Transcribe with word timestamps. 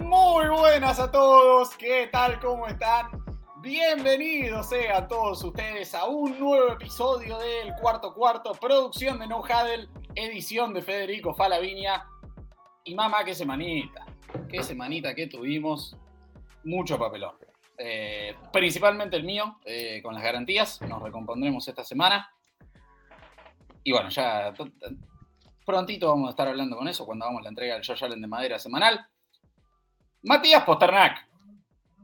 Muy 0.00 0.48
buenas 0.48 0.98
a 0.98 1.10
todos, 1.10 1.76
¿qué 1.76 2.08
tal? 2.12 2.38
¿Cómo 2.40 2.66
están? 2.66 3.22
Bienvenidos 3.62 4.70
sean 4.70 5.06
todos 5.06 5.44
ustedes 5.44 5.94
a 5.94 6.06
un 6.06 6.36
nuevo 6.38 6.72
episodio 6.72 7.38
del 7.38 7.72
Cuarto 7.80 8.12
Cuarto, 8.12 8.52
producción 8.52 9.20
de 9.20 9.28
No 9.28 9.40
Huddle, 9.40 9.88
edición 10.16 10.74
de 10.74 10.82
Federico 10.82 11.32
Falaviña. 11.32 12.08
Y 12.82 12.94
mamá, 12.96 13.24
qué 13.24 13.36
semanita, 13.36 14.04
qué 14.48 14.64
semanita 14.64 15.14
que 15.14 15.28
tuvimos, 15.28 15.96
mucho 16.64 16.98
papelón. 16.98 17.36
Eh, 17.84 18.36
principalmente 18.52 19.16
el 19.16 19.24
mío, 19.24 19.58
eh, 19.64 20.00
con 20.04 20.14
las 20.14 20.22
garantías, 20.22 20.80
nos 20.82 21.02
recompondremos 21.02 21.66
esta 21.66 21.82
semana. 21.82 22.30
Y 23.82 23.90
bueno, 23.90 24.08
ya 24.08 24.54
prontito 25.66 26.06
vamos 26.06 26.28
a 26.28 26.30
estar 26.30 26.46
hablando 26.46 26.76
con 26.76 26.86
eso 26.86 27.04
cuando 27.04 27.24
hagamos 27.24 27.42
la 27.42 27.48
entrega 27.48 27.74
del 27.74 27.84
Josh 27.84 28.04
Allen 28.04 28.20
de 28.20 28.28
madera 28.28 28.60
semanal. 28.60 29.04
Matías 30.22 30.62
Posternak, 30.62 31.28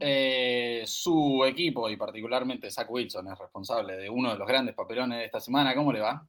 eh, 0.01 0.83
su 0.85 1.45
equipo 1.45 1.89
y 1.89 1.95
particularmente 1.95 2.69
Zach 2.69 2.89
Wilson 2.89 3.31
es 3.31 3.39
responsable 3.39 3.95
de 3.95 4.09
uno 4.09 4.33
de 4.33 4.37
los 4.37 4.47
grandes 4.49 4.75
papelones 4.75 5.19
de 5.19 5.25
esta 5.25 5.39
semana. 5.39 5.73
¿Cómo 5.75 5.93
le 5.93 6.01
va? 6.01 6.27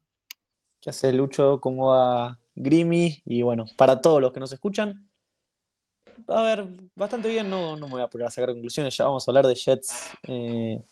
¿Qué 0.80 0.90
hace 0.90 1.12
Lucho? 1.12 1.60
¿Cómo 1.60 1.88
va 1.88 2.38
Grimy? 2.54 3.20
Y 3.24 3.42
bueno, 3.42 3.64
para 3.76 4.00
todos 4.00 4.20
los 4.20 4.32
que 4.32 4.38
nos 4.38 4.52
escuchan, 4.52 5.09
a 6.28 6.42
ver, 6.42 6.66
bastante 6.94 7.28
bien, 7.28 7.48
no, 7.48 7.76
no 7.76 7.86
me 7.86 7.94
voy 7.94 8.02
a 8.02 8.08
poner 8.08 8.26
a 8.26 8.30
sacar 8.30 8.50
conclusiones, 8.50 8.96
ya 8.96 9.04
vamos 9.04 9.26
a 9.26 9.30
hablar 9.30 9.46
de 9.46 9.54
Jets. 9.54 10.10
Eh, 10.24 10.82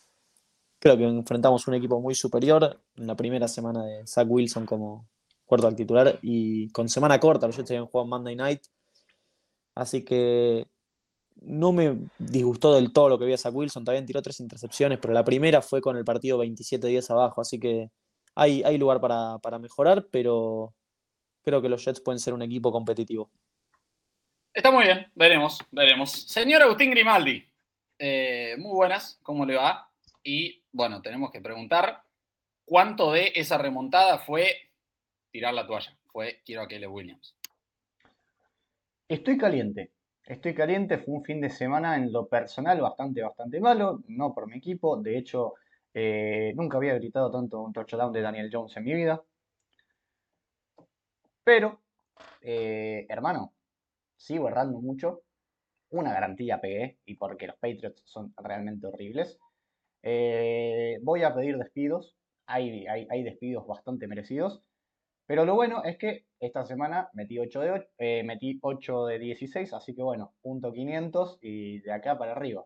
creo 0.79 0.97
que 0.97 1.05
enfrentamos 1.05 1.67
un 1.69 1.75
equipo 1.75 2.01
muy 2.01 2.15
superior 2.15 2.81
en 2.97 3.07
la 3.07 3.17
primera 3.17 3.48
semana 3.48 3.85
de 3.85 4.07
Zach 4.07 4.27
Wilson 4.29 4.67
como 4.67 5.09
cuarto 5.47 5.67
al 5.67 5.77
titular 5.77 6.19
y 6.23 6.70
con 6.70 6.89
semana 6.89 7.19
corta, 7.19 7.47
los 7.47 7.57
Jets 7.57 7.70
habían 7.70 7.87
jugado 7.87 8.09
Monday 8.09 8.37
Night, 8.37 8.62
así 9.75 10.05
que 10.05 10.67
no 11.41 11.73
me 11.73 12.09
disgustó 12.19 12.75
del 12.75 12.92
todo 12.92 13.09
lo 13.09 13.19
que 13.19 13.25
vi 13.25 13.33
a 13.33 13.39
Zach 13.39 13.55
Wilson. 13.55 13.85
También 13.85 14.07
tiró 14.07 14.23
tres 14.23 14.41
intercepciones, 14.41 14.98
pero 15.01 15.15
la 15.15 15.25
primera 15.25 15.63
fue 15.63 15.81
con 15.81 15.97
el 15.97 16.05
partido 16.05 16.39
27-10 16.39 17.11
abajo. 17.11 17.41
Así 17.41 17.59
que 17.59 17.91
hay, 18.35 18.63
hay 18.63 18.79
lugar 18.79 19.01
para, 19.01 19.59
mejorar, 19.59 20.07
pero 20.11 20.75
creo 21.42 21.63
que 21.63 21.69
los 21.69 21.85
Jets 21.85 22.01
pueden 22.01 22.19
ser 22.19 22.35
un 22.35 22.42
equipo 22.42 22.73
competitivo. 22.73 23.31
Está 24.59 24.73
muy 24.73 24.87
bien, 24.87 25.06
veremos, 25.14 25.61
veremos. 25.70 26.11
Señor 26.11 26.62
Agustín 26.62 26.91
Grimaldi, 26.91 27.48
eh, 27.97 28.56
muy 28.59 28.73
buenas, 28.73 29.20
¿cómo 29.23 29.47
le 29.47 29.55
va? 29.55 29.89
Y 30.25 30.64
bueno, 30.73 31.01
tenemos 31.01 31.31
que 31.31 31.41
preguntar 31.41 32.03
cuánto 32.64 33.12
de 33.12 33.31
esa 33.36 33.56
remontada 33.56 34.19
fue 34.19 34.73
tirar 35.31 35.55
la 35.55 35.64
toalla, 35.64 35.97
fue 36.11 36.42
quiero 36.45 36.62
a 36.62 36.89
Williams. 36.89 37.36
Estoy 39.06 39.39
caliente. 39.39 39.92
Estoy 40.25 40.55
caliente, 40.55 40.98
fue 40.98 41.14
un 41.14 41.25
fin 41.25 41.41
de 41.41 41.51
semana 41.51 41.95
en 41.95 42.12
lo 42.12 42.27
personal 42.27 42.81
bastante, 42.81 43.23
bastante 43.23 43.61
malo, 43.61 44.03
no 44.09 44.34
por 44.34 44.48
mi 44.48 44.56
equipo, 44.56 44.97
de 44.97 45.19
hecho 45.19 45.55
eh, 45.95 46.53
nunca 46.56 46.79
había 46.79 46.95
gritado 46.95 47.31
tanto 47.31 47.61
un 47.61 47.73
touchdown 47.73 48.12
de 48.12 48.23
Daniel 48.23 48.51
Jones 48.53 48.77
en 48.77 48.83
mi 48.83 48.95
vida. 48.95 49.23
Pero, 51.45 51.81
eh, 52.42 53.06
hermano, 53.09 53.53
sigo 54.19 54.48
errando 54.48 54.80
mucho, 54.80 55.22
una 55.91 56.12
garantía 56.12 56.61
pegué, 56.61 56.98
y 57.06 57.14
porque 57.14 57.47
los 57.47 57.56
Patriots 57.56 58.02
son 58.05 58.34
realmente 58.36 58.86
horribles. 58.86 59.38
Eh, 60.02 60.98
voy 61.02 61.22
a 61.22 61.34
pedir 61.34 61.56
despidos, 61.56 62.14
hay, 62.44 62.86
hay 62.86 63.22
despidos 63.22 63.66
bastante 63.66 64.06
merecidos, 64.06 64.62
pero 65.28 65.45
lo 65.45 65.55
bueno 65.55 65.84
es 65.84 65.98
que 65.98 66.24
esta 66.40 66.64
semana 66.64 67.11
metí 67.12 67.39
8 67.39 67.61
de, 67.61 67.70
8, 67.70 67.86
eh, 67.98 68.23
metí 68.24 68.58
8 68.62 69.07
de 69.07 69.18
16, 69.18 69.74
así 69.74 69.95
que 69.95 70.02
bueno, 70.02 70.33
punto 70.40 70.73
500 70.73 71.39
y 71.42 71.80
de 71.80 71.92
acá 71.92 72.17
para 72.17 72.33
arriba. 72.33 72.64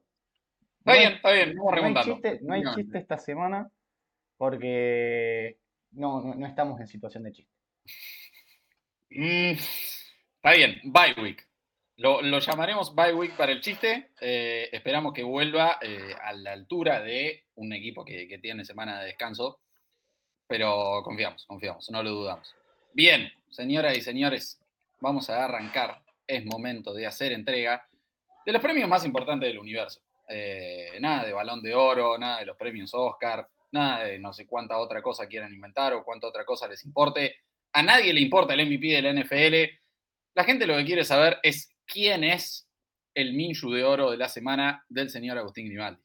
Está 0.78 0.92
bien, 0.92 1.12
está 1.14 1.32
bien, 1.32 1.54
no 1.56 1.70
hay, 1.72 1.94
chiste, 2.04 2.38
no 2.42 2.54
hay 2.54 2.62
chiste 2.74 2.98
esta 2.98 3.18
semana 3.18 3.68
porque 4.36 5.58
no, 5.90 6.34
no, 6.34 6.46
estamos 6.46 6.80
en 6.80 6.86
situación 6.86 7.24
de 7.24 7.32
chiste. 7.32 7.52
Mm, 9.10 9.54
está 10.42 10.52
bien, 10.52 10.80
bye 10.84 11.14
week. 11.22 11.46
Lo, 11.96 12.38
llamaremos 12.38 12.94
bye 12.94 13.12
week 13.12 13.36
para 13.36 13.52
el 13.52 13.60
chiste. 13.60 14.10
Eh, 14.20 14.68
esperamos 14.72 15.12
que 15.12 15.22
vuelva 15.22 15.78
eh, 15.80 16.14
a 16.22 16.32
la 16.32 16.52
altura 16.52 17.00
de 17.00 17.44
un 17.54 17.72
equipo 17.72 18.04
que, 18.04 18.26
que 18.26 18.38
tiene 18.38 18.64
semana 18.64 19.00
de 19.00 19.06
descanso 19.06 19.60
pero 20.52 21.00
confiamos, 21.02 21.46
confiamos, 21.46 21.90
no 21.90 22.02
lo 22.02 22.10
dudamos. 22.10 22.54
Bien, 22.92 23.32
señoras 23.48 23.96
y 23.96 24.02
señores, 24.02 24.60
vamos 25.00 25.30
a 25.30 25.46
arrancar. 25.46 26.02
Es 26.26 26.44
momento 26.44 26.92
de 26.92 27.06
hacer 27.06 27.32
entrega 27.32 27.88
de 28.44 28.52
los 28.52 28.60
premios 28.60 28.86
más 28.86 29.02
importantes 29.06 29.48
del 29.48 29.58
universo. 29.58 30.02
Eh, 30.28 30.98
nada 31.00 31.24
de 31.24 31.32
balón 31.32 31.62
de 31.62 31.74
oro, 31.74 32.18
nada 32.18 32.40
de 32.40 32.44
los 32.44 32.58
premios 32.58 32.92
Oscar, 32.92 33.48
nada 33.70 34.04
de 34.04 34.18
no 34.18 34.34
sé 34.34 34.46
cuánta 34.46 34.76
otra 34.76 35.00
cosa 35.00 35.26
quieran 35.26 35.54
inventar 35.54 35.94
o 35.94 36.04
cuánta 36.04 36.26
otra 36.26 36.44
cosa 36.44 36.68
les 36.68 36.84
importe. 36.84 37.36
A 37.72 37.82
nadie 37.82 38.12
le 38.12 38.20
importa 38.20 38.52
el 38.52 38.66
MVP 38.66 38.88
de 38.88 39.00
la 39.00 39.22
NFL. 39.22 39.81
La 40.34 40.44
gente 40.44 40.66
lo 40.66 40.76
que 40.76 40.84
quiere 40.84 41.04
saber 41.04 41.38
es 41.42 41.70
quién 41.86 42.24
es 42.24 42.68
el 43.14 43.34
Minshu 43.34 43.70
de 43.70 43.84
oro 43.84 44.10
de 44.10 44.16
la 44.16 44.28
semana 44.28 44.84
del 44.88 45.10
señor 45.10 45.38
Agustín 45.38 45.66
Grimaldi. 45.66 46.02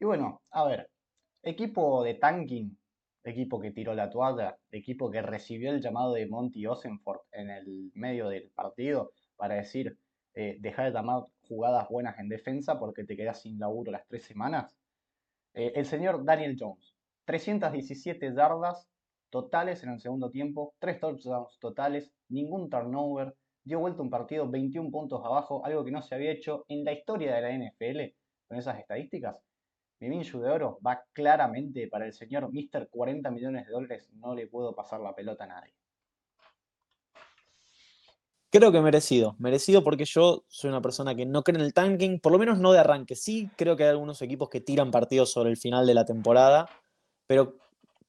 Y 0.00 0.04
bueno, 0.04 0.42
a 0.50 0.64
ver, 0.64 0.90
Equipo 1.46 2.02
de 2.02 2.14
tanking, 2.14 2.74
equipo 3.22 3.60
que 3.60 3.70
tiró 3.70 3.94
la 3.94 4.08
toalla, 4.08 4.56
equipo 4.70 5.10
que 5.10 5.20
recibió 5.20 5.70
el 5.70 5.82
llamado 5.82 6.14
de 6.14 6.26
Monty 6.26 6.66
Osenford 6.66 7.20
en 7.32 7.50
el 7.50 7.92
medio 7.92 8.30
del 8.30 8.50
partido 8.54 9.12
para 9.36 9.56
decir, 9.56 9.98
eh, 10.32 10.56
dejar 10.60 10.86
de 10.86 10.92
tomar 10.92 11.24
jugadas 11.42 11.86
buenas 11.90 12.18
en 12.18 12.30
defensa 12.30 12.78
porque 12.78 13.04
te 13.04 13.14
quedas 13.14 13.42
sin 13.42 13.58
laburo 13.58 13.92
las 13.92 14.06
tres 14.06 14.24
semanas. 14.24 14.74
Eh, 15.52 15.72
el 15.76 15.84
señor 15.84 16.24
Daniel 16.24 16.56
Jones, 16.58 16.94
317 17.26 18.32
yardas 18.34 18.88
totales 19.34 19.82
en 19.82 19.90
el 19.90 19.98
segundo 19.98 20.30
tiempo, 20.30 20.76
tres 20.78 21.00
touchdowns 21.00 21.58
totales, 21.58 22.08
ningún 22.28 22.70
turnover, 22.70 23.34
dio 23.64 23.80
vuelta 23.80 24.00
un 24.00 24.08
partido 24.08 24.48
21 24.48 24.92
puntos 24.92 25.20
abajo, 25.24 25.66
algo 25.66 25.84
que 25.84 25.90
no 25.90 26.02
se 26.02 26.14
había 26.14 26.30
hecho 26.30 26.64
en 26.68 26.84
la 26.84 26.92
historia 26.92 27.34
de 27.34 27.42
la 27.42 27.50
NFL 27.50 28.14
con 28.46 28.58
esas 28.58 28.78
estadísticas. 28.78 29.34
Mi 29.98 30.22
de 30.22 30.50
oro 30.50 30.78
va 30.86 31.02
claramente 31.12 31.88
para 31.88 32.06
el 32.06 32.12
señor 32.12 32.48
Mr. 32.52 32.88
40 32.88 33.28
millones 33.32 33.66
de 33.66 33.72
dólares. 33.72 34.08
No 34.12 34.36
le 34.36 34.46
puedo 34.46 34.72
pasar 34.72 35.00
la 35.00 35.16
pelota 35.16 35.42
a 35.42 35.48
nadie. 35.48 35.74
Creo 38.50 38.70
que 38.70 38.80
merecido. 38.80 39.34
Merecido 39.40 39.82
porque 39.82 40.04
yo 40.04 40.44
soy 40.46 40.70
una 40.70 40.80
persona 40.80 41.16
que 41.16 41.26
no 41.26 41.42
cree 41.42 41.58
en 41.58 41.64
el 41.64 41.74
tanking, 41.74 42.20
por 42.20 42.30
lo 42.30 42.38
menos 42.38 42.60
no 42.60 42.70
de 42.70 42.78
arranque. 42.78 43.16
Sí, 43.16 43.50
creo 43.56 43.76
que 43.76 43.82
hay 43.82 43.90
algunos 43.90 44.22
equipos 44.22 44.48
que 44.48 44.60
tiran 44.60 44.92
partidos 44.92 45.32
sobre 45.32 45.50
el 45.50 45.56
final 45.56 45.88
de 45.88 45.94
la 45.94 46.04
temporada, 46.04 46.68
pero 47.26 47.63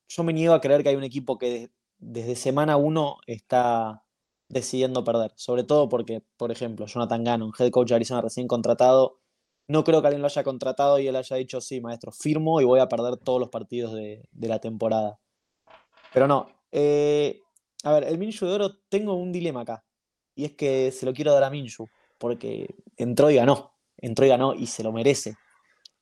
yo 0.08 0.24
me 0.24 0.34
niego 0.34 0.54
a 0.54 0.62
creer 0.62 0.84
que 0.84 0.90
hay 0.90 0.96
un 0.96 1.04
equipo 1.04 1.38
que 1.38 1.70
desde 1.98 2.36
semana 2.36 2.78
uno 2.78 3.18
está 3.28 4.04
decidiendo 4.48 5.04
perder. 5.04 5.32
Sobre 5.36 5.64
todo 5.64 5.90
porque, 5.90 6.22
por 6.38 6.52
ejemplo, 6.52 6.86
Jonathan 6.86 7.24
Gannon, 7.24 7.52
head 7.58 7.72
coach 7.72 7.90
de 7.90 7.96
Arizona 7.96 8.22
recién 8.22 8.48
contratado, 8.48 9.20
no 9.68 9.84
creo 9.84 10.02
que 10.02 10.08
alguien 10.08 10.22
lo 10.22 10.28
haya 10.28 10.44
contratado 10.44 11.00
y 11.00 11.08
él 11.08 11.16
haya 11.16 11.36
dicho, 11.38 11.60
sí, 11.60 11.82
maestro, 11.82 12.12
firmo 12.12 12.62
y 12.62 12.66
voy 12.66 12.80
a 12.80 12.88
perder 12.88 13.18
todos 13.18 13.40
los 13.40 13.50
partidos 13.50 13.94
de, 13.94 14.28
la 14.40 14.60
temporada. 14.60 15.20
Pero 16.14 16.28
no. 16.28 16.50
Eh, 16.72 17.42
a 17.84 17.94
ver, 17.94 18.04
el 18.04 18.18
Minshu 18.18 18.46
de 18.46 18.54
Oro, 18.54 18.78
tengo 18.90 19.16
un 19.16 19.32
dilema 19.32 19.62
acá. 19.62 19.84
Y 20.36 20.46
es 20.46 20.52
que 20.54 20.92
se 20.92 21.06
lo 21.06 21.14
quiero 21.14 21.34
dar 21.34 21.44
a 21.44 21.50
Minshu, 21.50 21.88
porque 22.18 22.76
entró 22.98 23.32
y 23.32 23.36
ganó. 23.36 23.74
Entró 23.98 24.26
y 24.26 24.30
ganó 24.30 24.54
y 24.54 24.68
se 24.68 24.84
lo 24.84 24.92
merece. 24.92 25.36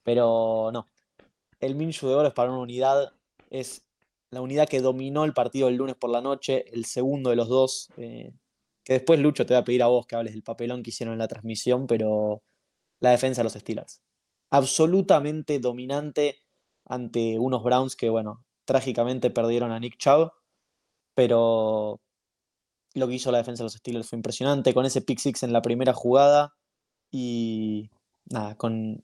Pero 0.03 0.71
no. 0.73 0.89
El 1.59 1.75
Minshu 1.75 2.07
de 2.07 2.15
Oro 2.15 2.27
es 2.27 2.33
para 2.33 2.51
una 2.51 2.59
unidad, 2.59 3.13
es 3.49 3.85
la 4.33 4.41
unidad 4.41 4.67
que 4.67 4.81
dominó 4.81 5.25
el 5.25 5.33
partido 5.33 5.67
el 5.67 5.75
lunes 5.75 5.95
por 5.95 6.09
la 6.09 6.21
noche, 6.21 6.65
el 6.73 6.85
segundo 6.85 7.29
de 7.29 7.35
los 7.35 7.47
dos. 7.47 7.89
Eh, 7.97 8.33
que 8.83 8.93
después, 8.93 9.19
Lucho, 9.19 9.45
te 9.45 9.53
voy 9.53 9.61
a 9.61 9.63
pedir 9.63 9.83
a 9.83 9.87
vos 9.87 10.05
que 10.05 10.15
hables 10.15 10.33
del 10.33 10.43
papelón 10.43 10.83
que 10.83 10.89
hicieron 10.89 11.13
en 11.13 11.19
la 11.19 11.27
transmisión, 11.27 11.87
pero 11.87 12.43
la 12.99 13.11
defensa 13.11 13.41
de 13.41 13.43
los 13.45 13.53
Steelers. 13.53 14.01
Absolutamente 14.49 15.59
dominante 15.59 16.37
ante 16.85 17.39
unos 17.39 17.63
Browns 17.63 17.95
que, 17.95 18.09
bueno, 18.09 18.43
trágicamente 18.65 19.29
perdieron 19.29 19.71
a 19.71 19.79
Nick 19.79 19.97
Chubb, 19.97 20.31
pero 21.15 22.01
lo 22.93 23.07
que 23.07 23.13
hizo 23.13 23.31
la 23.31 23.37
defensa 23.39 23.63
de 23.63 23.65
los 23.65 23.73
Steelers 23.73 24.09
fue 24.09 24.17
impresionante, 24.17 24.73
con 24.73 24.85
ese 24.85 25.01
pick 25.01 25.19
six 25.19 25.43
en 25.43 25.53
la 25.53 25.61
primera 25.61 25.93
jugada 25.93 26.53
y 27.11 27.89
nada, 28.25 28.55
con 28.55 29.03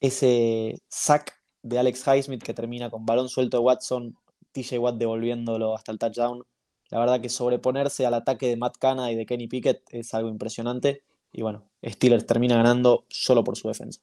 ese 0.00 0.80
sack 0.88 1.40
de 1.62 1.78
Alex 1.78 2.06
Highsmith 2.06 2.42
que 2.42 2.54
termina 2.54 2.90
con 2.90 3.06
balón 3.06 3.28
suelto 3.28 3.58
de 3.58 3.62
Watson, 3.62 4.16
TJ 4.52 4.78
Watt 4.78 4.96
devolviéndolo 4.96 5.74
hasta 5.74 5.92
el 5.92 5.98
touchdown. 5.98 6.44
La 6.90 6.98
verdad 6.98 7.20
que 7.20 7.28
sobreponerse 7.28 8.04
al 8.04 8.14
ataque 8.14 8.46
de 8.46 8.56
Matt 8.56 8.76
Canada 8.78 9.10
y 9.12 9.16
de 9.16 9.26
Kenny 9.26 9.46
Pickett 9.46 9.82
es 9.90 10.12
algo 10.14 10.28
impresionante. 10.28 11.04
Y 11.32 11.42
bueno, 11.42 11.68
Steelers 11.84 12.26
termina 12.26 12.56
ganando 12.56 13.06
solo 13.08 13.44
por 13.44 13.56
su 13.56 13.68
defensa. 13.68 14.00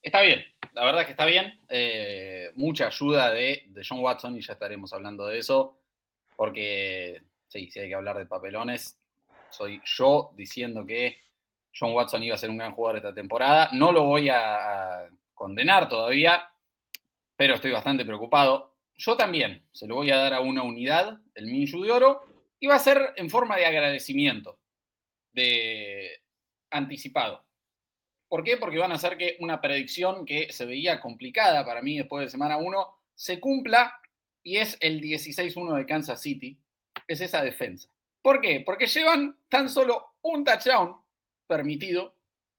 Está 0.00 0.20
bien, 0.20 0.44
la 0.74 0.84
verdad 0.84 1.04
que 1.04 1.12
está 1.12 1.24
bien. 1.24 1.60
Eh, 1.68 2.50
mucha 2.54 2.86
ayuda 2.86 3.30
de, 3.30 3.64
de 3.68 3.82
John 3.88 4.00
Watson 4.00 4.36
y 4.36 4.42
ya 4.42 4.52
estaremos 4.52 4.92
hablando 4.92 5.26
de 5.26 5.38
eso, 5.38 5.78
porque 6.36 7.22
sí, 7.48 7.70
si 7.70 7.80
hay 7.80 7.88
que 7.88 7.94
hablar 7.94 8.18
de 8.18 8.26
papelones, 8.26 8.98
soy 9.50 9.80
yo 9.84 10.32
diciendo 10.36 10.84
que 10.84 11.18
John 11.76 11.92
Watson 11.92 12.22
iba 12.22 12.34
a 12.34 12.38
ser 12.38 12.50
un 12.50 12.58
gran 12.58 12.74
jugador 12.74 12.98
esta 12.98 13.14
temporada. 13.14 13.70
No 13.72 13.92
lo 13.92 14.04
voy 14.04 14.28
a 14.28 15.08
condenar 15.32 15.88
todavía, 15.88 16.48
pero 17.36 17.54
estoy 17.54 17.72
bastante 17.72 18.04
preocupado. 18.04 18.73
Yo 18.96 19.16
también 19.16 19.66
se 19.72 19.86
lo 19.86 19.96
voy 19.96 20.10
a 20.10 20.16
dar 20.16 20.34
a 20.34 20.40
una 20.40 20.62
unidad, 20.62 21.20
el 21.34 21.46
Minshu 21.46 21.82
de 21.82 21.90
Oro, 21.90 22.22
y 22.60 22.66
va 22.66 22.76
a 22.76 22.80
ser 22.80 23.12
en 23.16 23.28
forma 23.28 23.56
de 23.56 23.66
agradecimiento, 23.66 24.58
de 25.32 26.22
anticipado. 26.70 27.44
¿Por 28.28 28.42
qué? 28.42 28.56
Porque 28.56 28.78
van 28.78 28.92
a 28.92 28.96
hacer 28.96 29.16
que 29.16 29.36
una 29.40 29.60
predicción 29.60 30.24
que 30.24 30.52
se 30.52 30.66
veía 30.66 31.00
complicada 31.00 31.64
para 31.64 31.82
mí 31.82 31.98
después 31.98 32.24
de 32.24 32.30
semana 32.30 32.56
1 32.56 32.86
se 33.14 33.38
cumpla 33.38 34.00
y 34.42 34.56
es 34.56 34.76
el 34.80 35.00
16-1 35.00 35.76
de 35.76 35.86
Kansas 35.86 36.20
City. 36.20 36.58
Es 37.06 37.20
esa 37.20 37.42
defensa. 37.42 37.88
¿Por 38.22 38.40
qué? 38.40 38.62
Porque 38.64 38.86
llevan 38.86 39.38
tan 39.48 39.68
solo 39.68 40.14
un 40.22 40.44
touchdown 40.44 40.96
permitido 41.46 42.16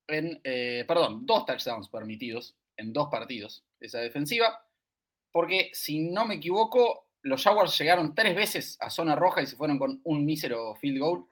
en, 0.07 0.39
eh, 0.43 0.85
perdón, 0.87 1.25
dos 1.25 1.45
touchdowns 1.45 1.89
permitidos 1.89 2.55
en 2.77 2.93
dos 2.93 3.09
partidos, 3.09 3.65
esa 3.79 3.99
defensiva. 3.99 4.64
Porque 5.35 5.69
si 5.73 5.99
no 5.99 6.25
me 6.25 6.35
equivoco, 6.35 7.07
los 7.23 7.43
Jaguars 7.43 7.77
llegaron 7.77 8.15
tres 8.15 8.33
veces 8.33 8.77
a 8.79 8.89
zona 8.89 9.17
roja 9.17 9.41
y 9.41 9.45
se 9.45 9.57
fueron 9.57 9.77
con 9.77 9.99
un 10.05 10.25
mísero 10.25 10.73
field 10.75 10.97
goal 10.97 11.25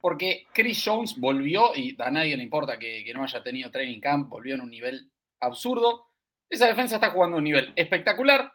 porque 0.00 0.46
Chris 0.52 0.80
Jones 0.84 1.18
volvió, 1.18 1.74
y 1.74 1.96
a 1.98 2.12
nadie 2.12 2.36
le 2.36 2.44
importa 2.44 2.78
que, 2.78 3.10
no 3.12 3.24
haya 3.24 3.42
tenido 3.42 3.72
training 3.72 3.98
camp, 3.98 4.28
volvió 4.28 4.54
en 4.54 4.60
un 4.60 4.70
nivel 4.70 5.10
absurdo. 5.40 6.06
Esa 6.48 6.68
defensa 6.68 6.94
está 6.94 7.10
jugando 7.10 7.34
a 7.34 7.38
un 7.38 7.44
nivel 7.44 7.72
espectacular. 7.74 8.52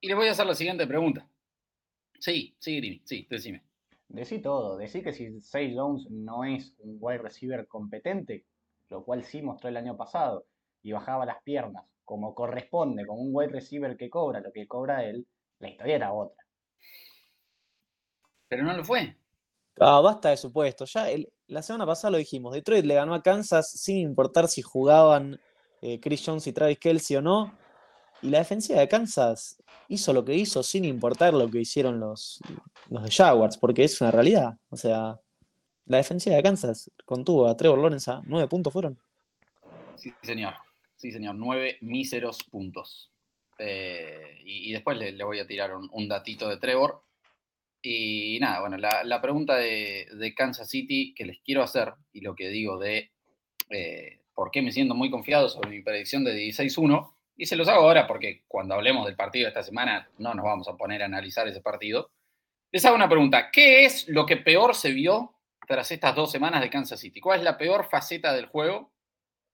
Y 0.00 0.06
le 0.06 0.14
voy 0.14 0.28
a 0.28 0.30
hacer 0.30 0.46
la 0.46 0.54
siguiente 0.54 0.86
pregunta. 0.86 1.28
Sí, 2.20 2.54
sí, 2.60 2.76
Grini, 2.76 3.02
sí, 3.04 3.26
decime. 3.28 3.64
Decí 4.06 4.38
todo, 4.38 4.76
decí 4.76 5.02
que 5.02 5.12
si 5.12 5.40
Say 5.40 5.74
Jones 5.74 6.08
no 6.08 6.44
es 6.44 6.72
un 6.78 6.98
wide 7.00 7.18
receiver 7.18 7.66
competente, 7.66 8.44
lo 8.90 9.04
cual 9.04 9.24
sí 9.24 9.42
mostró 9.42 9.70
el 9.70 9.76
año 9.76 9.96
pasado, 9.96 10.46
y 10.84 10.92
bajaba 10.92 11.26
las 11.26 11.42
piernas 11.42 11.84
como 12.12 12.34
corresponde, 12.34 13.06
con 13.06 13.18
un 13.18 13.30
wide 13.32 13.52
receiver 13.52 13.96
que 13.96 14.10
cobra 14.10 14.38
lo 14.40 14.52
que 14.52 14.68
cobra 14.68 15.02
él, 15.02 15.26
la 15.60 15.70
historia 15.70 15.96
era 15.96 16.12
otra. 16.12 16.44
Pero 18.48 18.64
no 18.64 18.76
lo 18.76 18.84
fue. 18.84 19.16
Ah, 19.80 19.98
basta 20.02 20.28
de 20.28 20.36
supuesto. 20.36 20.84
Ya 20.84 21.06
la 21.46 21.62
semana 21.62 21.86
pasada 21.86 22.10
lo 22.10 22.18
dijimos. 22.18 22.52
Detroit 22.52 22.84
le 22.84 22.96
ganó 22.96 23.14
a 23.14 23.22
Kansas 23.22 23.70
sin 23.70 23.96
importar 23.96 24.48
si 24.48 24.60
jugaban 24.60 25.40
eh, 25.80 26.00
Chris 26.00 26.22
Jones 26.22 26.46
y 26.46 26.52
Travis 26.52 26.78
Kelsey 26.78 27.16
o 27.16 27.22
no. 27.22 27.56
Y 28.20 28.28
la 28.28 28.40
defensiva 28.40 28.80
de 28.80 28.88
Kansas 28.88 29.62
hizo 29.88 30.12
lo 30.12 30.22
que 30.22 30.34
hizo 30.34 30.62
sin 30.62 30.84
importar 30.84 31.32
lo 31.32 31.50
que 31.50 31.60
hicieron 31.60 31.98
los, 31.98 32.42
los 32.90 33.04
de 33.04 33.10
Jaguars, 33.10 33.56
porque 33.56 33.84
es 33.84 33.98
una 34.02 34.10
realidad. 34.10 34.58
O 34.68 34.76
sea, 34.76 35.18
la 35.86 35.96
defensiva 35.96 36.36
de 36.36 36.42
Kansas 36.42 36.90
contuvo 37.06 37.48
a 37.48 37.56
Trevor 37.56 37.78
Lawrence 37.78 38.10
a 38.10 38.20
nueve 38.26 38.48
puntos 38.48 38.70
fueron. 38.70 38.98
Sí, 39.96 40.12
señor. 40.22 40.52
Sí, 41.02 41.10
señor. 41.10 41.34
Nueve 41.34 41.78
míseros 41.80 42.44
puntos. 42.44 43.10
Eh, 43.58 44.38
y, 44.44 44.70
después 44.70 44.96
le, 44.96 45.24
voy 45.24 45.40
a 45.40 45.46
tirar 45.48 45.72
un 45.74 46.08
datito 46.08 46.48
de 46.48 46.58
Trevor. 46.58 47.02
Y 47.82 48.38
nada, 48.40 48.60
bueno, 48.60 48.76
la, 48.76 49.20
pregunta 49.20 49.56
de, 49.56 50.32
Kansas 50.36 50.70
City 50.70 51.12
que 51.12 51.24
les 51.24 51.40
quiero 51.40 51.64
hacer 51.64 51.92
y 52.12 52.20
lo 52.20 52.36
que 52.36 52.50
digo 52.50 52.78
de 52.78 53.10
eh, 53.70 54.20
por 54.32 54.52
qué 54.52 54.62
me 54.62 54.70
siento 54.70 54.94
muy 54.94 55.10
confiado 55.10 55.48
sobre 55.48 55.70
mi 55.70 55.82
predicción 55.82 56.22
de 56.22 56.36
16-1, 56.36 57.12
y 57.36 57.46
se 57.46 57.56
los 57.56 57.66
hago 57.66 57.82
ahora 57.82 58.06
porque 58.06 58.44
cuando 58.46 58.74
hablemos 58.76 59.04
del 59.04 59.16
partido 59.16 59.46
de 59.46 59.48
esta 59.48 59.64
semana 59.64 60.08
no 60.18 60.34
nos 60.34 60.44
vamos 60.44 60.68
a 60.68 60.76
poner 60.76 61.02
a 61.02 61.06
analizar 61.06 61.48
ese 61.48 61.60
partido. 61.60 62.12
Les 62.70 62.84
hago 62.84 62.94
una 62.94 63.08
pregunta, 63.08 63.50
¿qué 63.50 63.84
es 63.84 64.06
lo 64.08 64.24
que 64.24 64.36
peor 64.36 64.76
se 64.76 64.92
vio 64.92 65.34
tras 65.66 65.90
estas 65.90 66.14
dos 66.14 66.30
semanas 66.30 66.60
de 66.60 66.70
Kansas 66.70 67.00
City? 67.00 67.20
¿Cuál 67.20 67.40
es 67.40 67.44
la 67.44 67.58
peor 67.58 67.88
faceta 67.90 68.32
del 68.32 68.46
juego 68.46 68.92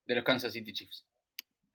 de 0.05 0.13
los 0.13 0.23
Kansas 0.23 0.53
City 0.53 0.71
Chiefs? 0.73 1.08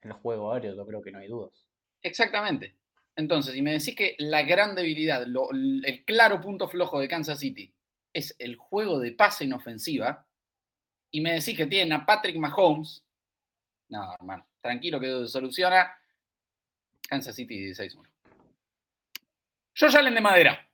El 0.05 0.13
juego 0.13 0.53
aéreo, 0.53 0.75
yo 0.75 0.85
creo 0.85 1.01
que 1.01 1.11
no 1.11 1.17
hay 1.19 1.27
dudas. 1.27 1.65
Exactamente. 2.03 2.75
Entonces, 3.15 3.55
si 3.55 3.61
me 3.61 3.71
decís 3.71 3.95
que 3.95 4.15
la 4.19 4.43
gran 4.43 4.75
debilidad, 4.75 5.23
el 5.23 6.03
claro 6.05 6.39
punto 6.39 6.67
flojo 6.67 6.99
de 6.99 7.07
Kansas 7.07 7.39
City 7.39 7.73
es 8.13 8.35
el 8.37 8.55
juego 8.55 8.99
de 8.99 9.13
pase 9.13 9.45
en 9.45 9.53
ofensiva, 9.53 10.27
y 11.11 11.21
me 11.21 11.33
decís 11.33 11.57
que 11.57 11.65
tienen 11.65 11.93
a 11.93 12.05
Patrick 12.05 12.37
Mahomes, 12.37 13.03
no, 13.89 14.13
hermano, 14.13 14.47
tranquilo 14.61 14.99
que 14.99 15.07
se 15.07 15.27
soluciona. 15.27 15.91
Kansas 17.07 17.35
City 17.35 17.71
16-1. 17.71 18.07
Yo 19.75 19.87
Allen 19.87 20.15
de 20.15 20.21
madera. 20.21 20.69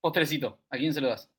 Postrecito, 0.00 0.60
¿a 0.70 0.76
quién 0.76 0.92
se 0.92 1.00
lo 1.00 1.08
das? 1.08 1.30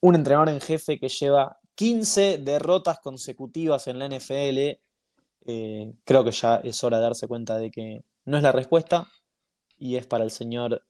Un 0.00 0.14
entrenador 0.14 0.48
en 0.48 0.60
jefe 0.60 0.98
que 0.98 1.08
lleva 1.08 1.58
15 1.74 2.38
derrotas 2.38 3.00
consecutivas 3.00 3.86
en 3.86 3.98
la 3.98 4.08
NFL. 4.08 4.78
Eh, 5.50 5.94
creo 6.04 6.24
que 6.24 6.30
ya 6.30 6.56
es 6.56 6.84
hora 6.84 6.98
de 6.98 7.04
darse 7.04 7.26
cuenta 7.26 7.56
de 7.56 7.70
que 7.70 8.04
no 8.26 8.36
es 8.36 8.42
la 8.42 8.52
respuesta 8.52 9.08
y 9.78 9.96
es 9.96 10.06
para 10.06 10.22
el 10.22 10.30
señor 10.30 10.82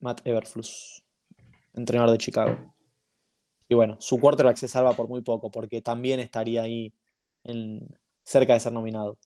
Matt 0.00 0.20
Everfluss, 0.26 1.02
entrenador 1.72 2.10
de 2.12 2.18
Chicago. 2.18 2.74
Y 3.70 3.74
bueno, 3.74 3.96
su 4.00 4.20
quarterback 4.20 4.58
se 4.58 4.68
salva 4.68 4.92
por 4.92 5.08
muy 5.08 5.22
poco 5.22 5.50
porque 5.50 5.80
también 5.80 6.20
estaría 6.20 6.60
ahí 6.60 6.92
cerca 8.22 8.52
de 8.52 8.60
ser 8.60 8.74
nominado. 8.74 9.16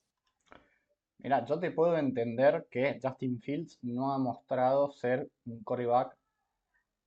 Mira, 1.17 1.45
yo 1.45 1.59
te 1.59 1.71
puedo 1.71 1.97
entender 1.97 2.65
que 2.71 2.97
Justin 3.03 3.41
Fields 3.41 3.79
no 3.81 4.13
ha 4.13 4.17
mostrado 4.17 4.89
ser 4.91 5.27
un 5.47 5.63
quarterback 5.65 6.15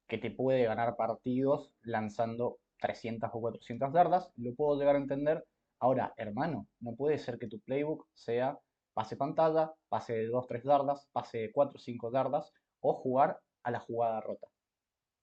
que 0.06 0.18
te 0.18 0.30
puede 0.30 0.64
ganar 0.64 0.96
partidos 0.96 1.72
lanzando 1.84 2.58
300 2.78 3.30
o 3.32 3.40
400 3.40 3.90
yardas. 3.94 4.30
Lo 4.36 4.54
puedo 4.54 4.78
llegar 4.78 4.96
a 4.96 4.98
entender. 4.98 5.46
Ahora, 5.80 6.12
hermano, 6.16 6.68
no 6.80 6.94
puede 6.94 7.18
ser 7.18 7.38
que 7.38 7.48
tu 7.48 7.58
playbook 7.60 8.06
sea 8.14 8.58
pase 8.92 9.16
pantalla, 9.16 9.72
pase 9.88 10.12
de 10.12 10.28
2-3 10.28 10.62
dardas, 10.62 11.08
pase 11.12 11.38
de 11.38 11.52
4-5 11.52 12.10
dardas 12.10 12.52
o 12.80 12.94
jugar 12.94 13.40
a 13.62 13.70
la 13.70 13.80
jugada 13.80 14.20
rota. 14.20 14.48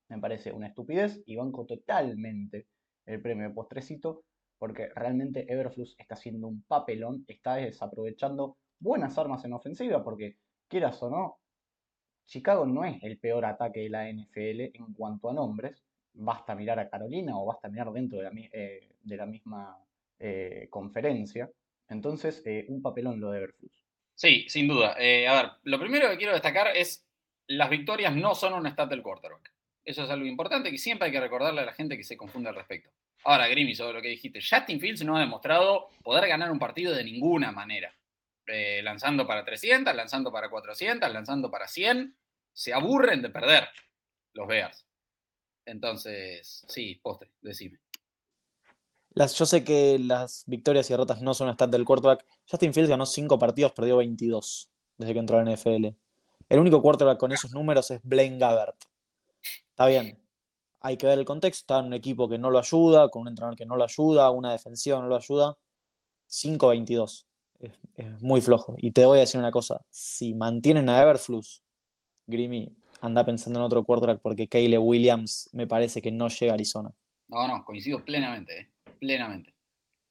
Me 0.10 0.20
parece 0.20 0.52
una 0.52 0.68
estupidez 0.68 1.22
y 1.26 1.36
banco 1.36 1.66
totalmente 1.66 2.68
el 3.06 3.22
premio 3.22 3.48
de 3.48 3.54
postrecito 3.54 4.24
porque 4.58 4.90
realmente 4.96 5.52
Everflux 5.52 5.96
está 6.00 6.16
haciendo 6.16 6.48
un 6.48 6.64
papelón, 6.64 7.24
está 7.28 7.56
desaprovechando 7.56 8.58
buenas 8.80 9.18
armas 9.18 9.46
en 9.46 9.54
ofensiva 9.54 10.04
porque 10.04 10.38
quieras 10.68 11.02
o 11.04 11.10
no, 11.10 11.40
Chicago 12.26 12.66
no 12.66 12.84
es 12.84 13.02
el 13.04 13.20
peor 13.20 13.46
ataque 13.46 13.82
de 13.82 13.90
la 13.90 14.10
NFL 14.10 14.76
en 14.76 14.94
cuanto 14.94 15.30
a 15.30 15.34
nombres. 15.34 15.84
Basta 16.14 16.56
mirar 16.56 16.80
a 16.80 16.90
Carolina 16.90 17.38
o 17.38 17.46
basta 17.46 17.70
mirar 17.70 17.92
dentro 17.92 18.18
de 18.20 18.24
la, 18.26 18.32
eh, 18.52 18.90
de 19.02 19.18
la 19.18 19.26
misma 19.26 19.78
eh, 20.20 20.68
conferencia 20.70 21.50
entonces, 21.90 22.42
eh, 22.46 22.66
un 22.68 22.82
papelón 22.82 23.20
lo 23.20 23.32
de 23.32 23.40
Everflux. 23.40 23.84
Sí, 24.14 24.46
sin 24.50 24.68
duda. 24.68 24.96
Eh, 25.00 25.28
a 25.28 25.42
ver, 25.42 25.52
lo 25.64 25.80
primero 25.80 26.10
que 26.10 26.18
quiero 26.18 26.34
destacar 26.34 26.76
es 26.76 27.06
las 27.48 27.70
victorias 27.70 28.16
no 28.16 28.36
son 28.36 28.54
un 28.54 28.68
stat 28.68 28.90
del 28.90 29.02
quarterback. 29.02 29.54
Eso 29.86 30.04
es 30.04 30.10
algo 30.10 30.26
importante 30.26 30.70
que 30.70 30.78
siempre 30.78 31.06
hay 31.06 31.12
que 31.12 31.20
recordarle 31.20 31.62
a 31.62 31.66
la 31.66 31.74
gente 31.74 31.96
que 31.96 32.04
se 32.04 32.18
confunde 32.18 32.50
al 32.50 32.56
respecto. 32.56 32.90
Ahora, 33.24 33.48
Grimmy, 33.48 33.74
sobre 33.74 33.94
lo 33.94 34.02
que 34.02 34.10
dijiste, 34.10 34.40
Justin 34.42 34.80
Fields 34.80 35.04
no 35.04 35.16
ha 35.16 35.22
demostrado 35.22 35.90
poder 36.04 36.28
ganar 36.28 36.52
un 36.52 36.60
partido 36.60 36.94
de 36.94 37.04
ninguna 37.04 37.52
manera. 37.52 37.94
Lanzando 38.82 39.28
para 39.28 39.44
300, 39.44 39.94
lanzando 39.94 40.32
para 40.32 40.50
400, 40.50 41.12
lanzando 41.12 41.52
para 41.52 41.68
100. 41.68 42.16
Se 42.54 42.74
aburren 42.74 43.22
de 43.22 43.30
perder 43.30 43.68
los 44.34 44.48
Bears. 44.48 44.86
Entonces, 45.66 46.66
sí, 46.68 46.96
postre, 47.02 47.32
decime 47.42 47.80
yo 49.26 49.46
sé 49.46 49.64
que 49.64 50.00
las 50.00 50.44
victorias 50.46 50.90
y 50.90 50.94
derrotas 50.94 51.22
no 51.22 51.34
son 51.34 51.50
stat 51.50 51.70
del 51.70 51.86
quarterback. 51.86 52.26
Justin 52.50 52.74
Fields 52.74 52.90
ganó 52.90 53.06
5 53.06 53.40
partidos, 53.40 53.72
perdió 53.72 53.98
22 53.98 54.70
desde 54.98 55.14
que 55.14 55.20
entró 55.20 55.38
a 55.38 55.44
la 55.44 55.52
NFL. 55.52 55.88
El 56.50 56.60
único 56.60 56.82
quarterback 56.82 57.18
con 57.18 57.32
esos 57.32 57.52
números 57.52 57.92
es 57.92 58.02
Blaine 58.04 58.38
Gabbert. 58.38 58.76
Está 59.70 59.88
bien. 59.88 60.20
Hay 60.80 60.98
que 60.98 61.08
ver 61.08 61.20
el 61.20 61.26
contexto. 61.26 61.62
Está 61.62 61.80
en 61.80 61.88
un 61.88 61.94
equipo 61.94 62.30
que 62.30 62.38
no 62.38 62.50
lo 62.50 62.60
ayuda, 62.60 63.10
con 63.10 63.24
un 63.24 63.28
entrenador 63.30 63.58
que 63.58 63.66
no 63.66 63.76
lo 63.76 63.84
ayuda, 63.84 64.30
una 64.32 64.52
defensiva 64.52 65.00
no 65.00 65.08
lo 65.08 65.16
ayuda. 65.16 65.58
5-22. 66.30 67.26
Es, 67.60 68.22
muy 68.22 68.42
flojo. 68.42 68.76
Y 68.78 68.92
te 68.92 69.06
voy 69.06 69.18
a 69.18 69.22
decir 69.22 69.40
una 69.40 69.52
cosa. 69.52 69.82
Si 69.90 70.34
mantienen 70.34 70.90
a 70.90 71.02
Everflux, 71.02 71.64
Grimmy, 72.28 72.76
anda 73.02 73.26
pensando 73.26 73.60
en 73.60 73.66
otro 73.66 73.84
quarterback 73.84 74.22
porque 74.22 74.48
Caleb 74.48 74.82
Williams 74.82 75.50
me 75.54 75.68
parece 75.68 76.02
que 76.02 76.12
no 76.12 76.28
llega 76.28 76.54
a 76.54 76.56
Arizona. 76.56 76.94
No, 77.28 77.48
no, 77.48 77.66
coincido 77.66 78.04
plenamente. 78.04 78.60
¿eh? 78.60 78.70
Plenamente. 78.98 79.54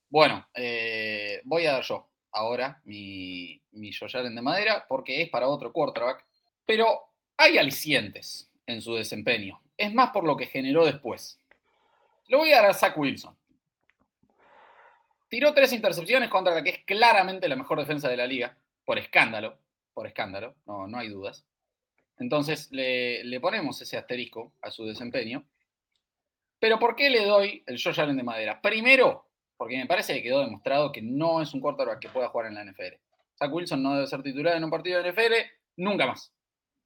Bueno, 0.08 0.46
eh, 0.54 1.40
voy 1.44 1.66
a 1.66 1.72
dar 1.72 1.82
yo 1.82 2.08
ahora 2.32 2.80
mi, 2.84 3.60
mi 3.72 3.90
de 3.90 4.42
madera 4.42 4.84
porque 4.88 5.22
es 5.22 5.30
para 5.30 5.48
otro 5.48 5.72
quarterback, 5.72 6.24
pero 6.64 7.00
hay 7.36 7.58
alicientes 7.58 8.50
en 8.66 8.82
su 8.82 8.94
desempeño. 8.94 9.60
Es 9.76 9.92
más 9.92 10.10
por 10.10 10.24
lo 10.24 10.36
que 10.36 10.46
generó 10.46 10.84
después. 10.84 11.40
Lo 12.28 12.38
voy 12.38 12.52
a 12.52 12.56
dar 12.56 12.70
a 12.70 12.74
Zach 12.74 12.96
Wilson. 12.96 13.36
tiró 15.28 15.52
tres 15.54 15.72
intercepciones 15.72 16.28
contra 16.28 16.54
la 16.54 16.62
que 16.62 16.70
es 16.70 16.84
claramente 16.84 17.48
la 17.48 17.56
mejor 17.56 17.78
defensa 17.78 18.08
de 18.08 18.16
la 18.16 18.26
liga, 18.26 18.56
por 18.84 18.98
escándalo, 18.98 19.58
por 19.94 20.06
escándalo, 20.06 20.54
no, 20.66 20.86
no 20.86 20.98
hay 20.98 21.08
dudas. 21.08 21.44
Entonces 22.18 22.70
le, 22.70 23.24
le 23.24 23.40
ponemos 23.40 23.80
ese 23.80 23.96
asterisco 23.96 24.52
a 24.62 24.70
su 24.70 24.84
desempeño. 24.86 25.44
Pero 26.58 26.78
¿por 26.78 26.96
qué 26.96 27.10
le 27.10 27.24
doy 27.24 27.62
el 27.66 27.80
Josh 27.82 28.00
Allen 28.00 28.16
de 28.16 28.22
madera? 28.22 28.60
Primero, 28.60 29.26
porque 29.56 29.76
me 29.76 29.86
parece 29.86 30.14
que 30.14 30.22
quedó 30.22 30.40
demostrado 30.40 30.92
que 30.92 31.02
no 31.02 31.42
es 31.42 31.52
un 31.54 31.60
quarterback 31.60 32.00
que 32.00 32.08
pueda 32.08 32.28
jugar 32.28 32.46
en 32.46 32.54
la 32.54 32.64
NFL. 32.64 32.94
Zach 33.38 33.52
Wilson 33.52 33.82
no 33.82 33.94
debe 33.94 34.06
ser 34.06 34.22
titular 34.22 34.56
en 34.56 34.64
un 34.64 34.70
partido 34.70 35.02
de 35.02 35.12
NFL 35.12 35.34
nunca 35.76 36.06
más. 36.06 36.32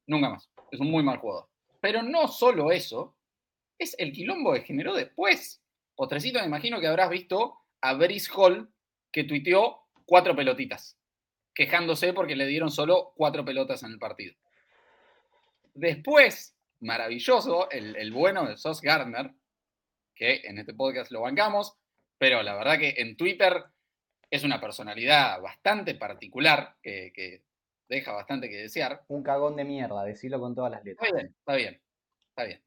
Nunca 0.06 0.30
más. 0.30 0.50
Es 0.70 0.80
un 0.80 0.90
muy 0.90 1.02
mal 1.02 1.18
jugador. 1.18 1.48
Pero 1.80 2.02
no 2.02 2.28
solo 2.28 2.72
eso, 2.72 3.16
es 3.78 3.94
el 3.98 4.12
quilombo 4.12 4.52
que 4.52 4.62
generó 4.62 4.94
después. 4.94 5.62
Postrecito, 5.94 6.40
me 6.40 6.46
imagino 6.46 6.80
que 6.80 6.86
habrás 6.86 7.10
visto 7.10 7.58
a 7.80 7.94
Brice 7.94 8.30
Hall 8.34 8.72
que 9.12 9.24
tuiteó 9.24 9.82
cuatro 10.04 10.34
pelotitas, 10.36 10.98
quejándose 11.54 12.12
porque 12.12 12.36
le 12.36 12.46
dieron 12.46 12.70
solo 12.70 13.12
cuatro 13.16 13.44
pelotas 13.44 13.82
en 13.82 13.92
el 13.92 13.98
partido. 13.98 14.34
Después, 15.74 16.56
maravilloso, 16.80 17.70
el, 17.70 17.96
el 17.96 18.12
bueno 18.12 18.46
de 18.46 18.56
Sos 18.56 18.80
Gardner, 18.80 19.32
que 20.20 20.42
en 20.44 20.58
este 20.58 20.74
podcast 20.74 21.10
lo 21.12 21.22
bancamos, 21.22 21.78
pero 22.18 22.42
la 22.42 22.54
verdad 22.54 22.78
que 22.78 22.94
en 22.98 23.16
Twitter 23.16 23.64
es 24.30 24.44
una 24.44 24.60
personalidad 24.60 25.40
bastante 25.40 25.94
particular 25.94 26.76
que, 26.82 27.42
deja 27.88 28.12
bastante 28.12 28.50
que 28.50 28.56
desear. 28.56 29.02
Un 29.08 29.22
cagón 29.22 29.56
de 29.56 29.64
mierda, 29.64 30.04
decirlo 30.04 30.38
con 30.38 30.54
todas 30.54 30.72
las 30.72 30.84
letras. 30.84 31.08
Está 31.08 31.16
bien, 31.16 31.34
está 31.38 31.54
bien, 31.54 31.82
está 32.28 32.44
bien. 32.44 32.62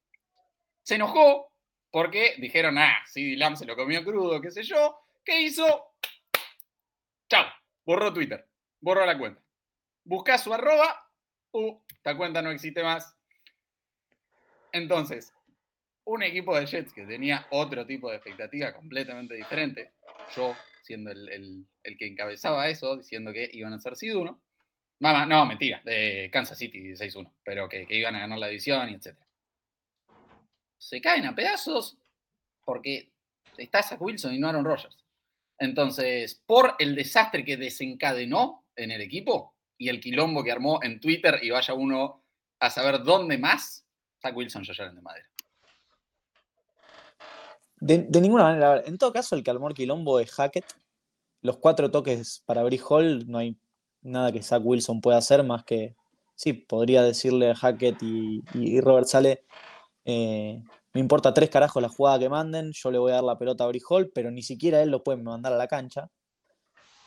Se 0.81 0.95
enojó 0.95 1.53
porque 1.91 2.33
dijeron, 2.39 2.79
ah, 2.79 3.03
CD 3.05 3.38
Lamb 3.38 3.55
se 3.55 3.65
lo 3.65 3.75
comió 3.75 4.03
crudo, 4.03 4.41
qué 4.41 4.50
sé 4.50 4.63
yo. 4.63 4.98
¿Qué 5.24 5.43
hizo? 5.43 5.93
Chao, 7.29 7.45
borró 7.86 8.12
Twitter, 8.12 8.50
borró 8.81 9.05
la 9.05 9.15
cuenta. 9.15 9.39
Busca 10.03 10.39
su 10.39 10.51
arroba, 10.51 11.07
uh, 11.51 11.79
esta 11.88 12.17
cuenta 12.17 12.41
no 12.41 12.50
existe 12.50 12.81
más. 12.81 13.15
Entonces, 14.72 15.31
un 16.05 16.24
equipo 16.24 16.57
de 16.57 16.65
Jets 16.65 16.93
que 16.93 17.05
tenía 17.05 17.48
otro 17.51 17.86
tipo 17.86 18.10
de 18.10 18.17
expectativa 18.17 18.74
completamente 18.74 19.36
diferente, 19.36 19.91
yo 20.36 20.55
siendo 20.83 21.12
el, 21.12 21.65
que 21.98 22.07
encabezaba 22.07 22.67
eso, 22.67 22.98
diciendo 22.98 23.31
que 23.31 23.50
iban 23.53 23.74
a 23.74 23.79
ser 23.79 23.95
Seed 23.95 24.15
1. 24.15 24.41
Mamá, 25.00 25.25
no, 25.25 25.45
mentira, 25.45 25.81
de 25.83 26.29
Kansas 26.31 26.57
City 26.57 26.91
6-1, 26.91 27.31
pero 27.43 27.67
que, 27.67 27.86
iban 27.89 28.15
a 28.15 28.19
ganar 28.19 28.38
la 28.38 28.48
división 28.48 28.89
y 28.89 28.95
etc. 28.95 29.17
Se 30.77 31.01
caen 31.01 31.25
a 31.25 31.36
pedazos 31.36 31.98
porque 32.65 33.12
está 33.57 33.81
Zach 33.81 34.01
Wilson 34.01 34.33
y 34.33 34.39
no 34.39 34.50
Aaron 34.50 34.65
Rodgers. 34.65 34.98
Entonces, 35.57 36.41
por 36.45 36.75
el 36.79 36.95
desastre 36.95 37.45
que 37.45 37.57
desencadenó 37.57 38.65
en 38.75 38.91
el 38.91 39.01
equipo 39.01 39.55
y 39.77 39.89
el 39.89 40.00
quilombo 40.00 40.43
que 40.43 40.51
armó 40.51 40.81
en 40.83 41.00
Twitter, 41.00 41.39
y 41.41 41.50
vaya 41.50 41.74
uno 41.74 42.24
a 42.60 42.69
saber 42.69 43.03
dónde 43.03 43.38
más, 43.38 43.86
Zach 44.22 44.36
Wilson 44.36 44.63
ya 44.63 44.89
de 44.89 45.01
madera. 45.01 45.32
De, 47.83 48.21
ninguna 48.21 48.43
manera. 48.43 48.81
En 48.85 48.97
todo 48.97 49.11
caso, 49.11 49.35
el 49.35 49.43
que 49.43 49.51
armó 49.51 49.67
quilombo 49.69 50.19
es 50.19 50.31
Hackett. 50.31 50.65
Los 51.41 51.57
cuatro 51.57 51.91
toques 51.91 52.41
para 52.45 52.63
Brice 52.63 52.85
Hall, 52.87 53.29
no 53.29 53.39
hay 53.39 53.57
nada 54.01 54.31
que 54.31 54.41
Zach 54.41 54.61
Wilson 54.63 55.01
pueda 55.01 55.17
hacer 55.17 55.43
más 55.43 55.65
que. 55.65 55.95
Sí, 56.33 56.53
podría 56.53 57.03
decirle 57.03 57.51
a 57.51 57.55
Hackett 57.55 58.01
y, 58.01 58.79
Robert 58.79 59.07
Sale. 59.07 59.43
Eh, 60.05 60.61
me 60.93 61.01
importa 61.01 61.33
tres 61.33 61.49
carajos 61.49 61.81
la 61.81 61.89
jugada 61.89 62.19
que 62.19 62.29
manden, 62.29 62.71
yo 62.71 62.89
le 62.89 62.99
voy 62.99 63.11
a 63.11 63.15
dar 63.15 63.23
la 63.25 63.37
pelota 63.37 63.65
a 63.65 63.67
Brice 63.67 63.85
Hall, 63.89 64.11
pero 64.15 64.31
ni 64.31 64.43
siquiera 64.43 64.81
él 64.81 64.89
lo 64.89 65.03
puede 65.03 65.21
mandar 65.21 65.51
a 65.51 65.57
la 65.57 65.67
cancha. 65.67 66.09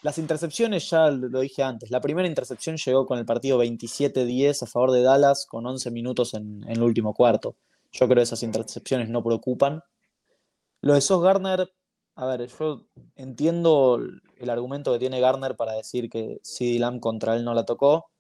Las 0.03 0.19
intercepciones 0.19 0.91
ya 0.91 1.11
lo 1.11 1.41
dije 1.41 1.63
antes. 1.63 1.91
La 1.91 2.03
primera 2.03 2.29
intercepción 2.29 2.77
llegó 2.77 3.07
con 3.07 3.19
el 3.19 3.25
partido 3.25 3.59
27-10 3.65 4.63
a 4.63 4.67
favor 4.67 4.93
de 4.93 5.03
Dallas 5.03 5.47
con 5.47 5.65
11 5.65 5.91
minutos 5.91 6.35
en 6.35 6.65
el 6.69 6.83
último 6.83 7.15
cuarto. 7.15 7.57
Yo 7.93 8.07
creo 8.07 8.17
que 8.17 8.23
esas 8.23 8.43
intercepciones 8.43 9.09
no 9.09 9.23
preocupan. 9.23 9.83
Lo 10.87 10.95
de 10.95 11.01
Sos 11.01 11.21
Garner, 11.21 11.69
a 12.15 12.27
ver, 12.27 12.47
yo 12.47 12.87
entiendo 13.17 13.99
el 14.37 14.51
argumento 14.51 14.93
que 14.93 15.01
tiene 15.01 15.19
Garner 15.19 15.57
para 15.57 15.73
decir 15.73 16.09
que 16.09 16.39
CD 16.45 16.79
Lamb 16.79 17.01
contra 17.01 17.35
él 17.35 17.45
no 17.45 17.55
la 17.55 17.65
tocó. 17.65 18.13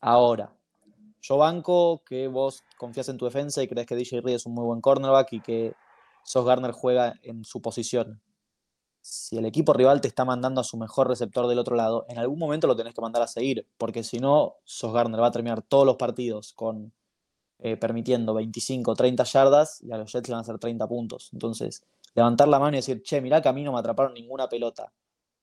Ahora, 0.00 0.52
yo 1.22 1.36
banco 1.36 2.02
que 2.04 2.26
vos 2.26 2.64
confías 2.76 3.08
en 3.08 3.18
tu 3.18 3.24
defensa 3.26 3.62
y 3.62 3.68
crees 3.68 3.86
que 3.86 3.94
DJ 3.94 4.20
Reed 4.20 4.34
es 4.34 4.46
un 4.46 4.54
muy 4.54 4.64
buen 4.64 4.80
cornerback 4.80 5.32
y 5.34 5.40
que 5.40 5.74
Sos 6.24 6.44
Garner 6.44 6.72
juega 6.72 7.14
en 7.22 7.44
su 7.44 7.62
posición. 7.62 8.20
Si 9.00 9.38
el 9.38 9.46
equipo 9.46 9.72
rival 9.72 10.00
te 10.00 10.08
está 10.08 10.24
mandando 10.24 10.60
a 10.60 10.64
su 10.64 10.76
mejor 10.76 11.06
receptor 11.06 11.46
del 11.46 11.60
otro 11.60 11.76
lado, 11.76 12.04
en 12.08 12.18
algún 12.18 12.40
momento 12.40 12.66
lo 12.66 12.74
tenés 12.74 12.94
que 12.94 13.00
mandar 13.00 13.22
a 13.22 13.28
seguir, 13.28 13.64
porque 13.78 14.02
si 14.02 14.18
no, 14.18 14.56
Sos 14.64 14.92
Garner 14.92 15.22
va 15.22 15.28
a 15.28 15.30
terminar 15.30 15.62
todos 15.62 15.86
los 15.86 15.94
partidos 15.94 16.52
con 16.52 16.92
eh, 17.60 17.76
permitiendo 17.76 18.34
25 18.34 18.92
o 18.92 18.94
30 18.94 19.24
yardas 19.24 19.82
y 19.82 19.90
a 19.90 19.98
los 19.98 20.12
Jets 20.12 20.28
le 20.28 20.32
van 20.32 20.38
a 20.38 20.42
hacer 20.42 20.58
30 20.58 20.86
puntos. 20.86 21.30
Entonces, 21.32 21.82
levantar 22.14 22.48
la 22.48 22.58
mano 22.58 22.76
y 22.76 22.80
decir, 22.80 23.02
che, 23.02 23.20
mirá 23.20 23.40
que 23.42 23.48
a 23.48 23.52
mí 23.52 23.62
no 23.64 23.72
me 23.72 23.78
atraparon 23.78 24.14
ninguna 24.14 24.48
pelota, 24.48 24.92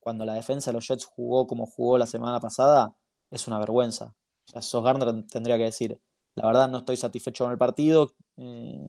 cuando 0.00 0.24
la 0.24 0.34
defensa 0.34 0.70
de 0.70 0.74
los 0.74 0.86
Jets 0.86 1.04
jugó 1.04 1.46
como 1.46 1.66
jugó 1.66 1.98
la 1.98 2.06
semana 2.06 2.40
pasada, 2.40 2.94
es 3.30 3.48
una 3.48 3.58
vergüenza. 3.58 4.14
O 4.54 4.62
Sos 4.62 4.84
Gardner 4.84 5.26
tendría 5.26 5.56
que 5.58 5.64
decir, 5.64 6.00
la 6.36 6.46
verdad 6.46 6.68
no 6.68 6.78
estoy 6.78 6.96
satisfecho 6.96 7.44
con 7.44 7.52
el 7.52 7.58
partido, 7.58 8.12
eh, 8.36 8.88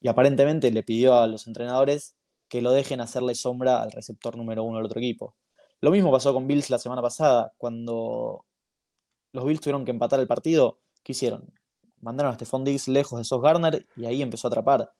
y 0.00 0.08
aparentemente 0.08 0.70
le 0.70 0.82
pidió 0.82 1.14
a 1.14 1.26
los 1.26 1.46
entrenadores 1.46 2.16
que 2.48 2.62
lo 2.62 2.72
dejen 2.72 3.00
hacerle 3.00 3.34
sombra 3.34 3.82
al 3.82 3.92
receptor 3.92 4.36
número 4.36 4.64
uno 4.64 4.76
del 4.78 4.86
otro 4.86 5.00
equipo. 5.00 5.36
Lo 5.80 5.90
mismo 5.90 6.10
pasó 6.10 6.34
con 6.34 6.46
Bills 6.46 6.68
la 6.68 6.78
semana 6.78 7.00
pasada, 7.00 7.52
cuando 7.56 8.44
los 9.32 9.44
Bills 9.44 9.60
tuvieron 9.60 9.84
que 9.84 9.92
empatar 9.92 10.20
el 10.20 10.26
partido, 10.26 10.80
¿qué 11.02 11.12
hicieron? 11.12 11.52
Mandaron 12.00 12.32
a 12.32 12.34
Stephon 12.34 12.64
Diggs 12.64 12.88
lejos 12.88 13.18
de 13.18 13.24
Sos 13.24 13.40
Garner 13.40 13.86
y 13.96 14.06
ahí 14.06 14.22
empezó 14.22 14.48
a 14.48 14.50
atrapar. 14.50 14.92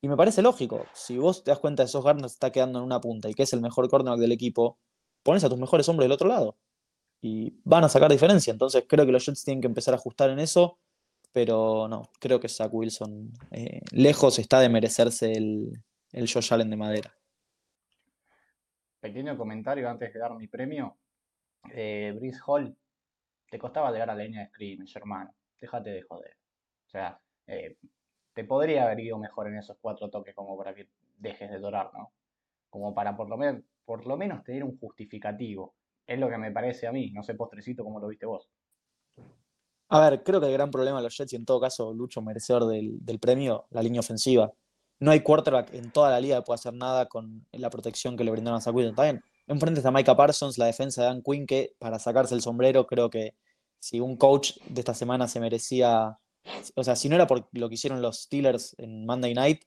Y 0.00 0.08
me 0.08 0.16
parece 0.16 0.42
lógico, 0.42 0.86
si 0.92 1.18
vos 1.18 1.42
te 1.42 1.50
das 1.50 1.58
cuenta 1.58 1.84
de 1.84 1.90
que 1.90 2.00
Garner 2.00 2.26
está 2.26 2.52
quedando 2.52 2.78
en 2.78 2.84
una 2.84 3.00
punta 3.00 3.28
y 3.28 3.34
que 3.34 3.42
es 3.42 3.52
el 3.52 3.60
mejor 3.60 3.88
cornerback 3.88 4.20
del 4.20 4.32
equipo, 4.32 4.78
pones 5.24 5.42
a 5.42 5.48
tus 5.48 5.58
mejores 5.58 5.88
hombres 5.88 6.04
del 6.04 6.12
otro 6.12 6.28
lado. 6.28 6.56
Y 7.20 7.60
van 7.64 7.82
a 7.82 7.88
sacar 7.88 8.10
diferencia. 8.10 8.52
Entonces 8.52 8.84
creo 8.88 9.04
que 9.04 9.12
los 9.12 9.26
Jets 9.26 9.44
tienen 9.44 9.60
que 9.60 9.66
empezar 9.66 9.94
a 9.94 9.96
ajustar 9.96 10.30
en 10.30 10.38
eso. 10.38 10.78
Pero 11.32 11.88
no, 11.88 12.10
creo 12.20 12.40
que 12.40 12.48
Zach 12.48 12.72
Wilson 12.72 13.32
eh, 13.50 13.80
lejos 13.92 14.38
está 14.38 14.60
de 14.60 14.68
merecerse 14.68 15.32
el, 15.32 15.72
el 16.12 16.32
Josh 16.32 16.52
Allen 16.54 16.70
de 16.70 16.76
madera. 16.76 17.14
Pequeño 19.00 19.36
comentario 19.36 19.88
antes 19.88 20.12
de 20.12 20.18
dar 20.18 20.34
mi 20.34 20.48
premio. 20.48 20.96
Eh, 21.72 22.14
Brice 22.18 22.40
Hall, 22.46 22.76
te 23.50 23.58
costaba 23.58 23.90
llegar 23.90 24.10
a 24.10 24.14
la 24.14 24.24
línea 24.24 24.42
de 24.42 24.48
scrimmage, 24.48 24.98
hermano. 24.98 25.34
Déjate 25.60 25.90
de 25.90 26.02
joder. 26.02 26.36
O 26.86 26.90
sea, 26.90 27.20
eh, 27.46 27.76
te 28.38 28.44
podría 28.44 28.84
haber 28.84 29.00
ido 29.00 29.18
mejor 29.18 29.48
en 29.48 29.56
esos 29.56 29.76
cuatro 29.80 30.08
toques 30.10 30.32
como 30.32 30.56
para 30.56 30.72
que 30.72 30.86
dejes 31.16 31.50
de 31.50 31.58
dorar, 31.58 31.90
¿no? 31.92 32.12
Como 32.70 32.94
para 32.94 33.16
por 33.16 33.28
lo, 33.28 33.36
menos, 34.16 34.44
tener 34.44 34.62
un 34.62 34.78
justificativo. 34.78 35.74
Es 36.06 36.20
lo 36.20 36.30
que 36.30 36.38
me 36.38 36.52
parece 36.52 36.86
a 36.86 36.92
mí, 36.92 37.10
no 37.10 37.24
sé 37.24 37.34
postrecito 37.34 37.82
cómo 37.82 37.98
lo 37.98 38.06
viste 38.06 38.26
vos. 38.26 38.48
A 39.88 40.08
ver, 40.08 40.22
creo 40.22 40.38
que 40.38 40.46
el 40.46 40.52
gran 40.52 40.70
problema 40.70 40.98
de 40.98 41.02
los 41.02 41.16
Jets, 41.16 41.32
y 41.32 41.34
en 41.34 41.46
todo 41.46 41.60
caso 41.60 41.92
Lucho 41.92 42.22
merecedor 42.22 42.66
del, 42.66 43.18
premio, 43.20 43.66
la 43.70 43.82
línea 43.82 43.98
ofensiva. 43.98 44.52
No 45.00 45.10
hay 45.10 45.18
quarterback 45.18 45.74
en 45.74 45.90
toda 45.90 46.12
la 46.12 46.20
liga 46.20 46.36
que 46.36 46.42
pueda 46.42 46.54
hacer 46.54 46.74
nada 46.74 47.06
con 47.06 47.44
la 47.50 47.70
protección 47.70 48.16
que 48.16 48.22
le 48.22 48.30
brindaron 48.30 48.58
a 48.58 48.60
Zach. 48.60 48.72
También, 48.94 49.20
enfrente 49.48 49.80
está 49.80 49.90
Micah 49.90 50.16
Parsons, 50.16 50.58
la 50.58 50.66
defensa 50.66 51.02
de 51.02 51.08
Dan 51.08 51.22
Quinn, 51.22 51.44
que 51.44 51.74
para 51.80 51.98
sacarse 51.98 52.36
el 52.36 52.40
sombrero, 52.40 52.86
creo 52.86 53.10
que 53.10 53.34
si 53.80 53.98
un 53.98 54.16
coach 54.16 54.58
de 54.68 54.80
esta 54.80 54.94
semana 54.94 55.26
se 55.26 55.40
merecía 55.40 56.20
o 56.74 56.84
sea, 56.84 56.96
si 56.96 57.08
no 57.08 57.14
era 57.14 57.26
por 57.26 57.48
lo 57.52 57.68
que 57.68 57.74
hicieron 57.74 58.02
los 58.02 58.22
Steelers 58.22 58.74
en 58.78 59.06
Monday 59.06 59.34
Night, 59.34 59.62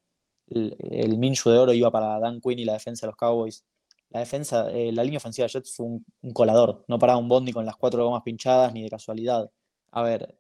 el, 0.48 0.76
el 0.92 1.20
de 1.20 1.58
oro 1.58 1.74
iba 1.74 1.92
para 1.92 2.20
Dan 2.20 2.42
Quinn 2.42 2.60
y 2.60 2.66
la 2.66 2.74
defensa 2.74 3.06
de 3.06 3.12
los 3.12 3.18
Cowboys. 3.18 3.66
La 4.10 4.20
defensa, 4.20 4.70
eh, 4.72 4.92
la 4.92 5.04
línea 5.04 5.18
ofensiva 5.18 5.46
de 5.46 5.54
Jets 5.54 5.74
fue 5.74 5.86
un, 5.86 6.34
colador. 6.34 6.84
No 6.88 7.00
paraba 7.00 7.18
un 7.18 7.30
bondi 7.30 7.54
con 7.54 7.66
las 7.66 7.78
cuatro 7.78 8.04
gomas 8.04 8.24
pinchadas 8.24 8.74
ni 8.74 8.84
de 8.84 8.90
casualidad. 8.90 9.50
A 9.92 10.02
ver, 10.04 10.38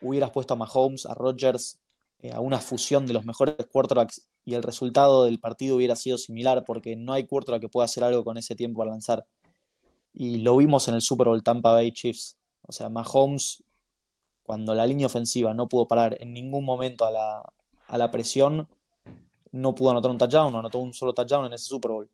hubieras 0.00 0.30
puesto 0.30 0.54
a 0.54 0.56
Mahomes, 0.56 1.04
a 1.04 1.14
Rodgers, 1.14 1.78
eh, 2.20 2.32
a 2.32 2.40
una 2.40 2.58
fusión 2.58 3.06
de 3.06 3.12
los 3.12 3.26
mejores 3.26 3.56
quarterbacks 3.70 4.26
y 4.46 4.54
el 4.54 4.62
resultado 4.62 5.24
del 5.24 5.38
partido 5.38 5.76
hubiera 5.76 5.96
sido 5.96 6.16
similar 6.16 6.64
porque 6.64 6.96
no 6.96 7.12
hay 7.12 7.26
quarterback 7.26 7.60
que 7.60 7.68
pueda 7.68 7.84
hacer 7.84 8.02
algo 8.02 8.24
con 8.24 8.38
ese 8.38 8.54
tiempo 8.54 8.82
al 8.82 8.88
lanzar. 8.88 9.26
Y 10.14 10.38
lo 10.38 10.56
vimos 10.56 10.88
en 10.88 10.94
el 10.94 11.02
Super 11.02 11.28
Bowl 11.28 11.42
Tampa 11.42 11.72
Bay 11.72 11.92
Chiefs. 11.92 12.38
O 12.62 12.72
sea, 12.72 12.88
Mahomes 12.88 13.62
cuando 14.50 14.74
la 14.74 14.84
línea 14.84 15.06
ofensiva 15.06 15.54
no 15.54 15.68
pudo 15.68 15.86
parar 15.86 16.16
en 16.18 16.32
ningún 16.32 16.64
momento 16.64 17.04
a 17.04 17.52
la, 17.96 18.10
presión, 18.10 18.68
no 19.52 19.76
pudo 19.76 19.92
anotar 19.92 20.10
un 20.10 20.18
touchdown, 20.18 20.52
no 20.52 20.58
anotó 20.58 20.80
un 20.80 20.92
solo 20.92 21.12
touchdown 21.12 21.46
en 21.46 21.52
ese 21.52 21.66
Super 21.66 21.92
Bowl. 21.92 22.10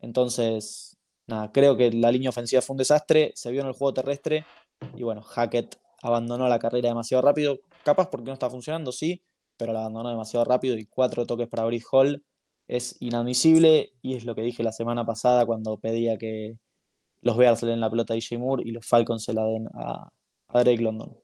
Entonces, 0.00 0.96
nada, 1.26 1.52
creo 1.52 1.76
que 1.76 1.92
la 1.92 2.10
línea 2.10 2.30
ofensiva 2.30 2.62
fue 2.62 2.72
un 2.72 2.78
desastre, 2.78 3.32
se 3.34 3.50
vio 3.50 3.60
en 3.60 3.66
el 3.66 3.74
juego 3.74 3.92
terrestre 3.92 4.46
y 4.96 5.02
bueno, 5.02 5.20
Hackett 5.20 5.78
abandonó 6.00 6.48
la 6.48 6.58
carrera 6.58 6.88
demasiado 6.88 7.20
rápido, 7.20 7.58
capaz 7.82 8.08
porque 8.08 8.28
no 8.28 8.32
está 8.32 8.48
funcionando, 8.48 8.90
sí, 8.90 9.22
pero 9.58 9.74
la 9.74 9.80
abandonó 9.80 10.08
demasiado 10.08 10.46
rápido 10.46 10.78
y 10.78 10.86
cuatro 10.86 11.26
toques 11.26 11.48
para 11.48 11.66
Brice 11.66 11.86
Hall 11.92 12.24
es 12.66 12.96
inadmisible 13.00 13.92
y 14.00 14.14
es 14.14 14.24
lo 14.24 14.34
que 14.34 14.40
dije 14.40 14.62
la 14.62 14.72
semana 14.72 15.04
pasada 15.04 15.44
cuando 15.44 15.76
pedía 15.76 16.16
que 16.16 16.56
los 17.20 17.36
Bears 17.36 17.62
le 17.62 17.72
den 17.72 17.80
la 17.80 17.90
pelota 17.90 18.14
a 18.14 18.16
DJ 18.16 18.38
Moore 18.38 18.62
y 18.64 18.70
los 18.70 18.86
Falcons 18.86 19.22
se 19.24 19.34
la 19.34 19.44
den 19.44 19.68
a, 19.74 20.08
a 20.48 20.64
Drake 20.64 20.80
London. 20.80 21.23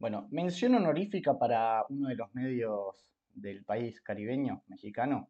Bueno, 0.00 0.28
mención 0.30 0.74
honorífica 0.74 1.38
para 1.38 1.84
uno 1.90 2.08
de 2.08 2.14
los 2.14 2.34
medios 2.34 3.06
del 3.34 3.62
país 3.64 4.00
caribeño, 4.00 4.62
mexicano, 4.66 5.28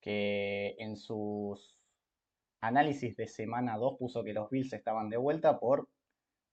que 0.00 0.74
en 0.80 0.96
sus 0.96 1.78
análisis 2.60 3.16
de 3.16 3.28
semana 3.28 3.78
2 3.78 3.96
puso 3.96 4.24
que 4.24 4.32
los 4.32 4.50
Bills 4.50 4.72
estaban 4.72 5.08
de 5.08 5.18
vuelta 5.18 5.60
por 5.60 5.88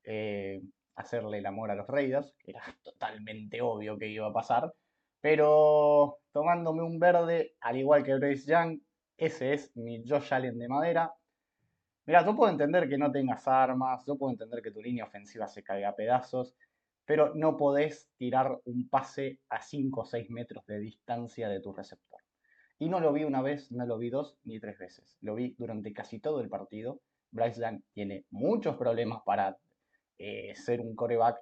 eh, 0.04 0.62
hacerle 0.94 1.40
el 1.40 1.48
amor 1.48 1.72
a 1.72 1.76
los 1.76 1.88
Raiders, 1.88 2.36
que 2.38 2.52
era 2.52 2.62
totalmente 2.84 3.62
obvio 3.62 3.98
que 3.98 4.10
iba 4.10 4.28
a 4.28 4.34
pasar, 4.34 4.72
pero 5.20 6.20
tomándome 6.34 6.84
un 6.84 7.00
verde, 7.00 7.56
al 7.62 7.78
igual 7.78 8.04
que 8.04 8.20
Grace 8.20 8.46
Young, 8.46 8.80
ese 9.18 9.54
es 9.54 9.76
mi 9.76 10.08
Josh 10.08 10.32
Allen 10.36 10.60
de 10.60 10.68
madera. 10.68 11.12
Mira, 12.06 12.24
yo 12.24 12.36
puedo 12.36 12.52
entender 12.52 12.88
que 12.88 13.00
no 13.00 13.12
tengas 13.12 13.48
armas, 13.48 14.06
yo 14.06 14.20
puedo 14.20 14.34
entender 14.34 14.62
que 14.62 14.70
tu 14.70 14.84
línea 14.84 15.06
ofensiva 15.06 15.48
se 15.48 15.64
caiga 15.64 15.90
a 15.90 15.96
pedazos, 15.96 16.56
pero 17.06 17.34
no 17.36 17.58
podés 17.58 18.10
tirar 18.18 18.60
un 18.66 18.90
pase 18.90 19.40
a 19.50 19.62
5 19.62 20.02
o 20.02 20.06
6 20.06 20.30
metros 20.30 20.66
de 20.66 20.80
distancia 20.80 21.50
de 21.50 21.60
tu 21.60 21.74
receptor. 21.74 22.22
Y 22.80 22.90
no 22.90 23.00
lo 23.00 23.14
vi 23.14 23.24
una 23.24 23.42
vez, 23.42 23.72
no 23.72 23.86
lo 23.86 23.98
vi 23.98 24.10
dos 24.10 24.38
ni 24.44 24.60
tres 24.60 24.78
veces. 24.78 25.18
Lo 25.22 25.36
vi 25.36 25.56
durante 25.58 25.94
casi 25.94 26.20
todo 26.20 26.42
el 26.42 26.50
partido. 26.50 27.02
Bryce 27.32 27.62
Young 27.62 27.82
tiene 27.94 28.26
muchos 28.30 28.76
problemas 28.78 29.22
para 29.26 29.58
eh, 30.18 30.54
ser 30.56 30.82
un 30.82 30.96
coreback 30.96 31.38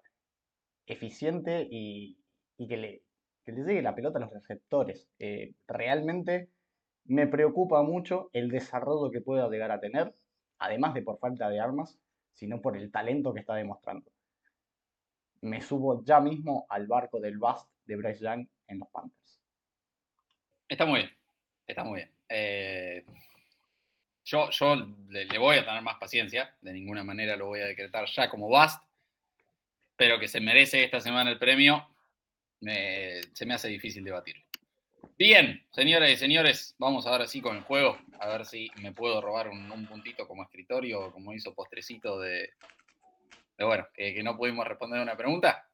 eficiente 0.85 1.67
y, 1.69 2.17
que, 2.57 2.77
le, 2.77 3.03
le, 3.45 3.63
llegue 3.63 3.81
la 3.81 3.95
pelota 3.95 4.19
a 4.19 4.21
los 4.21 4.33
receptores. 4.33 5.07
Eh, 5.19 5.53
realmente 5.67 6.49
me 7.05 7.27
preocupa 7.27 7.81
mucho 7.81 8.29
el 8.33 8.49
desarrollo 8.49 9.11
que 9.11 9.21
pueda 9.21 9.49
llegar 9.49 9.71
a 9.71 9.79
tener, 9.79 10.13
además 10.59 10.93
de 10.93 11.01
por 11.01 11.17
falta 11.19 11.49
de 11.49 11.59
armas, 11.59 11.99
sino 12.33 12.61
por 12.61 12.77
el 12.77 12.91
talento 12.91 13.33
que 13.33 13.39
está 13.39 13.55
demostrando. 13.55 14.10
Me 15.41 15.61
subo 15.61 16.03
ya 16.03 16.19
mismo 16.19 16.65
al 16.69 16.87
barco 16.87 17.19
del 17.19 17.37
bust 17.37 17.67
de 17.85 17.95
Bryce 17.95 18.23
Young 18.23 18.47
en 18.67 18.79
los 18.79 18.89
Panthers. 18.89 19.39
Está 20.67 20.85
muy 20.85 20.99
bien. 20.99 21.11
Está 21.67 21.83
muy 21.83 21.97
bien. 21.97 22.11
Eh, 22.29 23.05
yo 24.23 24.49
yo 24.51 24.75
le, 25.09 25.37
voy 25.37 25.57
a 25.57 25.65
tener 25.65 25.81
más 25.81 25.97
paciencia, 25.97 26.55
de 26.61 26.73
ninguna 26.73 27.03
manera 27.03 27.35
lo 27.35 27.47
voy 27.47 27.59
a 27.61 27.65
decretar 27.65 28.05
ya 28.07 28.29
como 28.29 28.47
bust, 28.47 28.81
pero 29.95 30.19
que 30.19 30.27
se 30.27 30.39
merece 30.39 30.83
esta 30.83 31.01
semana 31.01 31.31
el 31.31 31.39
premio, 31.39 31.87
se 32.61 33.45
me 33.45 33.53
hace 33.53 33.67
difícil 33.67 34.03
debatirlo. 34.03 34.43
Bien, 35.17 35.63
señoras 35.71 36.09
y 36.09 36.15
señores, 36.15 36.75
vamos 36.79 37.05
ahora 37.05 37.27
sí 37.27 37.41
con 37.41 37.57
el 37.57 37.63
juego, 37.63 37.97
a 38.19 38.27
ver 38.27 38.45
si 38.45 38.71
me 38.81 38.91
puedo 38.91 39.21
robar 39.21 39.49
un, 39.49 39.87
puntito 39.87 40.27
como 40.27 40.43
escritorio, 40.43 41.11
como 41.11 41.33
hizo 41.33 41.53
postrecito 41.53 42.19
de, 42.19 42.53
bueno, 43.63 43.87
que, 43.93 44.13
que 44.13 44.23
no 44.23 44.37
pudimos 44.37 44.67
responder 44.67 45.01
una 45.01 45.17
pregunta. 45.17 45.67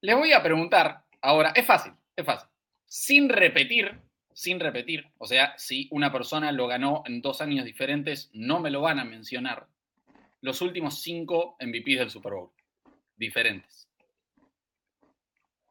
Les 0.00 0.16
voy 0.16 0.32
a 0.32 0.42
preguntar 0.42 1.04
ahora, 1.20 1.52
es 1.54 1.66
fácil, 1.66 1.92
es 2.16 2.24
fácil, 2.24 2.48
sin 2.86 3.28
repetir 3.28 4.00
sin 4.34 4.60
repetir. 4.60 5.10
O 5.18 5.26
sea, 5.26 5.54
si 5.56 5.88
una 5.90 6.12
persona 6.12 6.52
lo 6.52 6.66
ganó 6.66 7.02
en 7.06 7.20
dos 7.20 7.40
años 7.40 7.64
diferentes, 7.64 8.30
no 8.32 8.60
me 8.60 8.70
lo 8.70 8.80
van 8.80 8.98
a 8.98 9.04
mencionar. 9.04 9.68
Los 10.40 10.60
últimos 10.60 11.00
cinco 11.00 11.56
MVPs 11.60 11.98
del 11.98 12.10
Super 12.10 12.32
Bowl. 12.32 12.50
Diferentes. 13.16 13.88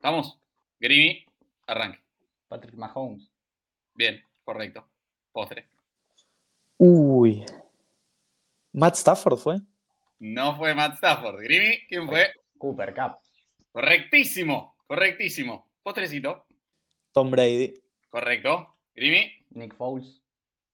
Vamos. 0.01 0.39
Grimy, 0.79 1.25
arranque. 1.67 1.99
Patrick 2.47 2.75
Mahomes. 2.75 3.29
Bien, 3.93 4.23
correcto. 4.43 4.87
Postre. 5.31 5.69
Uy. 6.77 7.45
¿Matt 8.73 8.95
Stafford 8.95 9.37
fue? 9.37 9.57
No 10.21 10.55
fue 10.55 10.75
Matt 10.75 10.97
Stafford. 10.97 11.41
Grimy, 11.41 11.87
¿quién 11.87 12.07
fue? 12.07 12.31
Cooper 12.59 12.93
Cup. 12.93 13.17
Correctísimo, 13.71 14.75
correctísimo. 14.85 15.71
Postrecito. 15.81 16.45
Tom 17.11 17.31
Brady. 17.31 17.73
Correcto. 18.07 18.77
Grimy. 18.93 19.31
Nick 19.49 19.75
Foles. 19.75 20.21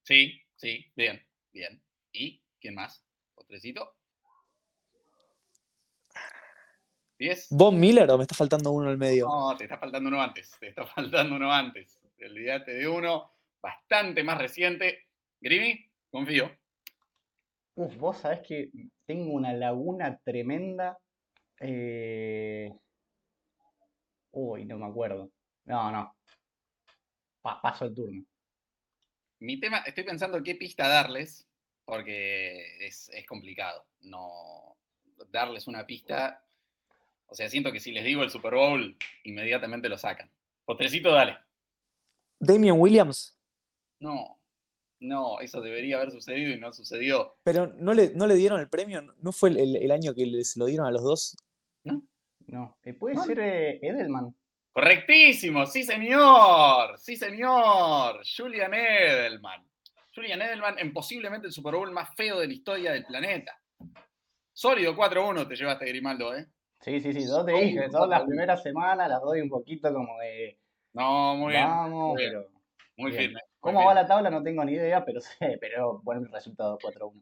Sí, 0.03 0.37
sí, 0.57 0.85
bien, 0.97 1.25
bien. 1.53 1.81
¿Y 2.11 2.41
quién 2.59 2.75
más? 2.75 3.01
¿Otrecito? 3.35 3.95
¿Diez? 7.17 7.47
¿Von 7.49 7.79
Miller 7.79 8.11
o 8.11 8.17
me 8.17 8.23
está 8.23 8.35
faltando 8.35 8.71
uno 8.71 8.89
al 8.89 8.97
medio? 8.97 9.27
No, 9.27 9.55
te 9.55 9.63
está 9.63 9.77
faltando 9.77 10.09
uno 10.09 10.21
antes. 10.21 10.57
Te 10.59 10.67
está 10.67 10.85
faltando 10.85 11.37
uno 11.37 11.53
antes. 11.53 11.97
Te 12.17 12.25
olvidaste 12.25 12.73
de 12.73 12.85
uno 12.85 13.31
bastante 13.61 14.25
más 14.25 14.39
reciente. 14.39 15.07
Grimy, 15.39 15.89
confío. 16.09 16.51
Uf, 17.77 17.95
vos 17.97 18.17
sabés 18.17 18.41
que 18.41 18.69
tengo 19.05 19.31
una 19.31 19.53
laguna 19.53 20.19
tremenda. 20.23 20.97
Eh... 21.59 22.71
Uy, 24.31 24.65
no 24.65 24.77
me 24.77 24.85
acuerdo. 24.85 25.31
No, 25.65 25.91
no 25.91 26.17
paso 27.55 27.85
el 27.85 27.93
turno. 27.93 28.25
Mi 29.39 29.59
tema, 29.59 29.79
estoy 29.79 30.03
pensando 30.03 30.41
qué 30.43 30.55
pista 30.55 30.87
darles, 30.87 31.47
porque 31.85 32.85
es, 32.85 33.09
complicado. 33.27 33.85
No 34.01 34.77
darles 35.29 35.67
una 35.67 35.85
pista. 35.85 36.43
O 37.27 37.35
sea, 37.35 37.49
siento 37.49 37.71
que 37.71 37.79
si 37.79 37.91
les 37.91 38.03
digo 38.03 38.23
el 38.23 38.29
Super 38.29 38.55
Bowl, 38.55 38.97
inmediatamente 39.23 39.89
lo 39.89 39.97
sacan. 39.97 40.31
Potrecito, 40.65 41.11
dale. 41.11 41.37
Damian 42.39 42.79
Williams. 42.79 43.37
No, 43.99 44.36
no, 44.99 45.39
eso 45.39 45.61
debería 45.61 45.97
haber 45.97 46.11
sucedido 46.11 46.51
y 46.53 46.59
no 46.59 46.73
sucedió. 46.73 47.35
Pero 47.43 47.67
no 47.67 47.93
le, 47.93 48.11
no 48.15 48.27
le 48.27 48.35
dieron 48.35 48.59
el 48.59 48.69
premio, 48.69 49.01
¿no 49.21 49.31
fue 49.31 49.49
el, 49.49 49.91
año 49.91 50.13
que 50.13 50.25
les 50.25 50.57
lo 50.57 50.65
dieron 50.65 50.87
a 50.87 50.91
los 50.91 51.03
dos? 51.03 51.37
No, 51.83 52.03
no. 52.47 52.77
Eh, 52.83 52.93
puede 52.93 53.15
ser 53.17 53.39
eh, 53.39 53.79
Edelman. 53.81 54.35
Correctísimo, 54.71 55.65
sí 55.65 55.83
señor, 55.83 56.97
sí 56.99 57.15
señor, 57.15 58.21
Julian 58.25 58.73
Edelman. 58.73 59.65
Julian 60.13 60.41
Edelman 60.41 60.79
en 60.79 60.93
posiblemente 60.93 61.47
el 61.47 61.53
Super 61.53 61.75
Bowl 61.75 61.91
más 61.91 62.15
feo 62.15 62.39
de 62.39 62.47
la 62.47 62.53
historia 62.53 62.91
del 62.91 63.05
planeta. 63.05 63.59
Sólido 64.53 64.95
4-1 64.95 65.47
te 65.47 65.55
llevaste, 65.55 65.85
Grimaldo, 65.85 66.35
¿eh? 66.35 66.47
Sí, 66.79 66.99
sí, 67.01 67.13
sí, 67.13 67.25
dos 67.25 67.45
te 67.45 67.53
dije, 67.53 67.89
todas 67.89 68.09
las 68.09 68.23
primeras 68.23 68.61
semanas 68.63 69.09
las 69.09 69.21
doy 69.21 69.41
un 69.41 69.49
poquito 69.49 69.93
como 69.93 70.17
de... 70.19 70.57
No, 70.93 71.35
muy 71.35 71.53
bien. 71.53 71.67
Vamos, 71.67 72.15
pero... 72.17 72.47
Muy 72.97 73.11
firme. 73.11 73.39
¿Cómo 73.67 73.85
va 73.85 73.93
la 73.93 74.07
tabla? 74.07 74.29
No 74.29 74.41
tengo 74.41 74.63
ni 74.63 74.73
idea, 74.73 75.03
pero 75.03 75.19
sé, 75.39 75.57
pero 75.59 75.99
buen 75.99 76.25
resultado 76.31 76.77
4-1. 76.79 77.21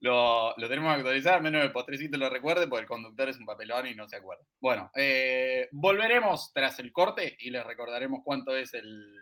Lo, 0.00 0.54
tenemos 0.56 0.92
que 0.92 1.00
actualizar, 1.00 1.40
menos 1.40 1.64
el 1.64 1.72
postrecito 1.72 2.18
lo 2.18 2.28
recuerde, 2.28 2.66
porque 2.66 2.82
el 2.82 2.88
conductor 2.88 3.28
es 3.28 3.38
un 3.38 3.46
papelón 3.46 3.86
y 3.86 3.94
no 3.94 4.08
se 4.08 4.16
acuerda. 4.16 4.44
Bueno, 4.60 4.90
eh, 4.94 5.68
volveremos 5.72 6.52
tras 6.52 6.78
el 6.80 6.92
corte 6.92 7.36
y 7.38 7.50
les 7.50 7.64
recordaremos 7.64 8.20
cuánto 8.24 8.56
es 8.56 8.74
el, 8.74 9.16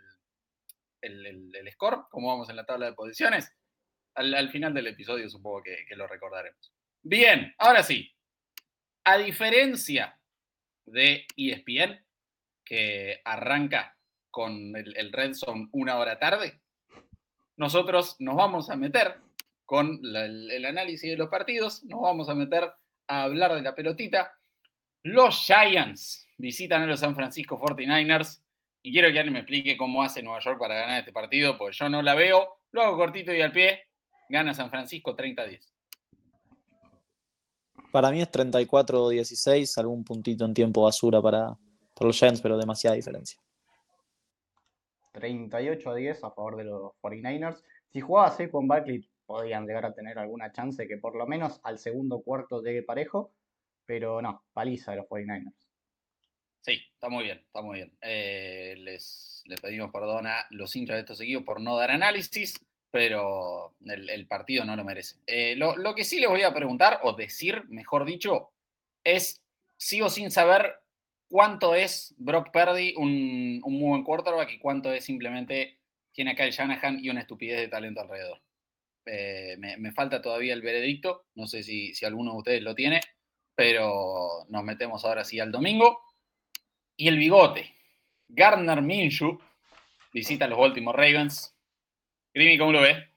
el, 1.03 1.71
score, 1.73 2.05
cómo 2.11 2.29
vamos 2.29 2.49
en 2.49 2.57
la 2.57 2.65
tabla 2.65 2.87
de 2.87 2.93
posiciones. 2.93 3.53
Al, 4.15 4.49
final 4.51 4.73
del 4.73 4.87
episodio 4.87 5.29
supongo 5.29 5.63
que, 5.63 5.95
lo 5.95 6.07
recordaremos. 6.07 6.73
Bien, 7.03 7.55
ahora 7.59 7.83
sí. 7.83 8.11
A 9.05 9.19
diferencia 9.19 10.19
de 10.87 11.27
ESPN, 11.37 12.03
que 12.65 13.21
arranca 13.25 13.96
con 14.37 14.77
el, 14.77 15.13
Red 15.15 15.33
Zone 15.33 15.71
una 15.73 15.97
hora 15.97 16.19
tarde, 16.19 16.61
nosotros 17.57 18.17
nos 18.19 18.37
vamos 18.37 18.69
a 18.69 18.77
meter 18.77 19.15
con 19.65 19.99
el 20.05 20.67
análisis 20.67 21.11
de 21.11 21.17
los 21.17 21.31
partidos. 21.31 21.83
Nos 21.85 22.03
vamos 22.03 22.29
a 22.29 22.35
meter 22.35 22.71
a 23.09 23.23
hablar 23.23 23.55
de 23.55 23.63
la 23.63 23.75
pelotita. 23.75 24.31
Los 25.05 25.43
Giants 25.47 26.29
visitan 26.37 26.83
a 26.83 26.87
los 26.87 27.01
San 27.01 27.17
Francisco 27.17 27.59
49ers. 27.59 28.43
Y 28.83 28.93
quiero 28.93 29.11
que 29.11 29.19
alguien 29.19 29.33
me 29.33 29.39
explique 29.39 29.75
cómo 29.79 30.03
hace 30.03 30.23
Nueva 30.23 30.41
York 30.41 30.59
para 30.59 30.75
ganar 30.75 30.99
este 30.99 31.13
partido, 31.13 31.57
porque 31.57 31.75
yo 31.75 31.89
no 31.89 32.03
la 32.03 32.15
veo. 32.15 32.59
Lo 32.73 32.83
hago 32.83 32.99
cortito 32.99 33.33
y 33.33 33.41
al 33.41 33.53
pie. 33.53 33.85
Gana 34.29 34.53
San 34.53 34.69
Francisco 34.69 35.17
30-10. 35.17 35.63
Para 37.91 38.11
mí 38.11 38.21
es 38.21 38.31
34-16, 38.31 39.79
algún 39.79 40.05
puntito 40.05 40.45
en 40.45 40.53
tiempo 40.53 40.83
basura 40.83 41.23
para 41.23 41.57
los 42.01 42.19
Giants, 42.19 42.43
pero 42.43 42.59
demasiada 42.59 42.97
diferencia. 42.97 43.41
38 45.17 45.91
a 45.91 45.95
10 45.95 46.25
a 46.25 46.31
favor 46.31 46.57
de 46.57 46.65
los 46.65 46.93
49ers. 47.03 47.63
Si 47.89 48.01
jugaba 48.01 48.29
así 48.29 48.49
con 48.49 48.69
Barkley, 48.69 49.09
podían 49.25 49.67
llegar 49.67 49.87
a 49.87 49.95
tener 49.95 50.19
alguna 50.19 50.53
chance 50.53 50.87
que 50.87 50.99
por 50.99 51.17
lo 51.17 51.27
menos 51.27 51.59
al 51.65 51.79
segundo 51.79 52.21
cuarto 52.23 52.63
llegue 52.63 52.83
parejo, 52.83 53.33
pero 53.87 54.21
no, 54.21 54.45
paliza 54.53 54.93
de 54.93 54.99
los 54.99 55.07
49ers. 55.07 55.55
Sí, 56.61 56.81
está 56.93 57.09
muy 57.09 57.25
bien, 57.25 57.39
está 57.39 57.63
muy 57.63 57.77
bien. 57.77 57.97
Eh, 58.01 58.75
les, 58.79 59.43
pedimos 59.63 59.91
perdón 59.91 60.27
a 60.27 60.47
los 60.51 60.75
hinchas 60.77 60.97
de 60.97 61.01
estos 61.01 61.21
equipos 61.21 61.45
por 61.45 61.61
no 61.61 61.77
dar 61.77 61.93
análisis, 61.93 62.61
pero 62.91 63.75
el, 63.85 64.27
partido 64.27 64.65
no 64.65 64.77
lo 64.77 64.85
merece. 64.85 65.17
Eh, 65.27 65.55
lo, 65.57 65.77
lo, 65.77 65.95
que 65.95 66.05
sí 66.05 66.21
les 66.21 66.29
voy 66.29 66.43
a 66.43 66.53
preguntar, 66.53 67.01
o 67.05 67.15
decir, 67.15 67.65
mejor 67.69 68.05
dicho, 68.05 68.51
es, 69.05 69.41
sigo 69.77 70.11
sin 70.11 70.31
saber 70.31 70.81
cuánto 71.29 71.75
es 71.75 72.15
Brock 72.19 72.51
Purdy 72.53 72.95
un, 72.97 73.61
un 73.65 73.79
muy 73.79 73.89
buen 73.91 74.05
quarterback 74.05 74.53
y 74.53 74.59
cuánto 74.59 74.93
es 74.93 75.05
simplemente 75.05 75.79
tiene 76.13 76.33
acá 76.33 76.45
el 76.45 76.53
Shanahan 76.53 76.99
y 77.05 77.11
una 77.11 77.21
estupidez 77.21 77.61
de 77.61 77.69
talento 77.69 78.01
alrededor. 78.01 78.41
Eh, 79.05 79.57
me, 79.59 79.93
falta 79.93 80.21
todavía 80.21 80.53
el 80.53 80.63
veredicto, 80.63 81.27
no 81.35 81.47
sé 81.47 81.63
si, 81.63 81.95
si 81.95 82.05
alguno 82.05 82.33
de 82.33 82.39
ustedes 82.39 82.63
lo 82.63 82.75
tiene, 82.75 83.01
pero 83.55 84.47
nos 84.49 84.65
metemos 84.65 85.05
ahora 85.05 85.25
sí 85.25 85.39
al 85.39 85.53
domingo. 85.53 86.01
Y 86.97 87.07
el 87.09 87.19
bigote, 87.19 87.73
Gardner 88.29 88.83
Minshew 88.83 89.39
visita 90.13 90.47
a 90.47 90.49
los 90.49 90.59
Baltimore 90.59 90.97
Ravens. 90.97 91.55
Grimi, 92.35 92.59
¿cómo 92.59 92.73
lo 92.73 92.81
ve? 92.81 93.11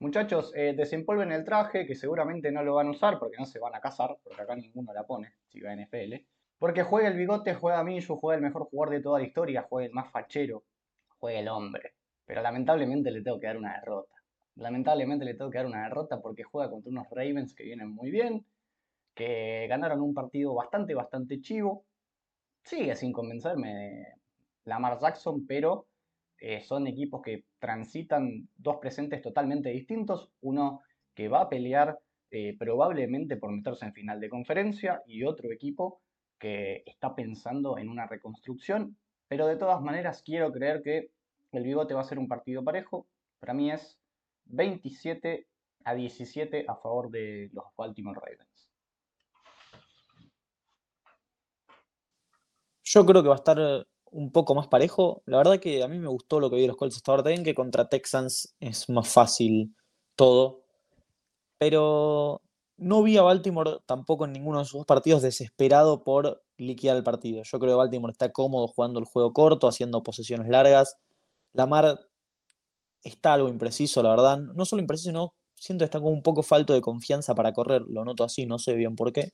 Muchachos, 0.00 0.52
eh, 0.56 0.72
desempolven 0.74 1.30
el 1.30 1.44
traje, 1.44 1.86
que 1.86 1.94
seguramente 1.94 2.50
no 2.50 2.62
lo 2.62 2.74
van 2.74 2.88
a 2.88 2.92
usar 2.92 3.18
porque 3.18 3.36
no 3.38 3.44
se 3.44 3.58
van 3.58 3.74
a 3.74 3.80
casar, 3.80 4.16
porque 4.24 4.42
acá 4.42 4.56
ninguno 4.56 4.92
la 4.94 5.06
pone, 5.06 5.34
si 5.46 5.60
va 5.60 5.72
a 5.72 5.76
NFL. 5.76 6.14
Porque 6.60 6.82
juega 6.82 7.08
el 7.08 7.16
bigote, 7.16 7.54
juega 7.54 7.82
Minshew, 7.82 8.18
juega 8.18 8.36
el 8.36 8.42
mejor 8.42 8.64
jugador 8.64 8.94
de 8.94 9.00
toda 9.00 9.18
la 9.18 9.24
historia, 9.24 9.66
juega 9.66 9.86
el 9.86 9.94
más 9.94 10.12
fachero, 10.12 10.62
juega 11.18 11.40
el 11.40 11.48
hombre. 11.48 11.94
Pero 12.26 12.42
lamentablemente 12.42 13.10
le 13.10 13.22
tengo 13.22 13.40
que 13.40 13.46
dar 13.46 13.56
una 13.56 13.80
derrota. 13.80 14.14
Lamentablemente 14.56 15.24
le 15.24 15.32
tengo 15.32 15.50
que 15.50 15.56
dar 15.56 15.66
una 15.66 15.84
derrota 15.84 16.20
porque 16.20 16.42
juega 16.42 16.70
contra 16.70 16.90
unos 16.90 17.06
Ravens 17.10 17.54
que 17.54 17.64
vienen 17.64 17.90
muy 17.90 18.10
bien, 18.10 18.44
que 19.14 19.68
ganaron 19.70 20.02
un 20.02 20.12
partido 20.12 20.52
bastante, 20.52 20.92
bastante 20.92 21.40
chivo. 21.40 21.86
Sigue 22.62 22.94
sin 22.94 23.14
convencerme 23.14 24.08
Lamar 24.64 24.98
Jackson, 25.00 25.46
pero 25.46 25.86
eh, 26.38 26.60
son 26.60 26.86
equipos 26.86 27.22
que 27.22 27.46
transitan 27.58 28.50
dos 28.58 28.76
presentes 28.82 29.22
totalmente 29.22 29.70
distintos. 29.70 30.28
Uno 30.42 30.82
que 31.14 31.28
va 31.28 31.40
a 31.40 31.48
pelear 31.48 31.98
eh, 32.30 32.54
probablemente 32.58 33.38
por 33.38 33.50
meterse 33.50 33.86
en 33.86 33.94
final 33.94 34.20
de 34.20 34.28
conferencia 34.28 35.02
y 35.06 35.24
otro 35.24 35.50
equipo 35.50 36.02
que 36.40 36.82
está 36.86 37.14
pensando 37.14 37.78
en 37.78 37.88
una 37.88 38.06
reconstrucción. 38.06 38.96
Pero 39.28 39.46
de 39.46 39.56
todas 39.56 39.80
maneras 39.80 40.22
quiero 40.24 40.50
creer 40.50 40.82
que 40.82 41.12
el 41.52 41.62
bigote 41.62 41.94
va 41.94 42.00
a 42.00 42.04
ser 42.04 42.18
un 42.18 42.26
partido 42.26 42.64
parejo. 42.64 43.06
Para 43.38 43.54
mí 43.54 43.70
es 43.70 43.96
27 44.46 45.46
a 45.84 45.94
17 45.94 46.64
a 46.66 46.74
favor 46.74 47.10
de 47.10 47.50
los 47.52 47.64
Baltimore 47.76 48.18
Ravens. 48.20 48.70
Yo 52.82 53.06
creo 53.06 53.22
que 53.22 53.28
va 53.28 53.36
a 53.36 53.38
estar 53.38 53.86
un 54.10 54.32
poco 54.32 54.54
más 54.56 54.66
parejo. 54.66 55.22
La 55.26 55.38
verdad 55.38 55.60
que 55.60 55.82
a 55.82 55.88
mí 55.88 55.98
me 55.98 56.08
gustó 56.08 56.40
lo 56.40 56.50
que 56.50 56.56
vi 56.56 56.66
los 56.66 56.76
Colts 56.76 56.96
hasta 56.96 57.12
ahora. 57.12 57.22
También 57.22 57.44
que 57.44 57.54
contra 57.54 57.88
Texans 57.88 58.56
es 58.58 58.88
más 58.88 59.08
fácil 59.12 59.76
todo. 60.16 60.64
Pero 61.58 62.42
no 62.80 63.02
vi 63.02 63.18
a 63.18 63.22
Baltimore 63.22 63.78
tampoco 63.84 64.24
en 64.24 64.32
ninguno 64.32 64.58
de 64.58 64.64
sus 64.64 64.86
partidos 64.86 65.20
desesperado 65.20 66.02
por 66.02 66.42
liquidar 66.56 66.96
el 66.96 67.04
partido. 67.04 67.42
Yo 67.44 67.58
creo 67.58 67.72
que 67.72 67.76
Baltimore 67.76 68.10
está 68.10 68.32
cómodo 68.32 68.68
jugando 68.68 68.98
el 68.98 69.04
juego 69.04 69.34
corto, 69.34 69.68
haciendo 69.68 70.02
posesiones 70.02 70.48
largas. 70.48 70.96
Lamar 71.52 72.00
está 73.02 73.34
algo 73.34 73.48
impreciso, 73.48 74.02
la 74.02 74.10
verdad. 74.10 74.38
No 74.38 74.64
solo 74.64 74.80
impreciso, 74.80 75.10
sino 75.10 75.34
siento 75.54 75.82
que 75.82 75.86
está 75.86 75.98
como 75.98 76.12
un 76.12 76.22
poco 76.22 76.42
falto 76.42 76.72
de 76.72 76.80
confianza 76.80 77.34
para 77.34 77.52
correr. 77.52 77.82
Lo 77.86 78.02
noto 78.02 78.24
así, 78.24 78.46
no 78.46 78.58
sé 78.58 78.74
bien 78.74 78.96
por 78.96 79.12
qué. 79.12 79.32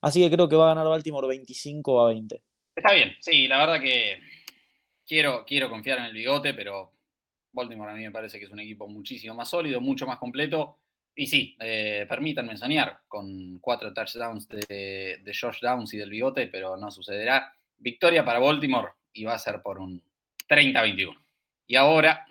Así 0.00 0.20
que 0.22 0.30
creo 0.30 0.48
que 0.48 0.54
va 0.54 0.66
a 0.66 0.74
ganar 0.74 0.86
Baltimore 0.86 1.26
25 1.26 2.00
a 2.00 2.08
20. 2.08 2.42
Está 2.76 2.92
bien, 2.92 3.12
sí, 3.20 3.48
la 3.48 3.58
verdad 3.58 3.80
que 3.80 4.20
quiero, 5.04 5.44
quiero 5.44 5.68
confiar 5.68 5.98
en 5.98 6.04
el 6.04 6.12
bigote, 6.12 6.54
pero 6.54 6.92
Baltimore 7.50 7.90
a 7.90 7.94
mí 7.96 8.04
me 8.04 8.12
parece 8.12 8.38
que 8.38 8.44
es 8.44 8.52
un 8.52 8.60
equipo 8.60 8.86
muchísimo 8.86 9.34
más 9.34 9.48
sólido, 9.48 9.80
mucho 9.80 10.06
más 10.06 10.18
completo. 10.18 10.78
Y 11.18 11.26
sí, 11.26 11.56
eh, 11.58 12.06
permítanme 12.08 12.56
soñar 12.56 13.00
con 13.08 13.58
cuatro 13.58 13.92
touchdowns 13.92 14.46
de, 14.46 15.18
de 15.20 15.32
Josh 15.34 15.58
Downs 15.60 15.92
y 15.92 15.98
del 15.98 16.10
bigote, 16.10 16.46
pero 16.46 16.76
no 16.76 16.92
sucederá. 16.92 17.52
Victoria 17.76 18.24
para 18.24 18.38
Baltimore 18.38 18.92
y 19.12 19.24
va 19.24 19.34
a 19.34 19.38
ser 19.40 19.60
por 19.60 19.80
un 19.80 20.00
30-21. 20.48 21.18
Y 21.66 21.74
ahora 21.74 22.24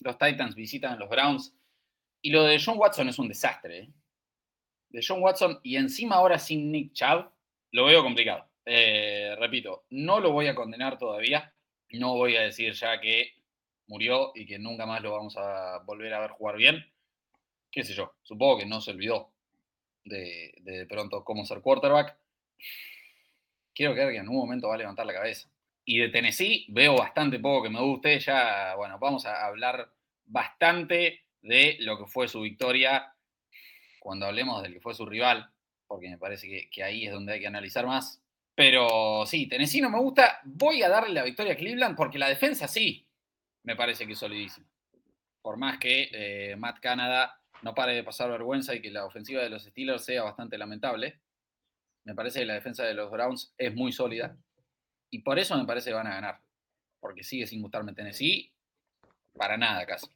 los 0.00 0.18
Titans 0.18 0.54
visitan 0.54 0.92
a 0.92 0.96
los 0.96 1.08
Browns. 1.08 1.56
Y 2.20 2.28
lo 2.28 2.42
de 2.44 2.60
John 2.62 2.76
Watson 2.76 3.08
es 3.08 3.18
un 3.18 3.28
desastre. 3.28 3.78
¿eh? 3.78 3.88
De 4.90 5.00
John 5.02 5.22
Watson 5.22 5.60
y 5.62 5.76
encima 5.76 6.16
ahora 6.16 6.38
sin 6.38 6.70
Nick 6.70 6.92
Chubb, 6.92 7.30
lo 7.70 7.86
veo 7.86 8.02
complicado. 8.02 8.46
Eh, 8.66 9.34
repito, 9.38 9.86
no 9.88 10.20
lo 10.20 10.30
voy 10.30 10.48
a 10.48 10.54
condenar 10.54 10.98
todavía. 10.98 11.54
No 11.88 12.16
voy 12.16 12.36
a 12.36 12.42
decir 12.42 12.74
ya 12.74 13.00
que 13.00 13.32
murió 13.86 14.32
y 14.34 14.44
que 14.44 14.58
nunca 14.58 14.84
más 14.84 15.00
lo 15.00 15.12
vamos 15.12 15.38
a 15.38 15.78
volver 15.86 16.12
a 16.12 16.20
ver 16.20 16.32
jugar 16.32 16.58
bien. 16.58 16.84
Qué 17.74 17.82
sé 17.82 17.92
yo, 17.92 18.14
supongo 18.22 18.58
que 18.58 18.66
no 18.66 18.80
se 18.80 18.92
olvidó 18.92 19.32
de, 20.04 20.86
pronto 20.88 21.24
cómo 21.24 21.44
ser 21.44 21.60
quarterback. 21.60 22.16
Quiero 23.74 23.94
creer 23.94 24.12
que 24.12 24.18
en 24.18 24.28
un 24.28 24.36
momento 24.36 24.68
va 24.68 24.76
a 24.76 24.78
levantar 24.78 25.04
la 25.04 25.12
cabeza. 25.12 25.50
Y 25.84 25.98
de 25.98 26.08
Tennessee 26.08 26.66
veo 26.68 26.96
bastante 26.96 27.40
poco 27.40 27.64
que 27.64 27.70
me 27.70 27.80
guste. 27.80 28.20
Ya, 28.20 28.76
bueno, 28.76 28.96
vamos 29.00 29.26
a 29.26 29.44
hablar 29.44 29.90
bastante 30.24 31.24
de 31.42 31.76
lo 31.80 31.98
que 31.98 32.06
fue 32.06 32.28
su 32.28 32.42
victoria 32.42 33.12
cuando 33.98 34.26
hablemos 34.26 34.62
del 34.62 34.74
que 34.74 34.80
fue 34.80 34.94
su 34.94 35.04
rival, 35.04 35.50
porque 35.88 36.08
me 36.08 36.16
parece 36.16 36.46
que, 36.48 36.70
que 36.70 36.84
ahí 36.84 37.06
es 37.06 37.12
donde 37.12 37.32
hay 37.32 37.40
que 37.40 37.48
analizar 37.48 37.86
más. 37.86 38.22
Pero 38.54 39.26
sí, 39.26 39.48
Tennessee 39.48 39.80
no 39.80 39.90
me 39.90 39.98
gusta. 39.98 40.38
Voy 40.44 40.80
a 40.84 40.88
darle 40.88 41.12
la 41.12 41.24
victoria 41.24 41.54
a 41.54 41.56
Cleveland 41.56 41.96
porque 41.96 42.20
la 42.20 42.28
defensa 42.28 42.68
sí 42.68 43.04
me 43.64 43.74
parece 43.74 44.06
que 44.06 44.12
es 44.12 44.18
solidísima. 44.20 44.68
Por 45.42 45.56
más 45.56 45.78
que 45.78 46.08
eh, 46.12 46.54
Matt 46.56 46.78
Canada 46.78 47.40
no 47.64 47.74
pare 47.74 47.94
de 47.94 48.04
pasar 48.04 48.30
vergüenza 48.30 48.74
y 48.74 48.82
que 48.82 48.90
la 48.90 49.06
ofensiva 49.06 49.42
de 49.42 49.48
los 49.48 49.64
Steelers 49.64 50.04
sea 50.04 50.22
bastante 50.22 50.58
lamentable, 50.58 51.18
me 52.04 52.14
parece 52.14 52.40
que 52.40 52.44
la 52.44 52.52
defensa 52.52 52.84
de 52.84 52.92
los 52.92 53.10
Browns 53.10 53.54
es 53.56 53.74
muy 53.74 53.90
sólida. 53.90 54.36
Y 55.08 55.20
por 55.20 55.38
eso 55.38 55.56
me 55.56 55.64
parece 55.64 55.88
que 55.88 55.94
van 55.94 56.06
a 56.06 56.14
ganar. 56.14 56.40
Porque 57.00 57.24
sigue 57.24 57.46
sin 57.46 57.62
gustarme 57.62 57.94
Tennessee. 57.94 58.52
Para 59.32 59.56
nada 59.56 59.86
casi. 59.86 60.06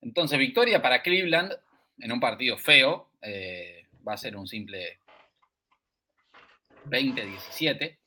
Entonces, 0.00 0.38
victoria 0.38 0.80
para 0.80 1.02
Cleveland 1.02 1.52
en 1.98 2.10
un 2.10 2.18
partido 2.18 2.56
feo. 2.56 3.10
Eh, 3.20 3.86
va 4.06 4.14
a 4.14 4.16
ser 4.16 4.38
un 4.38 4.46
simple 4.46 5.00
20-17. 6.86 7.98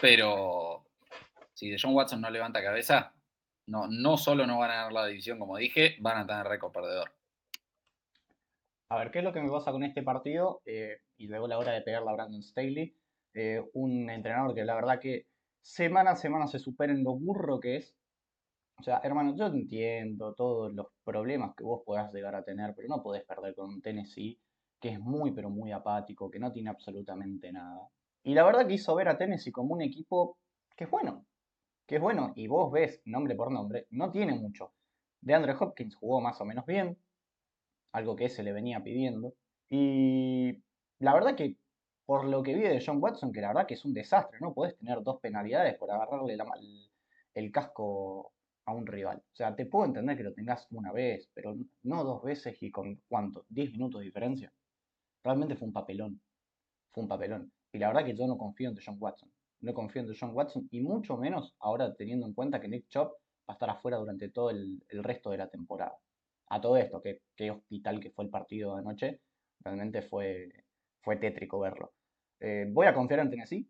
Pero 0.00 0.86
si 1.54 1.70
de 1.70 1.76
John 1.82 1.92
Watson 1.92 2.20
no 2.20 2.30
levanta 2.30 2.62
cabeza, 2.62 3.12
no, 3.70 3.86
no 3.86 4.16
solo 4.16 4.46
no 4.46 4.58
van 4.58 4.70
a 4.72 4.74
ganar 4.74 4.92
la 4.92 5.06
división, 5.06 5.38
como 5.38 5.56
dije, 5.56 5.96
van 6.00 6.18
a 6.18 6.26
tener 6.26 6.46
récord 6.46 6.72
perdedor. 6.72 7.12
A 8.88 8.98
ver, 8.98 9.12
¿qué 9.12 9.20
es 9.20 9.24
lo 9.24 9.32
que 9.32 9.40
me 9.40 9.48
pasa 9.48 9.70
con 9.70 9.84
este 9.84 10.02
partido? 10.02 10.60
Eh, 10.66 10.98
y 11.16 11.28
luego 11.28 11.46
la 11.46 11.56
hora 11.56 11.72
de 11.72 11.82
pegarla 11.82 12.10
a 12.10 12.14
Brandon 12.14 12.42
Staley. 12.42 12.92
Eh, 13.32 13.62
un 13.74 14.10
entrenador 14.10 14.52
que 14.56 14.64
la 14.64 14.74
verdad 14.74 14.98
que 14.98 15.26
semana 15.62 16.10
a 16.10 16.16
semana 16.16 16.48
se 16.48 16.58
supera 16.58 16.92
en 16.92 17.04
lo 17.04 17.14
burro 17.14 17.60
que 17.60 17.76
es. 17.76 17.94
O 18.80 18.82
sea, 18.82 19.00
hermano, 19.04 19.36
yo 19.36 19.46
entiendo 19.46 20.34
todos 20.34 20.72
los 20.72 20.88
problemas 21.04 21.54
que 21.54 21.62
vos 21.62 21.82
puedas 21.86 22.12
llegar 22.12 22.34
a 22.34 22.42
tener, 22.42 22.74
pero 22.74 22.88
no 22.88 23.02
podés 23.02 23.22
perder 23.24 23.54
con 23.54 23.68
un 23.68 23.80
Tennessee 23.80 24.40
que 24.80 24.88
es 24.88 24.98
muy, 24.98 25.30
pero 25.30 25.50
muy 25.50 25.70
apático, 25.70 26.28
que 26.28 26.40
no 26.40 26.50
tiene 26.50 26.70
absolutamente 26.70 27.52
nada. 27.52 27.88
Y 28.24 28.34
la 28.34 28.42
verdad 28.42 28.66
que 28.66 28.74
hizo 28.74 28.94
ver 28.96 29.08
a 29.08 29.18
Tennessee 29.18 29.52
como 29.52 29.74
un 29.74 29.82
equipo 29.82 30.38
que 30.74 30.84
es 30.84 30.90
bueno, 30.90 31.26
que 31.90 31.96
es 31.96 32.02
bueno, 32.02 32.32
y 32.36 32.46
vos 32.46 32.70
ves 32.70 33.02
nombre 33.04 33.34
por 33.34 33.50
nombre, 33.50 33.88
no 33.90 34.12
tiene 34.12 34.32
mucho. 34.32 34.72
De 35.20 35.34
Andre 35.34 35.56
Hopkins 35.58 35.96
jugó 35.96 36.20
más 36.20 36.40
o 36.40 36.44
menos 36.44 36.64
bien, 36.64 36.96
algo 37.90 38.14
que 38.14 38.28
se 38.28 38.44
le 38.44 38.52
venía 38.52 38.80
pidiendo. 38.80 39.34
Y 39.68 40.62
la 41.00 41.14
verdad 41.14 41.34
que 41.34 41.56
por 42.06 42.26
lo 42.26 42.44
que 42.44 42.54
vi 42.54 42.60
de 42.60 42.80
John 42.80 43.02
Watson, 43.02 43.32
que 43.32 43.40
la 43.40 43.48
verdad 43.48 43.66
que 43.66 43.74
es 43.74 43.84
un 43.84 43.92
desastre, 43.92 44.38
no 44.40 44.54
podés 44.54 44.76
tener 44.76 45.02
dos 45.02 45.18
penalidades 45.18 45.76
por 45.78 45.90
agarrarle 45.90 46.34
el, 46.34 46.40
el 47.34 47.50
casco 47.50 48.34
a 48.66 48.72
un 48.72 48.86
rival. 48.86 49.18
O 49.18 49.34
sea, 49.34 49.56
te 49.56 49.66
puedo 49.66 49.86
entender 49.86 50.16
que 50.16 50.22
lo 50.22 50.32
tengas 50.32 50.68
una 50.70 50.92
vez, 50.92 51.28
pero 51.34 51.56
no 51.82 52.04
dos 52.04 52.22
veces 52.22 52.56
y 52.62 52.70
con 52.70 53.02
cuánto, 53.08 53.46
10 53.48 53.72
minutos 53.72 53.98
de 53.98 54.04
diferencia. 54.04 54.52
Realmente 55.24 55.56
fue 55.56 55.66
un 55.66 55.74
papelón. 55.74 56.20
Fue 56.92 57.02
un 57.02 57.08
papelón. 57.08 57.52
Y 57.72 57.78
la 57.78 57.88
verdad 57.88 58.04
que 58.04 58.14
yo 58.14 58.28
no 58.28 58.38
confío 58.38 58.70
en 58.70 58.78
John 58.80 58.96
Watson. 59.00 59.28
No 59.60 59.74
confío 59.74 60.02
en 60.02 60.14
John 60.18 60.34
Watson 60.34 60.68
y 60.70 60.80
mucho 60.80 61.16
menos 61.16 61.54
ahora 61.60 61.94
teniendo 61.94 62.26
en 62.26 62.34
cuenta 62.34 62.60
que 62.60 62.68
Nick 62.68 62.88
Chop 62.88 63.12
va 63.12 63.48
a 63.48 63.52
estar 63.52 63.70
afuera 63.70 63.98
durante 63.98 64.28
todo 64.30 64.50
el, 64.50 64.80
resto 64.88 65.30
de 65.30 65.38
la 65.38 65.48
temporada. 65.48 65.96
A 66.48 66.60
todo 66.60 66.76
esto, 66.76 67.02
qué 67.02 67.50
hospital 67.50 68.00
que 68.00 68.10
fue 68.10 68.24
el 68.24 68.30
partido 68.30 68.74
de 68.74 68.80
anoche. 68.80 69.20
Realmente 69.60 70.02
fue, 70.02 70.48
fue 71.02 71.16
tétrico 71.16 71.60
verlo. 71.60 71.92
Eh, 72.40 72.66
voy 72.68 72.86
a 72.86 72.94
confiar 72.94 73.20
en 73.20 73.30
Tennessee, 73.30 73.68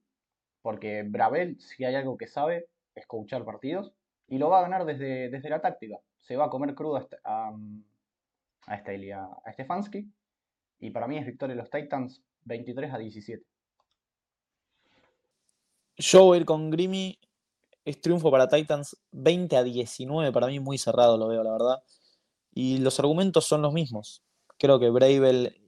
porque 0.63 1.03
Bravel, 1.03 1.59
si 1.61 1.85
hay 1.85 1.95
algo 1.95 2.17
que 2.17 2.29
sabe, 2.29 2.67
es 2.95 3.07
coachar 3.07 3.45
partidos, 3.45 3.93
y 4.29 4.39
lo 4.39 4.49
va 4.49 4.61
a 4.61 4.63
ganar 4.63 4.85
desde, 4.85 5.29
desde 5.29 5.51
la 5.51 5.61
táctica. 5.61 5.99
Se 6.21 6.37
va 6.37 6.47
a 6.47 6.51
comer 6.51 6.75
crudo 6.75 6.97
a, 6.97 7.09
a, 7.25 7.53
a, 8.67 9.41
a 9.45 9.53
Stefanski, 9.53 10.09
y 10.79 10.91
para 10.91 11.09
mí 11.09 11.19
es 11.19 11.27
victoria 11.27 11.55
de 11.55 11.63
los 11.63 11.71
Titans 11.71 12.23
23 12.45 12.93
a 12.93 12.99
17. 12.99 13.45
Yo 15.97 16.25
voy 16.25 16.37
a 16.37 16.41
ir 16.41 16.47
con 16.47 16.71
Grimmy. 16.71 17.19
Es 17.85 18.01
triunfo 18.01 18.31
para 18.31 18.49
Titans 18.49 18.97
20 19.13 19.57
a 19.57 19.63
19. 19.63 20.33
Para 20.33 20.47
mí 20.47 20.61
muy 20.61 20.79
cerrado 20.79 21.17
lo 21.17 21.29
veo, 21.29 21.43
la 21.43 21.53
verdad. 21.53 21.83
Y 22.53 22.79
los 22.79 22.99
argumentos 22.99 23.47
son 23.47 23.63
los 23.63 23.73
mismos. 23.73 24.23
Creo 24.59 24.79
que 24.79 24.91
Bravel 24.91 25.61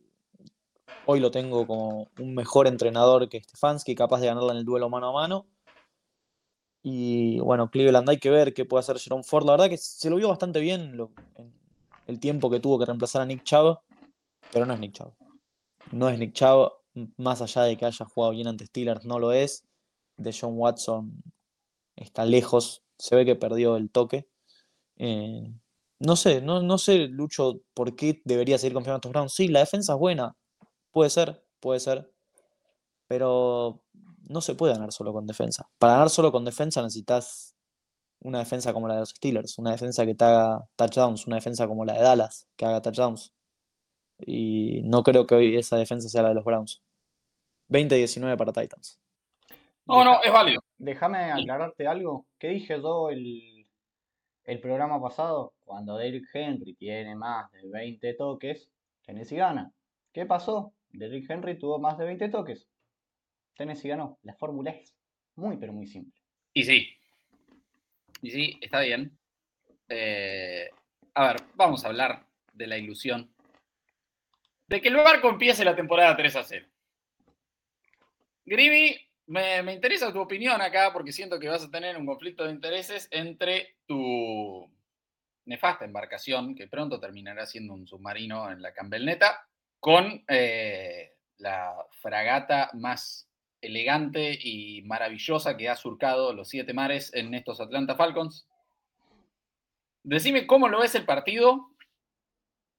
Hoy 1.04 1.18
lo 1.18 1.30
tengo 1.32 1.66
como 1.66 2.08
un 2.18 2.34
mejor 2.34 2.68
entrenador 2.68 3.28
que 3.28 3.42
Stefanski, 3.42 3.94
capaz 3.94 4.20
de 4.20 4.28
ganarla 4.28 4.52
en 4.52 4.58
el 4.58 4.64
duelo 4.64 4.88
mano 4.88 5.08
a 5.08 5.12
mano. 5.12 5.46
Y 6.82 7.40
bueno, 7.40 7.70
Cleveland 7.70 8.08
hay 8.08 8.18
que 8.18 8.30
ver 8.30 8.54
qué 8.54 8.64
puede 8.64 8.80
hacer 8.80 8.98
Jerome 8.98 9.24
Ford. 9.24 9.44
La 9.44 9.52
verdad 9.52 9.68
que 9.68 9.78
se 9.78 10.10
lo 10.10 10.16
vio 10.16 10.28
bastante 10.28 10.60
bien 10.60 10.96
en 11.36 11.52
el 12.06 12.20
tiempo 12.20 12.50
que 12.50 12.60
tuvo 12.60 12.78
que 12.78 12.86
reemplazar 12.86 13.22
a 13.22 13.26
Nick 13.26 13.42
Chubb, 13.42 13.78
pero 14.52 14.64
no 14.64 14.74
es 14.74 14.80
Nick 14.80 14.92
Chubb. 14.92 15.12
No 15.90 16.08
es 16.08 16.18
Nick 16.18 16.34
Chubb, 16.34 16.72
más 17.16 17.42
allá 17.42 17.62
de 17.62 17.76
que 17.76 17.84
haya 17.84 18.04
jugado 18.04 18.32
bien 18.32 18.46
ante 18.46 18.66
Steelers, 18.66 19.04
no 19.04 19.18
lo 19.18 19.32
es. 19.32 19.64
De 20.22 20.36
John 20.38 20.54
Watson 20.56 21.22
está 21.96 22.24
lejos, 22.24 22.84
se 22.98 23.16
ve 23.16 23.24
que 23.24 23.36
perdió 23.36 23.76
el 23.76 23.90
toque. 23.90 24.28
Eh, 24.96 25.52
no 25.98 26.16
sé, 26.16 26.40
no, 26.42 26.62
no 26.62 26.78
sé, 26.78 27.08
Lucho, 27.08 27.60
por 27.74 27.94
qué 27.96 28.20
debería 28.24 28.58
seguir 28.58 28.74
confiando 28.74 28.96
en 28.96 28.98
estos 28.98 29.12
Browns. 29.12 29.34
Sí, 29.34 29.48
la 29.48 29.60
defensa 29.60 29.94
es 29.94 29.98
buena, 29.98 30.36
puede 30.90 31.10
ser, 31.10 31.44
puede 31.60 31.80
ser, 31.80 32.12
pero 33.08 33.82
no 34.28 34.40
se 34.40 34.54
puede 34.54 34.74
ganar 34.74 34.92
solo 34.92 35.12
con 35.12 35.26
defensa. 35.26 35.68
Para 35.78 35.94
ganar 35.94 36.10
solo 36.10 36.32
con 36.32 36.44
defensa 36.44 36.82
necesitas 36.82 37.56
una 38.20 38.38
defensa 38.40 38.72
como 38.72 38.88
la 38.88 38.94
de 38.94 39.00
los 39.00 39.10
Steelers, 39.10 39.58
una 39.58 39.72
defensa 39.72 40.06
que 40.06 40.14
te 40.14 40.24
haga 40.24 40.64
touchdowns, 40.76 41.26
una 41.26 41.36
defensa 41.36 41.66
como 41.66 41.84
la 41.84 41.94
de 41.94 42.02
Dallas, 42.02 42.48
que 42.56 42.64
haga 42.64 42.82
touchdowns. 42.82 43.32
Y 44.18 44.82
no 44.84 45.02
creo 45.02 45.26
que 45.26 45.34
hoy 45.34 45.56
esa 45.56 45.76
defensa 45.76 46.08
sea 46.08 46.22
la 46.22 46.28
de 46.30 46.36
los 46.36 46.44
Browns. 46.44 46.82
20-19 47.68 48.36
para 48.36 48.52
Titans. 48.52 49.01
No, 49.86 50.04
no, 50.04 50.22
es 50.22 50.32
válido. 50.32 50.62
Déjame 50.78 51.32
aclararte 51.32 51.86
algo. 51.86 52.26
¿Qué 52.38 52.48
dije 52.48 52.80
yo 52.80 53.10
el, 53.10 53.66
el 54.44 54.60
programa 54.60 55.00
pasado? 55.00 55.54
Cuando 55.64 55.96
Derrick 55.96 56.28
Henry 56.32 56.74
tiene 56.74 57.14
más 57.16 57.50
de 57.52 57.68
20 57.68 58.14
toques, 58.14 58.68
Tennessee 59.04 59.36
gana. 59.36 59.72
¿Qué 60.12 60.26
pasó? 60.26 60.74
Derrick 60.90 61.28
Henry 61.28 61.58
tuvo 61.58 61.78
más 61.78 61.98
de 61.98 62.04
20 62.04 62.28
toques. 62.28 62.68
Tennessee 63.56 63.88
ganó. 63.88 64.18
La 64.22 64.34
fórmula 64.34 64.70
es 64.70 64.94
muy, 65.36 65.56
pero 65.56 65.72
muy 65.72 65.86
simple. 65.86 66.20
Y 66.52 66.64
sí. 66.64 66.88
Y 68.20 68.30
sí, 68.30 68.58
está 68.60 68.80
bien. 68.80 69.18
Eh, 69.88 70.70
a 71.14 71.26
ver, 71.26 71.36
vamos 71.54 71.84
a 71.84 71.88
hablar 71.88 72.24
de 72.52 72.66
la 72.66 72.78
ilusión 72.78 73.32
de 74.72 74.80
que 74.80 74.88
el 74.88 74.96
barco 74.96 75.28
empiece 75.28 75.64
la 75.64 75.76
temporada 75.76 76.16
3 76.16 76.36
a 76.36 76.44
0. 76.44 76.66
Grivi, 78.46 78.98
me, 79.26 79.62
me, 79.62 79.74
interesa 79.74 80.12
tu 80.12 80.20
opinión 80.20 80.60
acá 80.60 80.92
porque 80.92 81.12
siento 81.12 81.38
que 81.38 81.48
vas 81.48 81.64
a 81.64 81.70
tener 81.70 81.96
un 81.96 82.06
conflicto 82.06 82.44
de 82.44 82.52
intereses 82.52 83.08
entre 83.10 83.76
tu 83.86 84.70
nefasta 85.44 85.84
embarcación, 85.84 86.54
que 86.54 86.68
pronto 86.68 87.00
terminará 87.00 87.46
siendo 87.46 87.74
un 87.74 87.86
submarino 87.86 88.50
en 88.50 88.62
la 88.62 88.72
Campbellneta, 88.72 89.46
con 89.80 90.24
eh, 90.28 91.12
la 91.38 91.74
fragata 92.00 92.70
más 92.74 93.28
elegante 93.60 94.38
y 94.40 94.82
maravillosa 94.82 95.56
que 95.56 95.68
ha 95.68 95.76
surcado 95.76 96.32
los 96.32 96.48
siete 96.48 96.72
mares 96.72 97.12
en 97.14 97.34
estos 97.34 97.60
Atlanta 97.60 97.94
Falcons. 97.94 98.46
Decime 100.04 100.46
cómo 100.46 100.68
lo 100.68 100.80
ves 100.80 100.94
el 100.96 101.04
partido 101.04 101.71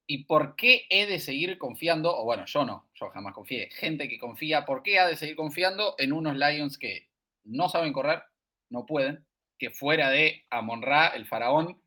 y 0.05 0.25
por 0.25 0.55
qué 0.55 0.85
he 0.89 1.05
de 1.05 1.19
seguir 1.19 1.57
confiando, 1.57 2.15
o 2.15 2.25
bueno, 2.25 2.45
yo 2.45 2.65
no, 2.65 2.87
yo 2.95 3.09
jamás 3.09 3.33
confié, 3.33 3.69
gente 3.71 4.09
que 4.09 4.19
confía, 4.19 4.65
¿por 4.65 4.83
qué 4.83 4.99
ha 4.99 5.07
de 5.07 5.15
seguir 5.15 5.35
confiando 5.35 5.95
en 5.97 6.13
unos 6.13 6.35
Lions 6.35 6.77
que 6.77 7.09
no 7.45 7.69
saben 7.69 7.93
correr, 7.93 8.23
no 8.69 8.85
pueden, 8.85 9.25
que 9.57 9.69
fuera 9.69 10.09
de 10.09 10.45
Amon 10.49 10.81
Ra, 10.81 11.07
el 11.09 11.25
faraón, 11.25 11.81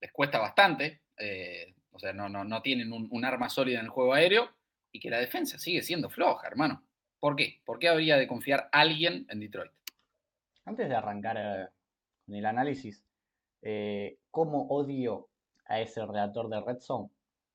les 0.00 0.12
cuesta 0.12 0.38
bastante, 0.38 1.02
eh, 1.16 1.74
o 1.92 1.98
sea, 1.98 2.12
no, 2.12 2.28
no, 2.28 2.44
no 2.44 2.62
tienen 2.62 2.92
un, 2.92 3.24
arma 3.24 3.48
sólida 3.48 3.78
en 3.78 3.86
el 3.86 3.90
juego 3.90 4.14
aéreo, 4.14 4.50
y 4.90 5.00
que 5.00 5.10
la 5.10 5.18
defensa 5.18 5.58
sigue 5.58 5.82
siendo 5.82 6.08
floja, 6.10 6.46
hermano. 6.46 6.82
¿Por 7.20 7.36
qué? 7.36 7.60
¿Por 7.64 7.78
qué 7.78 7.88
habría 7.88 8.16
de 8.16 8.26
confiar 8.26 8.68
alguien 8.72 9.26
en 9.28 9.40
Detroit? 9.40 9.72
Antes 10.64 10.88
de 10.88 10.94
arrancar 10.94 11.36
eh, 11.36 11.68
el 12.28 12.46
análisis, 12.46 13.04
eh, 13.62 14.18
¿cómo 14.30 14.68
odio 14.68 15.28
a 15.66 15.80
ese 15.80 16.04
redactor 16.06 16.48
de 16.48 16.60
Red 16.60 16.80
Zone 16.80 17.10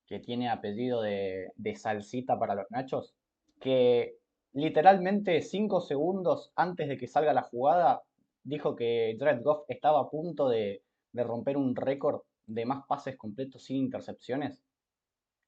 que 0.06 0.20
tiene 0.20 0.48
apellido 0.48 1.02
de, 1.02 1.52
de 1.56 1.76
salsita 1.76 2.38
para 2.38 2.54
los 2.54 2.70
nachos? 2.70 3.14
Que 3.60 4.16
literalmente 4.52 5.40
cinco 5.42 5.80
segundos 5.80 6.52
antes 6.56 6.88
de 6.88 6.96
que 6.96 7.06
salga 7.06 7.32
la 7.32 7.42
jugada 7.42 8.02
dijo 8.42 8.76
que 8.76 9.16
Jared 9.18 9.42
Goff 9.42 9.64
estaba 9.68 10.00
a 10.00 10.10
punto 10.10 10.48
de, 10.48 10.82
de 11.12 11.24
romper 11.24 11.56
un 11.56 11.74
récord 11.74 12.22
de 12.46 12.66
más 12.66 12.86
pases 12.86 13.16
completos 13.16 13.64
sin 13.64 13.76
intercepciones 13.76 14.62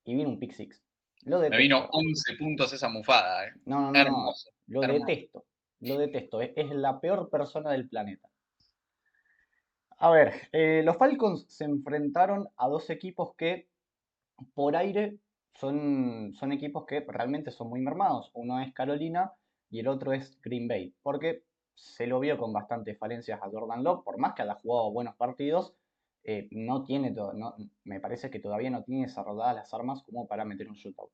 y 0.05 0.15
vino 0.15 0.31
un 0.31 0.39
pick 0.39 0.53
six. 0.53 0.83
Lo 1.25 1.41
Me 1.41 1.57
vino 1.57 1.89
11 1.91 2.37
puntos 2.37 2.73
esa 2.73 2.89
mufada. 2.89 3.47
¿eh? 3.47 3.53
No, 3.65 3.81
no, 3.81 3.93
no. 3.93 3.99
Hermoso. 3.99 4.51
Lo 4.69 4.83
hermoso. 4.83 5.07
detesto. 5.07 5.45
Lo 5.81 5.99
detesto. 5.99 6.41
Es, 6.41 6.53
es, 6.55 6.71
la 6.71 7.01
peor 7.01 7.29
persona 7.29 7.73
del 7.73 7.89
planeta. 7.89 8.29
A 9.99 10.11
ver, 10.11 10.49
eh, 10.53 10.83
los 10.85 10.97
Falcons 10.97 11.47
se 11.49 11.65
enfrentaron 11.65 12.49
a 12.57 12.69
dos 12.69 12.91
equipos 12.91 13.35
que 13.37 13.67
por 14.55 14.77
aire 14.77 15.19
son, 15.55 16.33
son 16.35 16.53
equipos 16.53 16.85
que 16.87 17.01
realmente 17.01 17.51
son 17.51 17.69
muy 17.69 17.81
mermados. 17.81 18.31
Uno 18.35 18.61
es 18.61 18.73
Carolina 18.73 19.33
y 19.71 19.81
el 19.81 19.89
otro 19.89 20.13
es 20.13 20.41
Green 20.43 20.69
Bay. 20.69 20.95
Porque 21.03 21.43
se 21.75 22.07
lo 22.07 22.21
vio 22.21 22.39
con 22.39 22.53
bastantes 22.53 22.99
falencias 22.99 23.41
a 23.43 23.51
Jordan 23.51 23.85
Love, 23.85 24.05
por 24.05 24.19
más 24.19 24.35
que 24.35 24.43
haya 24.43 24.55
jugado 24.55 24.93
buenos 24.93 25.15
partidos, 25.17 25.75
eh, 26.25 26.49
no 26.51 26.83
tiene, 26.83 27.15
me 27.85 28.01
parece 28.01 28.31
que 28.31 28.41
todavía 28.41 28.71
no 28.71 28.83
tiene 28.83 29.03
desarrolladas 29.03 29.55
las 29.55 29.75
armas 29.75 30.03
como 30.03 30.27
para 30.27 30.45
meter 30.45 30.69
un 30.69 30.75
shootout. 30.75 31.13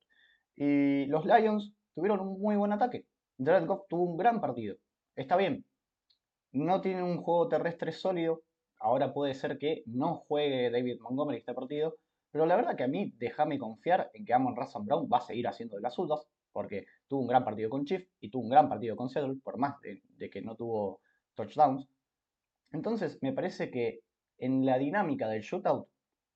Y 0.56 1.06
los 1.06 1.26
Lions 1.26 1.74
tuvieron 1.94 2.20
un 2.20 2.40
muy 2.40 2.56
buen 2.56 2.72
ataque. 2.72 3.04
Jared 3.38 3.66
Goff 3.66 3.86
tuvo 3.88 4.04
un 4.04 4.16
gran 4.16 4.40
partido. 4.40 4.76
Está 5.16 5.36
bien. 5.36 5.64
No 6.52 6.80
tiene 6.80 7.02
un 7.02 7.22
juego 7.22 7.48
terrestre 7.48 7.92
sólido. 7.92 8.42
Ahora 8.78 9.12
puede 9.12 9.34
ser 9.34 9.58
que 9.58 9.82
no 9.86 10.16
juegue 10.16 10.70
David 10.70 11.00
Montgomery 11.00 11.38
este 11.38 11.54
partido. 11.54 11.96
Pero 12.32 12.46
la 12.46 12.56
verdad 12.56 12.76
que 12.76 12.82
a 12.82 12.88
mí 12.88 13.12
déjame 13.18 13.58
confiar 13.58 14.10
en 14.14 14.24
que 14.24 14.34
Amon 14.34 14.56
Russell 14.56 14.82
Brown 14.82 15.08
va 15.12 15.18
a 15.18 15.20
seguir 15.20 15.46
haciendo 15.46 15.76
de 15.76 15.82
las 15.82 15.94
suyas. 15.94 16.26
Porque 16.50 16.86
tuvo 17.06 17.20
un 17.22 17.28
gran 17.28 17.44
partido 17.44 17.70
con 17.70 17.84
Chief 17.84 18.06
y 18.20 18.28
tuvo 18.28 18.42
un 18.42 18.50
gran 18.50 18.68
partido 18.68 18.96
con 18.96 19.08
Seattle, 19.08 19.38
por 19.42 19.56
más 19.58 19.80
de, 19.80 20.02
de 20.16 20.28
que 20.28 20.42
no 20.42 20.56
tuvo 20.56 21.00
touchdowns. 21.34 21.88
Entonces 22.72 23.18
me 23.22 23.32
parece 23.32 23.70
que 23.70 24.00
en 24.38 24.66
la 24.66 24.78
dinámica 24.78 25.28
del 25.28 25.42
shootout, 25.42 25.86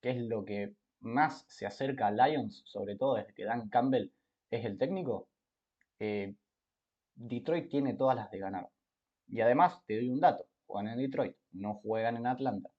que 0.01 0.11
es 0.11 0.17
lo 0.17 0.45
que 0.45 0.73
más 1.01 1.45
se 1.47 1.65
acerca 1.65 2.07
a 2.07 2.11
Lions, 2.11 2.63
sobre 2.65 2.95
todo 2.95 3.15
desde 3.15 3.33
que 3.33 3.43
Dan 3.43 3.69
Campbell 3.69 4.11
es 4.49 4.65
el 4.65 4.77
técnico, 4.77 5.27
eh, 5.99 6.33
Detroit 7.15 7.69
tiene 7.69 7.93
todas 7.93 8.15
las 8.15 8.31
de 8.31 8.39
ganar. 8.39 8.69
Y 9.27 9.41
además, 9.41 9.81
te 9.85 9.97
doy 9.97 10.09
un 10.09 10.19
dato, 10.19 10.45
juegan 10.65 10.93
en 10.93 10.99
Detroit, 10.99 11.35
no 11.51 11.75
juegan 11.75 12.17
en 12.17 12.27
Atlanta. 12.27 12.69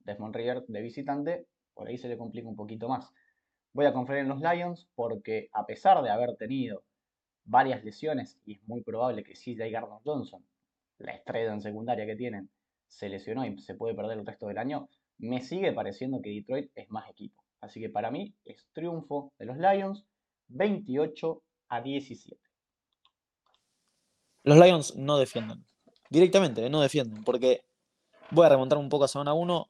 Desmond 0.00 0.36
River 0.36 0.64
de 0.68 0.82
visitante, 0.82 1.46
por 1.76 1.88
ahí 1.88 1.98
se 1.98 2.08
le 2.08 2.16
complica 2.16 2.48
un 2.48 2.56
poquito 2.56 2.88
más. 2.88 3.12
Voy 3.72 3.84
a 3.84 3.92
confiar 3.92 4.20
en 4.20 4.28
los 4.28 4.40
Lions 4.40 4.88
porque 4.94 5.50
a 5.52 5.66
pesar 5.66 6.02
de 6.02 6.10
haber 6.10 6.34
tenido 6.36 6.82
varias 7.44 7.84
lesiones, 7.84 8.40
y 8.44 8.54
es 8.54 8.66
muy 8.66 8.82
probable 8.82 9.22
que 9.22 9.34
CJ 9.34 9.70
Gardner 9.70 10.00
Johnson, 10.02 10.44
la 10.98 11.12
estrella 11.12 11.52
en 11.52 11.60
secundaria 11.60 12.06
que 12.06 12.16
tienen, 12.16 12.50
se 12.88 13.08
lesionó 13.08 13.44
y 13.44 13.58
se 13.58 13.74
puede 13.74 13.94
perder 13.94 14.18
el 14.18 14.26
resto 14.26 14.46
del 14.48 14.58
año, 14.58 14.88
me 15.18 15.42
sigue 15.42 15.72
pareciendo 15.72 16.20
que 16.22 16.30
Detroit 16.30 16.70
es 16.74 16.90
más 16.90 17.08
equipo. 17.10 17.42
Así 17.60 17.80
que 17.80 17.90
para 17.90 18.10
mí 18.10 18.34
es 18.44 18.66
triunfo 18.72 19.32
de 19.38 19.44
los 19.44 19.58
Lions 19.58 20.06
28 20.48 21.42
a 21.68 21.80
17. 21.82 22.40
Los 24.44 24.58
Lions 24.58 24.96
no 24.96 25.18
defienden. 25.18 25.66
Directamente, 26.08 26.70
no 26.70 26.80
defienden. 26.80 27.24
Porque 27.24 27.64
voy 28.30 28.46
a 28.46 28.50
remontar 28.50 28.78
un 28.78 28.88
poco 28.88 29.04
a 29.04 29.08
semana 29.08 29.34
1. 29.34 29.68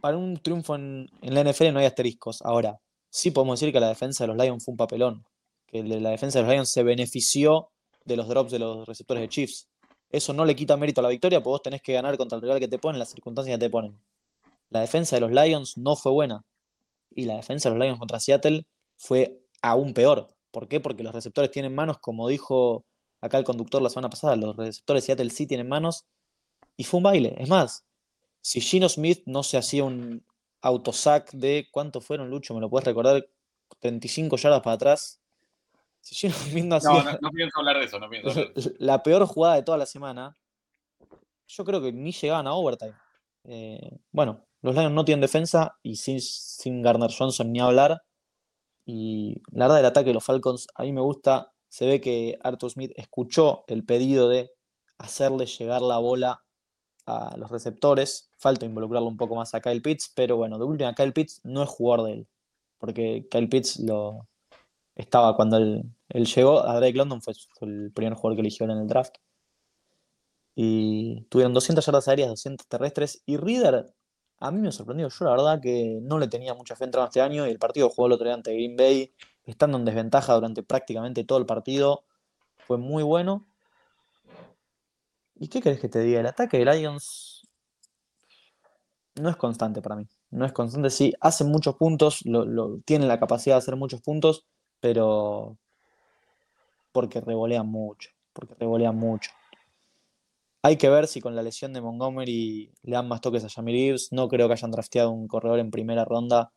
Para 0.00 0.16
un 0.16 0.36
triunfo 0.38 0.74
en, 0.74 1.08
la 1.22 1.42
NFL 1.44 1.72
no 1.72 1.80
hay 1.80 1.86
asteriscos. 1.86 2.42
Ahora, 2.42 2.78
sí 3.10 3.30
podemos 3.30 3.60
decir 3.60 3.72
que 3.72 3.80
la 3.80 3.88
defensa 3.88 4.24
de 4.24 4.28
los 4.28 4.36
Lions 4.36 4.64
fue 4.64 4.72
un 4.72 4.76
papelón. 4.76 5.24
Que 5.66 5.82
la 5.82 6.10
defensa 6.10 6.38
de 6.38 6.44
los 6.44 6.52
Lions 6.52 6.70
se 6.70 6.82
benefició 6.82 7.70
de 8.04 8.16
los 8.16 8.28
drops 8.28 8.52
de 8.52 8.58
los 8.58 8.86
receptores 8.86 9.22
de 9.22 9.28
Chiefs. 9.28 9.68
Eso 10.10 10.32
no 10.32 10.44
le 10.44 10.54
quita 10.54 10.76
mérito 10.76 11.00
a 11.00 11.02
la 11.02 11.08
victoria, 11.08 11.40
porque 11.40 11.50
vos 11.50 11.62
tenés 11.62 11.82
que 11.82 11.92
ganar 11.92 12.16
contra 12.16 12.36
el 12.36 12.42
rival 12.42 12.60
que 12.60 12.68
te 12.68 12.78
ponen, 12.78 12.98
las 12.98 13.10
circunstancias 13.10 13.56
que 13.56 13.66
te 13.66 13.70
ponen. 13.70 13.98
La 14.70 14.80
defensa 14.80 15.16
de 15.16 15.20
los 15.20 15.32
Lions 15.32 15.76
no 15.76 15.96
fue 15.96 16.12
buena. 16.12 16.44
Y 17.10 17.24
la 17.24 17.36
defensa 17.36 17.68
de 17.68 17.76
los 17.76 17.84
Lions 17.84 17.98
contra 17.98 18.20
Seattle 18.20 18.64
fue 18.96 19.40
aún 19.62 19.94
peor. 19.94 20.28
¿Por 20.50 20.68
qué? 20.68 20.80
Porque 20.80 21.02
los 21.02 21.14
receptores 21.14 21.50
tienen 21.50 21.74
manos, 21.74 21.98
como 21.98 22.28
dijo 22.28 22.84
acá 23.20 23.38
el 23.38 23.44
conductor 23.44 23.82
la 23.82 23.90
semana 23.90 24.10
pasada, 24.10 24.36
los 24.36 24.56
receptores 24.56 25.02
de 25.02 25.06
Seattle 25.06 25.30
sí 25.30 25.46
tienen 25.46 25.68
manos. 25.68 26.04
Y 26.76 26.84
fue 26.84 26.98
un 26.98 27.04
baile. 27.04 27.34
Es 27.38 27.48
más, 27.48 27.85
si 28.46 28.60
Gino 28.60 28.88
Smith 28.88 29.24
no 29.26 29.42
se 29.42 29.58
hacía 29.58 29.82
un 29.82 30.24
autosac 30.60 31.32
de 31.32 31.66
cuánto 31.72 32.00
fueron, 32.00 32.30
Lucho, 32.30 32.54
me 32.54 32.60
lo 32.60 32.70
puedes 32.70 32.86
recordar, 32.86 33.28
35 33.80 34.36
yardas 34.36 34.62
para 34.62 34.74
atrás, 34.74 35.20
si 36.00 36.28
no, 36.62 36.78
no, 36.78 37.18
no, 37.20 37.30
pienso 37.32 37.58
hablar 37.58 37.80
de 37.80 37.86
eso, 37.86 37.98
no 37.98 38.08
pienso 38.08 38.30
hablar 38.30 38.54
de 38.54 38.60
eso. 38.60 38.70
La 38.78 39.02
peor 39.02 39.26
jugada 39.26 39.56
de 39.56 39.64
toda 39.64 39.78
la 39.78 39.86
semana, 39.86 40.38
yo 41.48 41.64
creo 41.64 41.82
que 41.82 41.90
ni 41.90 42.12
llegaban 42.12 42.46
a 42.46 42.54
overtime. 42.54 42.94
Eh, 43.42 43.98
bueno, 44.12 44.46
los 44.62 44.76
Lions 44.76 44.94
no 44.94 45.04
tienen 45.04 45.22
defensa 45.22 45.76
y 45.82 45.96
sin, 45.96 46.20
sin 46.20 46.82
Garner 46.82 47.10
Johnson 47.10 47.50
ni 47.50 47.58
hablar. 47.58 48.00
Y 48.84 49.42
la 49.50 49.64
verdad, 49.64 49.80
el 49.80 49.86
ataque 49.86 50.10
de 50.10 50.14
los 50.14 50.24
Falcons 50.24 50.68
a 50.76 50.84
mí 50.84 50.92
me 50.92 51.00
gusta. 51.00 51.50
Se 51.68 51.84
ve 51.84 52.00
que 52.00 52.38
Arthur 52.44 52.70
Smith 52.70 52.92
escuchó 52.94 53.64
el 53.66 53.84
pedido 53.84 54.28
de 54.28 54.52
hacerle 54.98 55.46
llegar 55.46 55.82
la 55.82 55.98
bola 55.98 56.44
a 57.06 57.36
los 57.36 57.50
receptores. 57.50 58.25
Falta 58.36 58.66
involucrarlo 58.66 59.08
un 59.08 59.16
poco 59.16 59.34
más 59.36 59.54
a 59.54 59.60
Kyle 59.60 59.82
Pitts, 59.82 60.12
pero 60.14 60.36
bueno, 60.36 60.58
de 60.58 60.64
última, 60.64 60.94
Kyle 60.94 61.12
Pitts 61.12 61.40
no 61.44 61.62
es 61.62 61.68
jugador 61.68 62.06
de 62.06 62.12
él, 62.12 62.28
porque 62.78 63.26
Kyle 63.30 63.48
Pitts 63.48 63.80
lo 63.80 64.28
estaba 64.94 65.36
cuando 65.36 65.56
él, 65.58 65.84
llegó 66.08 66.66
a 66.66 66.76
Drake 66.76 66.96
London, 66.96 67.22
fue, 67.22 67.34
el 67.62 67.92
primer 67.92 68.14
jugador 68.14 68.36
que 68.36 68.40
eligió 68.42 68.64
en 68.64 68.72
el 68.72 68.86
draft. 68.86 69.16
Y 70.54 71.22
tuvieron 71.28 71.52
200 71.52 71.84
yardas 71.84 72.08
aéreas, 72.08 72.30
200 72.30 72.66
terrestres, 72.66 73.22
y 73.26 73.36
Reader 73.36 73.94
a 74.38 74.50
mí 74.50 74.60
me 74.60 74.72
sorprendió. 74.72 75.08
Yo 75.08 75.24
la 75.24 75.30
verdad 75.32 75.60
que 75.60 75.98
no 76.02 76.18
le 76.18 76.28
tenía 76.28 76.54
mucha 76.54 76.76
fe 76.76 76.84
en 76.84 76.90
este 76.94 77.20
año 77.20 77.46
y 77.46 77.50
el 77.50 77.58
partido 77.58 77.88
jugó 77.88 78.06
el 78.06 78.12
otro 78.12 78.26
día 78.26 78.34
ante 78.34 78.52
Green 78.52 78.76
Bay, 78.76 79.14
estando 79.44 79.78
en 79.78 79.84
desventaja 79.84 80.34
durante 80.34 80.62
prácticamente 80.62 81.24
todo 81.24 81.38
el 81.38 81.46
partido. 81.46 82.04
Fue 82.58 82.78
muy 82.78 83.02
bueno. 83.02 83.46
¿Y 85.38 85.48
qué 85.48 85.60
crees 85.60 85.80
que 85.80 85.88
te 85.88 86.00
diga? 86.00 86.20
El 86.20 86.26
ataque 86.26 86.58
de 86.58 86.64
Lions 86.64 87.35
no 89.20 89.30
es 89.30 89.36
constante 89.36 89.82
para 89.82 89.96
mí. 89.96 90.06
No 90.30 90.44
es 90.44 90.52
constante, 90.52 90.90
sí, 90.90 91.12
hacen 91.20 91.50
muchos 91.50 91.76
puntos, 91.76 92.24
lo, 92.24 92.78
tienen 92.80 93.08
la 93.08 93.18
capacidad 93.18 93.56
de 93.56 93.58
hacer 93.58 93.76
muchos 93.76 94.02
puntos, 94.02 94.46
pero 94.80 95.56
porque 96.92 97.20
revolean 97.20 97.66
mucho, 97.66 98.10
porque 98.32 98.54
revolean 98.58 98.96
mucho. 98.96 99.30
Hay 100.62 100.76
que 100.76 100.88
ver 100.88 101.06
si 101.06 101.20
con 101.20 101.36
la 101.36 101.42
lesión 101.42 101.72
de 101.72 101.80
Montgomery 101.80 102.72
le 102.82 102.92
dan 102.92 103.06
más 103.08 103.20
toques 103.20 103.44
a 103.44 103.48
Jamir 103.48 103.76
Gibbs. 103.76 104.08
No 104.12 104.28
creo 104.28 104.48
que 104.48 104.54
hayan 104.54 104.72
drafteado 104.72 105.12
un 105.12 105.28
corredor 105.28 105.60
en 105.60 105.70
primera 105.70 106.04
ronda 106.04 106.52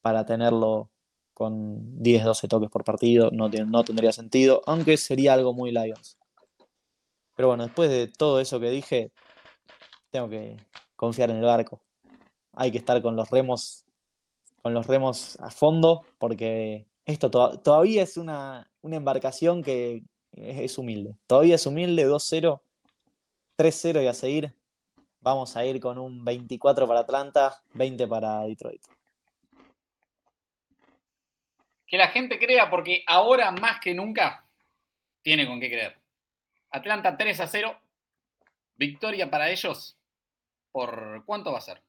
para 0.00 0.24
tenerlo 0.24 0.90
con 1.34 2.02
10, 2.02 2.24
12 2.24 2.48
toques 2.48 2.70
por 2.70 2.84
partido. 2.84 3.30
No, 3.32 3.48
no 3.48 3.84
tendría 3.84 4.12
sentido, 4.12 4.62
aunque 4.66 4.96
sería 4.96 5.34
algo 5.34 5.52
muy 5.52 5.72
Lions. 5.72 6.16
Pero 7.36 7.48
bueno, 7.48 7.64
después 7.64 7.90
de 7.90 8.08
todo 8.08 8.40
eso 8.40 8.60
que 8.60 8.70
dije, 8.70 9.12
tengo 10.10 10.28
que 10.28 10.56
confiar 10.96 11.30
en 11.30 11.36
el 11.36 11.44
barco. 11.44 11.82
Hay 12.60 12.70
que 12.70 12.78
estar 12.78 13.00
con 13.00 13.16
los 13.16 13.30
remos, 13.30 13.86
con 14.60 14.74
los 14.74 14.86
remos 14.86 15.40
a 15.40 15.50
fondo, 15.50 16.04
porque 16.18 16.86
esto 17.06 17.30
todavía 17.30 18.02
es 18.02 18.18
una, 18.18 18.70
una 18.82 18.96
embarcación 18.96 19.62
que 19.62 20.02
es 20.32 20.76
humilde. 20.76 21.16
Todavía 21.26 21.54
es 21.54 21.64
humilde, 21.64 22.06
2-0 22.06 22.60
3-0 23.60 24.02
y 24.02 24.06
a 24.06 24.14
seguir. 24.14 24.54
Vamos 25.20 25.54
a 25.54 25.64
ir 25.66 25.80
con 25.80 25.98
un 25.98 26.24
24 26.24 26.88
para 26.88 27.00
Atlanta, 27.00 27.62
20 27.74 28.06
para 28.08 28.42
Detroit. 28.42 28.82
Que 31.86 31.98
la 31.98 32.08
gente 32.08 32.38
crea, 32.38 32.70
porque 32.70 33.04
ahora 33.06 33.50
más 33.52 33.80
que 33.80 33.94
nunca 33.94 34.46
tiene 35.22 35.46
con 35.46 35.60
qué 35.60 35.68
creer. 35.68 35.98
Atlanta 36.70 37.16
3 37.16 37.40
a 37.40 37.46
0. 37.46 37.80
Victoria 38.76 39.30
para 39.30 39.50
ellos. 39.50 39.98
¿Por 40.72 41.24
cuánto 41.26 41.52
va 41.52 41.58
a 41.58 41.62
ser? 41.62 41.82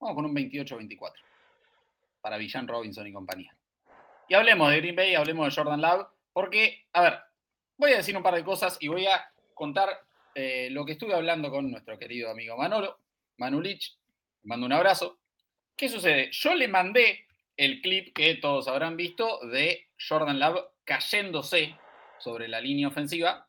Vamos 0.00 0.14
con 0.14 0.24
un 0.24 0.34
28-24. 0.34 1.12
Para 2.20 2.36
Villan 2.36 2.68
Robinson 2.68 3.06
y 3.06 3.12
compañía. 3.12 3.54
Y 4.28 4.34
hablemos 4.34 4.70
de 4.70 4.76
Green 4.78 4.96
Bay, 4.96 5.14
hablemos 5.14 5.48
de 5.48 5.54
Jordan 5.60 5.80
Love. 5.80 6.06
Porque, 6.32 6.86
a 6.92 7.02
ver, 7.02 7.18
voy 7.76 7.92
a 7.92 7.96
decir 7.96 8.16
un 8.16 8.22
par 8.22 8.34
de 8.34 8.44
cosas 8.44 8.76
y 8.80 8.88
voy 8.88 9.06
a 9.06 9.32
contar 9.54 9.88
eh, 10.34 10.68
lo 10.70 10.84
que 10.84 10.92
estuve 10.92 11.14
hablando 11.14 11.50
con 11.50 11.70
nuestro 11.70 11.98
querido 11.98 12.30
amigo 12.30 12.56
Manolo, 12.56 13.00
Manulich, 13.38 13.96
mando 14.44 14.66
un 14.66 14.72
abrazo. 14.72 15.18
¿Qué 15.76 15.88
sucede? 15.88 16.30
Yo 16.32 16.54
le 16.54 16.68
mandé 16.68 17.26
el 17.56 17.80
clip 17.80 18.14
que 18.14 18.36
todos 18.36 18.68
habrán 18.68 18.96
visto 18.96 19.40
de 19.48 19.88
Jordan 20.08 20.38
Love 20.38 20.66
cayéndose 20.84 21.76
sobre 22.18 22.46
la 22.46 22.60
línea 22.60 22.88
ofensiva 22.88 23.48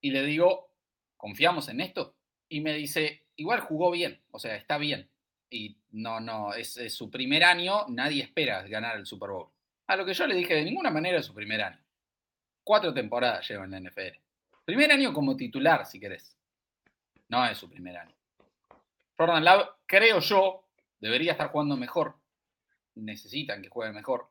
y 0.00 0.10
le 0.10 0.22
digo, 0.22 0.70
¿confiamos 1.16 1.68
en 1.68 1.80
esto? 1.80 2.14
Y 2.48 2.60
me 2.60 2.72
dice, 2.74 3.26
igual 3.36 3.60
jugó 3.60 3.90
bien, 3.90 4.22
o 4.30 4.38
sea, 4.38 4.56
está 4.56 4.78
bien. 4.78 5.10
Y 5.52 5.76
no, 5.90 6.18
no, 6.18 6.54
es, 6.54 6.78
su 6.88 7.10
primer 7.10 7.44
año, 7.44 7.84
nadie 7.88 8.22
espera 8.22 8.62
ganar 8.62 8.96
el 8.96 9.04
Super 9.04 9.28
Bowl. 9.28 9.50
A 9.86 9.96
lo 9.96 10.06
que 10.06 10.14
yo 10.14 10.26
le 10.26 10.34
dije, 10.34 10.54
de 10.54 10.64
ninguna 10.64 10.90
manera 10.90 11.18
es 11.18 11.26
su 11.26 11.34
primer 11.34 11.60
año. 11.60 11.78
Cuatro 12.64 12.94
temporadas 12.94 13.46
lleva 13.46 13.64
en 13.66 13.72
la 13.72 13.80
NFL. 13.80 14.18
Primer 14.64 14.90
año 14.90 15.12
como 15.12 15.36
titular, 15.36 15.84
si 15.84 16.00
querés. 16.00 16.34
No 17.28 17.44
es 17.44 17.58
su 17.58 17.68
primer 17.68 17.98
año. 17.98 18.14
Jordan 19.18 19.44
Love, 19.44 19.68
creo 19.84 20.20
yo, 20.20 20.64
debería 20.98 21.32
estar 21.32 21.50
jugando 21.50 21.76
mejor. 21.76 22.16
Necesitan 22.94 23.60
que 23.60 23.68
juegue 23.68 23.92
mejor. 23.92 24.30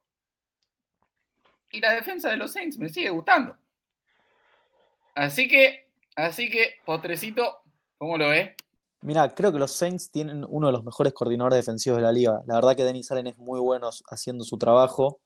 Y 1.70 1.82
la 1.82 1.94
defensa 1.94 2.32
de 2.32 2.38
los 2.38 2.52
Saints 2.52 2.80
me 2.80 2.90
sigue 2.90 3.12
gustando. 3.12 3.56
Así 5.14 5.48
que, 5.48 5.88
así 6.16 6.50
que, 6.50 6.80
Potrecito, 6.84 7.62
¿cómo 8.00 8.18
lo 8.18 8.30
ves? 8.30 8.56
Mira, 9.02 9.34
creo 9.34 9.52
que 9.52 9.60
los 9.60 9.72
Saints 9.72 10.12
tienen 10.12 10.46
uno 10.48 10.68
de 10.68 10.74
los 10.74 10.84
mejores 10.84 11.14
coordinadores 11.14 11.58
defensivos 11.58 11.98
de 11.98 12.04
la 12.04 12.12
liga. 12.12 12.42
La 12.46 12.56
verdad 12.56 12.76
que 12.76 12.84
Denis 12.84 13.12
Allen 13.12 13.28
es 13.28 13.38
muy 13.38 13.60
bueno 13.60 13.90
haciendo 14.10 14.44
su 14.44 14.58
trabajo. 14.58 15.20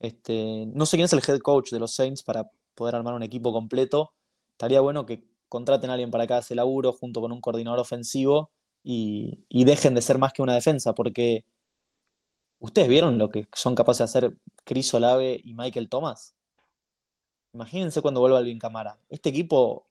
Este, 0.00 0.66
no 0.66 0.84
sé 0.86 0.96
quién 0.96 1.06
es 1.06 1.12
el 1.12 1.22
head 1.26 1.40
coach 1.40 1.70
de 1.70 1.80
los 1.80 1.94
Saints 1.94 2.22
para 2.22 2.50
poder 2.76 2.94
armar 2.94 3.14
un 3.14 3.22
equipo 3.24 3.52
completo, 3.52 4.12
estaría 4.52 4.80
bueno 4.80 5.06
que 5.06 5.24
contraten 5.48 5.90
a 5.90 5.94
alguien 5.94 6.10
para 6.10 6.26
cada 6.26 6.40
ese 6.40 6.54
laburo 6.54 6.92
junto 6.92 7.20
con 7.20 7.32
un 7.32 7.40
coordinador 7.40 7.80
ofensivo 7.80 8.50
y, 8.84 9.64
dejen 9.64 9.94
de 9.94 10.02
ser 10.02 10.18
más 10.18 10.32
que 10.32 10.42
una 10.42 10.54
defensa, 10.54 10.94
porque 10.94 11.44
ustedes 12.60 12.88
vieron 12.88 13.18
lo 13.18 13.30
que 13.30 13.48
son 13.52 13.74
capaces 13.74 13.98
de 13.98 14.04
hacer 14.04 14.36
Chris 14.64 14.94
Olave 14.94 15.40
y 15.42 15.54
Michael 15.54 15.88
Thomas. 15.88 16.36
Imagínense 17.52 18.02
cuando 18.02 18.20
vuelva 18.20 18.38
Alvin 18.38 18.58
Camara. 18.58 18.98
Este 19.08 19.30
equipo, 19.30 19.86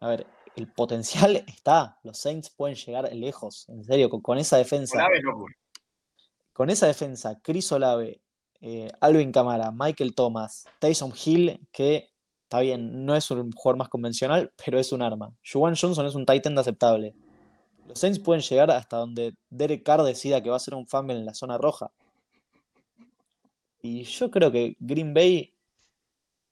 a 0.00 0.08
ver, 0.08 0.26
el 0.60 0.72
potencial 0.72 1.36
está. 1.46 1.98
Los 2.02 2.18
Saints 2.18 2.50
pueden 2.50 2.76
llegar 2.76 3.12
lejos, 3.14 3.68
en 3.68 3.84
serio, 3.84 4.10
con, 4.10 4.38
esa 4.38 4.56
defensa. 4.56 5.06
Con 6.52 6.70
esa 6.70 6.86
defensa, 6.86 7.38
Chris 7.42 7.72
Olave, 7.72 8.20
eh, 8.60 8.90
Alvin 9.00 9.32
Camara, 9.32 9.70
Michael 9.72 10.14
Thomas, 10.14 10.66
Tyson 10.78 11.12
Hill, 11.24 11.66
que 11.72 12.10
está 12.42 12.60
bien, 12.60 13.06
no 13.06 13.14
es 13.14 13.30
un 13.30 13.52
jugador 13.52 13.78
más 13.78 13.88
convencional, 13.88 14.52
pero 14.62 14.78
es 14.78 14.92
un 14.92 15.02
arma. 15.02 15.32
Juwan 15.50 15.76
Johnson 15.76 16.06
es 16.06 16.14
un 16.14 16.26
Titan 16.26 16.58
aceptable. 16.58 17.14
Los 17.86 17.98
Saints 17.98 18.18
pueden 18.18 18.42
llegar 18.42 18.70
hasta 18.70 18.98
donde 18.98 19.34
Derek 19.48 19.82
Carr 19.82 20.02
decida 20.02 20.42
que 20.42 20.50
va 20.50 20.56
a 20.56 20.60
ser 20.60 20.74
un 20.74 20.86
fumble 20.86 21.16
en 21.16 21.24
la 21.24 21.34
zona 21.34 21.58
roja. 21.58 21.90
Y 23.82 24.02
yo 24.02 24.30
creo 24.30 24.52
que 24.52 24.76
Green 24.78 25.14
Bay 25.14 25.54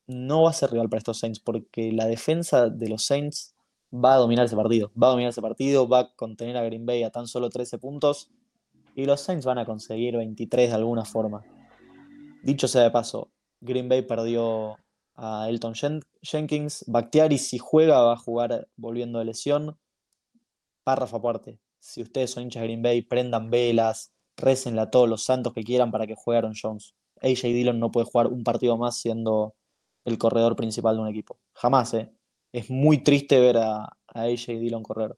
no 0.06 0.44
va 0.44 0.50
a 0.50 0.54
ser 0.54 0.70
rival 0.70 0.88
para 0.88 0.98
estos 0.98 1.18
Saints, 1.18 1.38
porque 1.38 1.92
la 1.92 2.06
defensa 2.06 2.70
de 2.70 2.88
los 2.88 3.04
Saints 3.04 3.54
va 3.92 4.14
a 4.14 4.18
dominar 4.18 4.46
ese 4.46 4.56
partido. 4.56 4.90
Va 5.00 5.08
a 5.08 5.10
dominar 5.10 5.30
ese 5.30 5.42
partido, 5.42 5.88
va 5.88 6.00
a 6.00 6.14
contener 6.14 6.56
a 6.56 6.64
Green 6.64 6.86
Bay 6.86 7.02
a 7.02 7.10
tan 7.10 7.26
solo 7.26 7.50
13 7.50 7.78
puntos. 7.78 8.30
Y 8.94 9.06
los 9.06 9.20
Saints 9.20 9.46
van 9.46 9.58
a 9.58 9.64
conseguir 9.64 10.16
23 10.16 10.70
de 10.70 10.74
alguna 10.74 11.04
forma. 11.04 11.44
Dicho 12.42 12.68
sea 12.68 12.82
de 12.82 12.90
paso, 12.90 13.30
Green 13.60 13.88
Bay 13.88 14.02
perdió 14.02 14.76
a 15.16 15.48
Elton 15.48 15.74
Jenkins. 16.22 16.84
Bactiari, 16.86 17.38
si 17.38 17.58
juega, 17.58 18.02
va 18.02 18.14
a 18.14 18.16
jugar 18.16 18.68
volviendo 18.76 19.18
de 19.18 19.24
lesión. 19.24 19.78
Párrafo 20.84 21.16
aparte. 21.16 21.58
Si 21.80 22.02
ustedes 22.02 22.30
son 22.30 22.44
hinchas 22.44 22.62
de 22.62 22.66
Green 22.68 22.82
Bay, 22.82 23.02
prendan 23.02 23.50
velas, 23.50 24.12
récenle 24.36 24.80
a 24.80 24.90
todos 24.90 25.08
los 25.08 25.24
santos 25.24 25.52
que 25.52 25.64
quieran 25.64 25.90
para 25.90 26.06
que 26.06 26.14
juegue 26.14 26.38
Aaron 26.38 26.54
Jones. 26.60 26.94
AJ 27.22 27.42
Dillon 27.42 27.78
no 27.78 27.90
puede 27.90 28.06
jugar 28.06 28.28
un 28.28 28.44
partido 28.44 28.76
más 28.76 28.98
siendo 28.98 29.54
el 30.04 30.18
corredor 30.18 30.56
principal 30.56 30.96
de 30.96 31.02
un 31.02 31.08
equipo. 31.08 31.38
Jamás, 31.52 31.94
¿eh? 31.94 32.10
Es 32.52 32.70
muy 32.70 33.02
triste 33.02 33.38
ver 33.40 33.58
a, 33.58 33.84
a 33.84 34.22
AJ 34.22 34.58
Dillon 34.58 34.82
correr. 34.82 35.14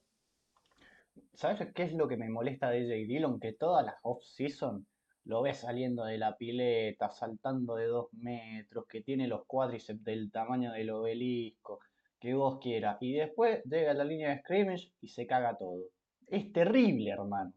¿Sabes 1.34 1.72
qué 1.74 1.84
es 1.84 1.92
lo 1.94 2.08
que 2.08 2.16
me 2.16 2.28
molesta 2.28 2.70
de 2.70 2.80
AJ 2.80 3.08
Dillon? 3.08 3.40
Que 3.40 3.52
todas 3.52 3.84
las 3.84 3.94
off-season 4.02 4.86
lo 5.24 5.42
ves 5.42 5.58
saliendo 5.58 6.04
de 6.04 6.18
la 6.18 6.36
pileta, 6.36 7.10
saltando 7.10 7.76
de 7.76 7.86
dos 7.86 8.12
metros, 8.12 8.86
que 8.86 9.02
tiene 9.02 9.28
los 9.28 9.46
cuádriceps 9.46 10.02
del 10.02 10.30
tamaño 10.30 10.72
del 10.72 10.90
obelisco, 10.90 11.80
que 12.18 12.34
vos 12.34 12.58
quieras. 12.60 12.98
Y 13.00 13.14
después 13.14 13.62
llega 13.64 13.92
a 13.92 13.94
la 13.94 14.04
línea 14.04 14.30
de 14.30 14.40
scrimmage 14.40 14.92
y 15.00 15.08
se 15.08 15.26
caga 15.26 15.56
todo. 15.56 15.84
Es 16.26 16.52
terrible, 16.52 17.10
hermano. 17.10 17.52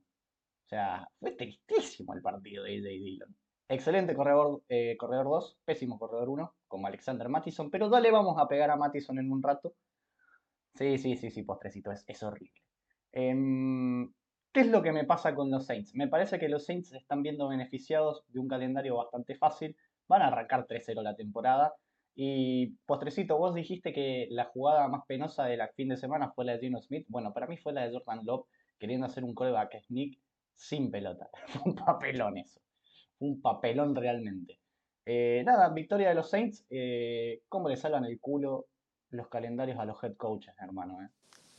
O 0.66 0.68
sea, 0.68 1.08
fue 1.20 1.32
tristísimo 1.32 2.14
el 2.14 2.22
partido 2.22 2.64
de 2.64 2.78
AJ 2.78 2.84
Dillon. 2.84 3.36
Excelente 3.74 4.14
corredor, 4.14 4.62
eh, 4.70 4.96
corredor 4.98 5.26
2, 5.26 5.58
pésimo 5.66 5.98
corredor 5.98 6.30
1, 6.30 6.54
como 6.68 6.86
Alexander 6.86 7.28
Mattison, 7.28 7.72
pero 7.72 7.90
dale, 7.90 8.12
vamos 8.12 8.38
a 8.38 8.48
pegar 8.48 8.70
a 8.70 8.76
Mattison 8.76 9.18
en 9.18 9.32
un 9.32 9.42
rato. 9.42 9.74
Sí, 10.76 11.00
sí, 11.00 11.18
sí, 11.18 11.32
sí, 11.32 11.42
postrecito, 11.42 11.92
es, 11.92 12.22
horrible. 12.22 12.62
Em, 13.12 14.14
¿Qué 14.52 14.60
es 14.60 14.68
lo 14.68 14.84
que 14.84 14.92
me 14.92 15.06
pasa 15.06 15.34
con 15.34 15.50
los 15.50 15.66
Saints? 15.66 15.96
Me 15.96 16.08
parece 16.08 16.38
que 16.38 16.50
los 16.50 16.66
Saints 16.66 16.94
están 16.94 17.24
viendo 17.24 17.48
beneficiados 17.48 18.24
de 18.28 18.40
un 18.40 18.48
calendario 18.48 18.96
bastante 18.98 19.34
fácil. 19.34 19.76
Van 20.08 20.22
a 20.22 20.28
arrancar 20.28 20.68
3-0 20.68 21.02
la 21.02 21.16
temporada. 21.16 21.74
Y 22.14 22.76
postrecito, 22.86 23.40
vos 23.40 23.56
dijiste 23.56 23.92
que 23.92 24.28
la 24.30 24.46
jugada 24.46 24.88
más 24.88 25.04
penosa 25.08 25.46
del 25.46 25.62
fin 25.76 25.90
de 25.90 25.98
semana 25.98 26.32
fue 26.32 26.46
la 26.46 26.54
de 26.54 26.60
Gino 26.60 26.80
Smith. 26.80 27.08
Bueno, 27.10 27.34
para 27.34 27.48
mí 27.48 27.58
fue 27.58 27.74
la 27.74 27.88
de 27.88 27.92
Jordan 27.92 28.24
Love 28.24 28.46
queriendo 28.78 29.08
hacer 29.08 29.24
un 29.24 29.34
coreback 29.34 29.82
sneak 29.82 30.20
sin 30.56 30.92
pelota. 30.92 31.28
Un 31.66 31.74
papelón 31.74 32.38
eso. 32.38 32.62
Un 33.24 33.42
papelón 33.42 33.96
realmente. 33.96 34.60
Eh, 35.06 35.44
nada, 35.46 35.70
victoria 35.70 36.10
de 36.10 36.16
los 36.16 36.30
Saints. 36.30 36.66
Eh, 36.70 37.44
¿Cómo 37.48 37.70
le 37.70 37.78
salvan 37.78 38.04
el 38.04 38.20
culo 38.20 38.68
los 39.12 39.30
calendarios 39.30 39.80
a 39.80 39.86
los 39.86 40.04
head 40.04 40.16
coaches, 40.16 40.54
hermano? 40.60 41.02
Eh? 41.02 41.08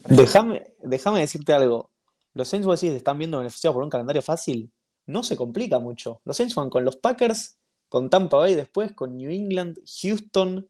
Déjame, 0.08 0.74
déjame 0.82 1.20
decirte 1.20 1.54
algo. 1.54 1.90
Los 2.34 2.48
Saints, 2.48 2.66
vos 2.66 2.78
decís, 2.78 2.94
están 2.94 3.18
viendo 3.18 3.38
beneficiados 3.38 3.74
por 3.74 3.82
un 3.82 3.88
calendario 3.88 4.20
fácil. 4.20 4.70
No 5.06 5.22
se 5.22 5.36
complica 5.36 5.78
mucho. 5.78 6.20
Los 6.24 6.36
Saints 6.36 6.54
van 6.54 6.68
con 6.68 6.84
los 6.84 6.96
Packers, 6.96 7.58
con 7.88 8.10
Tampa 8.10 8.36
Bay 8.36 8.54
después, 8.54 8.92
con 8.92 9.16
New 9.16 9.30
England, 9.30 9.78
Houston, 10.02 10.68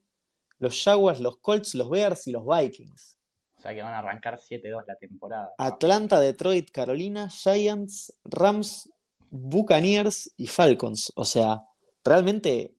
los 0.58 0.80
Jaguars, 0.80 1.18
los 1.18 1.38
Colts, 1.38 1.74
los 1.74 1.90
Bears 1.90 2.28
y 2.28 2.30
los 2.30 2.44
Vikings. 2.46 3.16
O 3.58 3.62
sea 3.62 3.74
que 3.74 3.82
van 3.82 3.94
a 3.94 3.98
arrancar 3.98 4.38
7-2 4.38 4.84
la 4.86 4.96
temporada. 4.96 5.54
Atlanta, 5.58 6.20
Detroit, 6.20 6.70
Carolina, 6.70 7.30
Giants, 7.30 8.14
Rams, 8.24 8.90
Buccaneers 9.36 10.32
y 10.36 10.46
Falcons. 10.46 11.12
O 11.16 11.24
sea, 11.24 11.62
realmente 12.04 12.72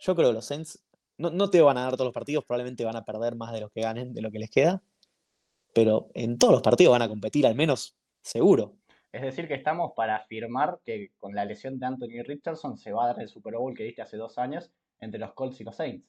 yo 0.00 0.14
creo 0.14 0.28
que 0.28 0.34
los 0.34 0.46
Saints 0.46 0.82
no, 1.18 1.30
no 1.30 1.50
te 1.50 1.60
van 1.60 1.76
a 1.76 1.82
dar 1.82 1.92
todos 1.92 2.06
los 2.06 2.14
partidos, 2.14 2.44
probablemente 2.44 2.86
van 2.86 2.96
a 2.96 3.04
perder 3.04 3.36
más 3.36 3.52
de 3.52 3.60
lo 3.60 3.68
que 3.68 3.82
ganen, 3.82 4.14
de 4.14 4.22
lo 4.22 4.30
que 4.30 4.38
les 4.38 4.50
queda, 4.50 4.82
pero 5.74 6.08
en 6.14 6.38
todos 6.38 6.54
los 6.54 6.62
partidos 6.62 6.92
van 6.92 7.02
a 7.02 7.08
competir 7.08 7.46
al 7.46 7.54
menos 7.54 7.96
seguro. 8.22 8.76
Es 9.12 9.20
decir, 9.20 9.46
que 9.46 9.54
estamos 9.54 9.92
para 9.94 10.16
afirmar 10.16 10.80
que 10.84 11.10
con 11.18 11.34
la 11.34 11.44
lesión 11.44 11.78
de 11.78 11.86
Anthony 11.86 12.22
Richardson 12.24 12.78
se 12.78 12.92
va 12.92 13.04
a 13.04 13.06
dar 13.08 13.20
el 13.20 13.28
Super 13.28 13.54
Bowl 13.56 13.74
que 13.74 13.84
diste 13.84 14.00
hace 14.00 14.16
dos 14.16 14.38
años 14.38 14.70
entre 15.00 15.20
los 15.20 15.34
Colts 15.34 15.60
y 15.60 15.64
los 15.64 15.76
Saints. 15.76 16.06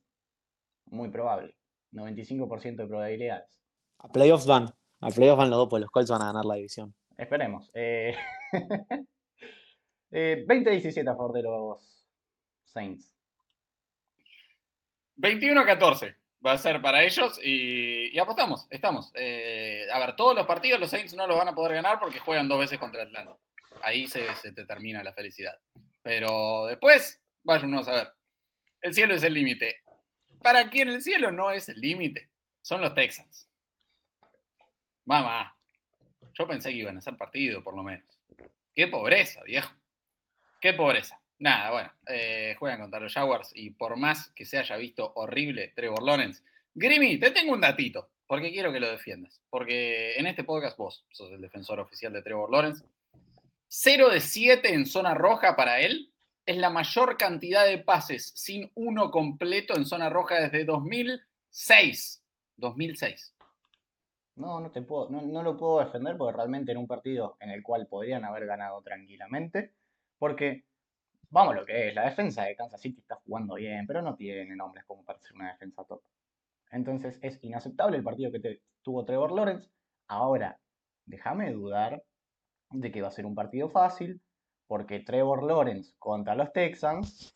Muy 0.85 1.09
probable. 1.09 1.55
95% 1.91 2.75
de 2.77 2.87
probabilidades. 2.87 3.49
A 3.97 4.09
playoffs 4.09 4.45
van. 4.45 4.69
A 5.01 5.09
playoffs 5.09 5.37
van 5.37 5.49
los 5.49 5.59
dos, 5.59 5.69
pues 5.69 5.81
los 5.81 5.91
Colts 5.91 6.09
van 6.09 6.21
a 6.21 6.25
ganar 6.25 6.45
la 6.45 6.55
división. 6.55 6.93
Esperemos. 7.17 7.69
Eh... 7.73 8.15
eh, 10.11 10.45
20-17 10.47 11.01
a 11.01 11.15
favor 11.15 11.33
de 11.33 11.43
los 11.43 12.05
Saints. 12.65 13.13
21-14 15.17 16.15
va 16.45 16.53
a 16.53 16.57
ser 16.57 16.81
para 16.81 17.03
ellos 17.03 17.39
y, 17.43 18.17
apostamos, 18.17 18.67
estamos. 18.69 19.11
Eh, 19.15 19.85
a 19.91 19.99
ver, 19.99 20.15
todos 20.15 20.35
los 20.35 20.47
partidos 20.47 20.79
los 20.79 20.89
Saints 20.89 21.13
no 21.13 21.27
los 21.27 21.37
van 21.37 21.49
a 21.49 21.55
poder 21.55 21.75
ganar 21.75 21.99
porque 21.99 22.19
juegan 22.19 22.47
dos 22.47 22.59
veces 22.59 22.79
contra 22.79 23.03
Atlanta. 23.03 23.37
Ahí 23.81 24.07
se, 24.07 24.33
se 24.35 24.51
te 24.51 24.65
termina 24.65 25.03
la 25.03 25.13
felicidad. 25.13 25.57
Pero 26.01 26.65
después, 26.67 27.21
váyanos 27.43 27.87
a 27.87 27.93
ver. 27.93 28.13
El 28.81 28.93
cielo 28.93 29.15
es 29.15 29.23
el 29.23 29.33
límite. 29.33 29.83
Para 30.41 30.69
quien 30.69 30.87
el 30.89 31.01
cielo 31.01 31.31
no 31.31 31.51
es 31.51 31.67
el 31.67 31.79
límite, 31.81 32.29
son 32.61 32.81
los 32.81 32.93
Texans. 32.93 33.49
Mamá, 35.05 35.57
yo 36.33 36.47
pensé 36.47 36.69
que 36.69 36.77
iban 36.77 36.97
a 36.97 37.01
ser 37.01 37.17
partido, 37.17 37.61
por 37.61 37.75
lo 37.75 37.83
menos. 37.83 38.07
Qué 38.73 38.87
pobreza, 38.87 39.43
viejo. 39.43 39.73
Qué 40.59 40.73
pobreza. 40.73 41.19
Nada, 41.39 41.71
bueno, 41.71 41.91
eh, 42.07 42.55
juegan 42.59 42.81
contra 42.81 42.99
los 42.99 43.13
Jaguars 43.13 43.51
y 43.55 43.69
por 43.69 43.95
más 43.95 44.29
que 44.31 44.45
se 44.45 44.57
haya 44.57 44.75
visto 44.75 45.13
horrible 45.15 45.71
Trevor 45.73 46.03
Lawrence, 46.03 46.43
Grimmy, 46.75 47.17
te 47.17 47.31
tengo 47.31 47.53
un 47.53 47.61
datito, 47.61 48.09
porque 48.27 48.51
quiero 48.51 48.73
que 48.73 48.81
lo 48.81 48.91
defiendas. 48.91 49.41
Porque 49.49 50.15
en 50.17 50.27
este 50.27 50.43
podcast 50.43 50.77
vos 50.77 51.05
sos 51.11 51.31
el 51.31 51.41
defensor 51.41 51.79
oficial 51.79 52.11
de 52.11 52.21
Trevor 52.21 52.51
Lawrence. 52.51 52.85
0 53.69 54.09
de 54.09 54.19
7 54.19 54.73
en 54.73 54.85
zona 54.85 55.13
roja 55.13 55.55
para 55.55 55.79
él 55.79 56.11
es 56.45 56.57
la 56.57 56.69
mayor 56.69 57.15
cantidad 57.15 57.65
de 57.65 57.77
pases 57.77 58.33
sin 58.35 58.71
uno 58.75 59.11
completo 59.11 59.77
en 59.77 59.85
zona 59.85 60.09
roja 60.09 60.41
desde 60.41 60.65
2006. 60.65 62.23
2006. 62.57 63.35
No, 64.35 64.59
no, 64.59 64.71
te 64.71 64.81
puedo, 64.81 65.09
no, 65.09 65.21
no 65.21 65.43
lo 65.43 65.55
puedo 65.57 65.79
defender 65.79 66.17
porque 66.17 66.35
realmente 66.35 66.71
en 66.71 66.79
un 66.79 66.87
partido 66.87 67.37
en 67.39 67.49
el 67.51 67.61
cual 67.61 67.87
podrían 67.87 68.25
haber 68.25 68.45
ganado 68.45 68.81
tranquilamente, 68.81 69.73
porque 70.19 70.65
vamos 71.29 71.55
lo 71.55 71.65
que 71.65 71.89
es, 71.89 71.95
la 71.95 72.05
defensa 72.05 72.43
de 72.43 72.55
Kansas 72.55 72.81
City 72.81 72.99
está 72.99 73.15
jugando 73.25 73.55
bien, 73.55 73.87
pero 73.87 74.01
no 74.01 74.15
tiene 74.15 74.55
nombres 74.55 74.85
como 74.85 75.03
para 75.03 75.19
ser 75.19 75.33
una 75.35 75.51
defensa 75.51 75.83
top. 75.85 76.01
Entonces 76.71 77.19
es 77.21 77.39
inaceptable 77.43 77.97
el 77.97 78.03
partido 78.03 78.31
que 78.31 78.61
tuvo 78.83 79.05
Trevor 79.05 79.31
Lawrence. 79.31 79.69
Ahora, 80.07 80.59
déjame 81.05 81.51
dudar 81.51 82.03
de 82.71 82.91
que 82.91 83.01
va 83.01 83.07
a 83.07 83.11
ser 83.11 83.25
un 83.25 83.35
partido 83.35 83.69
fácil, 83.69 84.21
porque 84.67 84.99
Trevor 84.99 85.43
Lawrence 85.43 85.93
contra 85.97 86.35
los 86.35 86.53
Texans 86.53 87.33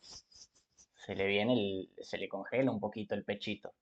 se 0.94 1.14
le 1.14 1.26
viene 1.26 1.52
el, 1.54 1.90
se 2.00 2.18
le 2.18 2.28
congela 2.28 2.70
un 2.70 2.80
poquito 2.80 3.14
el 3.14 3.24
pechito. 3.24 3.74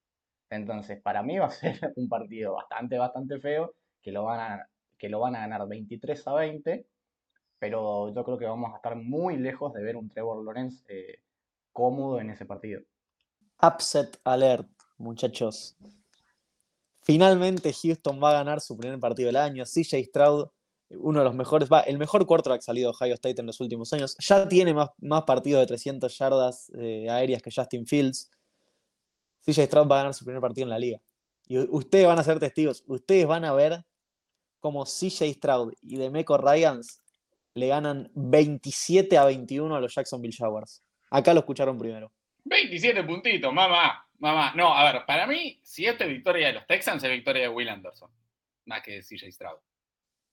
Entonces, 0.51 1.01
para 1.03 1.23
mí 1.23 1.39
va 1.39 1.47
a 1.47 1.51
ser 1.51 1.79
un 1.97 2.09
partido 2.09 2.55
bastante, 2.55 2.99
bastante 2.99 3.39
feo, 3.41 3.75
que 4.03 4.13
lo 4.13 4.25
van 4.25 4.41
a, 4.41 4.69
que 4.99 5.09
lo 5.09 5.21
van 5.21 5.37
a 5.37 5.41
ganar 5.41 5.67
23 5.69 6.27
a 6.29 6.35
20, 6.35 6.87
pero 7.63 8.13
yo 8.13 8.25
creo 8.25 8.37
que 8.37 8.45
vamos 8.45 8.73
a 8.73 8.77
estar 8.79 8.97
muy 8.97 9.37
lejos 9.37 9.73
de 9.73 9.85
ver 9.85 9.97
un 9.97 10.11
Trevor 10.11 10.45
Lawrence 10.45 10.83
eh, 10.89 11.21
cómodo 11.73 12.19
en 12.19 12.31
ese 12.31 12.45
partido. 12.45 12.83
Upset 13.63 14.19
alert, 14.25 14.69
muchachos. 14.99 15.77
Finalmente 17.03 17.73
Houston 17.73 18.21
va 18.21 18.31
a 18.31 18.33
ganar 18.33 18.61
su 18.61 18.77
primer 18.77 18.99
partido 18.99 19.29
del 19.29 19.37
año. 19.37 19.63
CJ 19.63 20.07
Stroud, 20.07 20.49
uno 20.91 21.21
de 21.21 21.25
los 21.25 21.37
mejores, 21.37 21.69
va, 21.73 21.83
el 21.83 21.99
mejor 21.99 22.27
quarterback 22.27 22.63
salido 22.63 22.91
de 22.91 22.97
Ohio 22.97 23.15
State 23.15 23.41
en 23.41 23.47
los 23.47 23.61
últimos 23.61 23.93
años. 23.93 24.17
Ya 24.19 24.49
tiene 24.49 24.75
más, 24.75 24.89
más 24.99 25.23
partidos 25.23 25.61
de 25.61 25.69
300 25.69 26.19
yardas 26.19 26.69
eh, 26.75 27.09
aéreas 27.09 27.43
que 27.43 27.53
Justin 27.55 27.87
Fields. 27.87 28.29
CJ 29.47 29.67
Stroud 29.67 29.87
va 29.89 29.95
a 29.95 29.99
ganar 29.99 30.15
su 30.15 30.25
primer 30.25 30.41
partido 30.41 30.65
en 30.65 30.71
la 30.71 30.81
liga. 30.81 31.01
Y 31.47 31.59
ustedes 31.59 32.09
van 32.09 32.19
a 32.19 32.25
ser 32.25 32.41
testigos. 32.41 32.83
Ustedes 32.89 33.25
van 33.25 33.45
a 33.45 33.53
ver 33.53 33.85
cómo 34.59 34.85
CJ 34.85 35.33
Stroud 35.35 35.75
y 35.81 35.97
Demeco 35.97 36.37
Ryans 36.37 37.02
le 37.55 37.69
ganan 37.69 38.11
27 38.15 39.17
a 39.19 39.25
21 39.25 39.75
a 39.75 39.81
los 39.81 39.95
Jacksonville 39.95 40.35
Jaguars. 40.37 40.83
Acá 41.11 41.35
lo 41.35 41.41
escucharon 41.41 41.79
primero. 41.79 42.11
27 42.45 43.05
puntitos, 43.05 43.53
mamá. 43.53 44.07
Mamá. 44.19 44.53
No, 44.55 44.75
a 44.75 44.93
ver, 44.93 45.05
para 45.05 45.27
mí, 45.27 45.59
si 45.63 45.85
esto 45.85 46.05
es 46.05 46.11
victoria 46.11 46.47
de 46.49 46.53
los 46.55 46.67
Texans, 46.67 47.03
es 47.03 47.11
victoria 47.11 47.43
de 47.43 47.49
Will 47.49 47.69
Anderson. 47.69 48.11
Más 48.67 48.83
que 48.83 48.93
de 48.93 49.03
CJ 49.03 49.33
Stroud. 49.33 49.59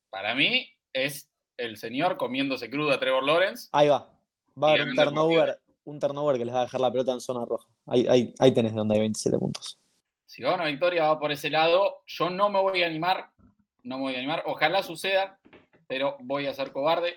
Para 0.09 0.35
mí, 0.35 0.69
es 0.93 1.29
el 1.57 1.77
señor 1.77 2.17
comiéndose 2.17 2.69
crudo 2.69 2.91
a 2.91 2.99
Trevor 2.99 3.23
Lawrence. 3.23 3.69
Ahí 3.71 3.87
va. 3.87 4.11
Va 4.61 4.69
a 4.69 4.71
haber 4.73 4.89
un 4.89 4.95
turnover, 4.95 5.59
un 5.85 5.99
turnover 5.99 6.37
que 6.37 6.45
les 6.45 6.53
va 6.53 6.61
a 6.61 6.63
dejar 6.65 6.81
la 6.81 6.91
pelota 6.91 7.13
en 7.13 7.19
zona 7.19 7.45
roja. 7.45 7.67
Ahí, 7.87 8.05
ahí, 8.07 8.33
ahí 8.39 8.53
tenés 8.53 8.73
donde 8.73 8.95
hay 8.95 9.01
27 9.01 9.37
puntos. 9.37 9.79
Si 10.25 10.43
va 10.43 10.53
una 10.53 10.65
victoria, 10.65 11.07
va 11.07 11.19
por 11.19 11.31
ese 11.31 11.49
lado. 11.49 12.03
Yo 12.05 12.29
no 12.29 12.49
me 12.49 12.61
voy 12.61 12.83
a 12.83 12.85
animar. 12.85 13.31
No 13.83 13.97
me 13.97 14.03
voy 14.03 14.15
a 14.15 14.19
animar. 14.19 14.43
Ojalá 14.45 14.83
suceda, 14.83 15.38
pero 15.89 16.17
voy 16.21 16.45
a 16.45 16.53
ser 16.53 16.71
cobarde. 16.71 17.15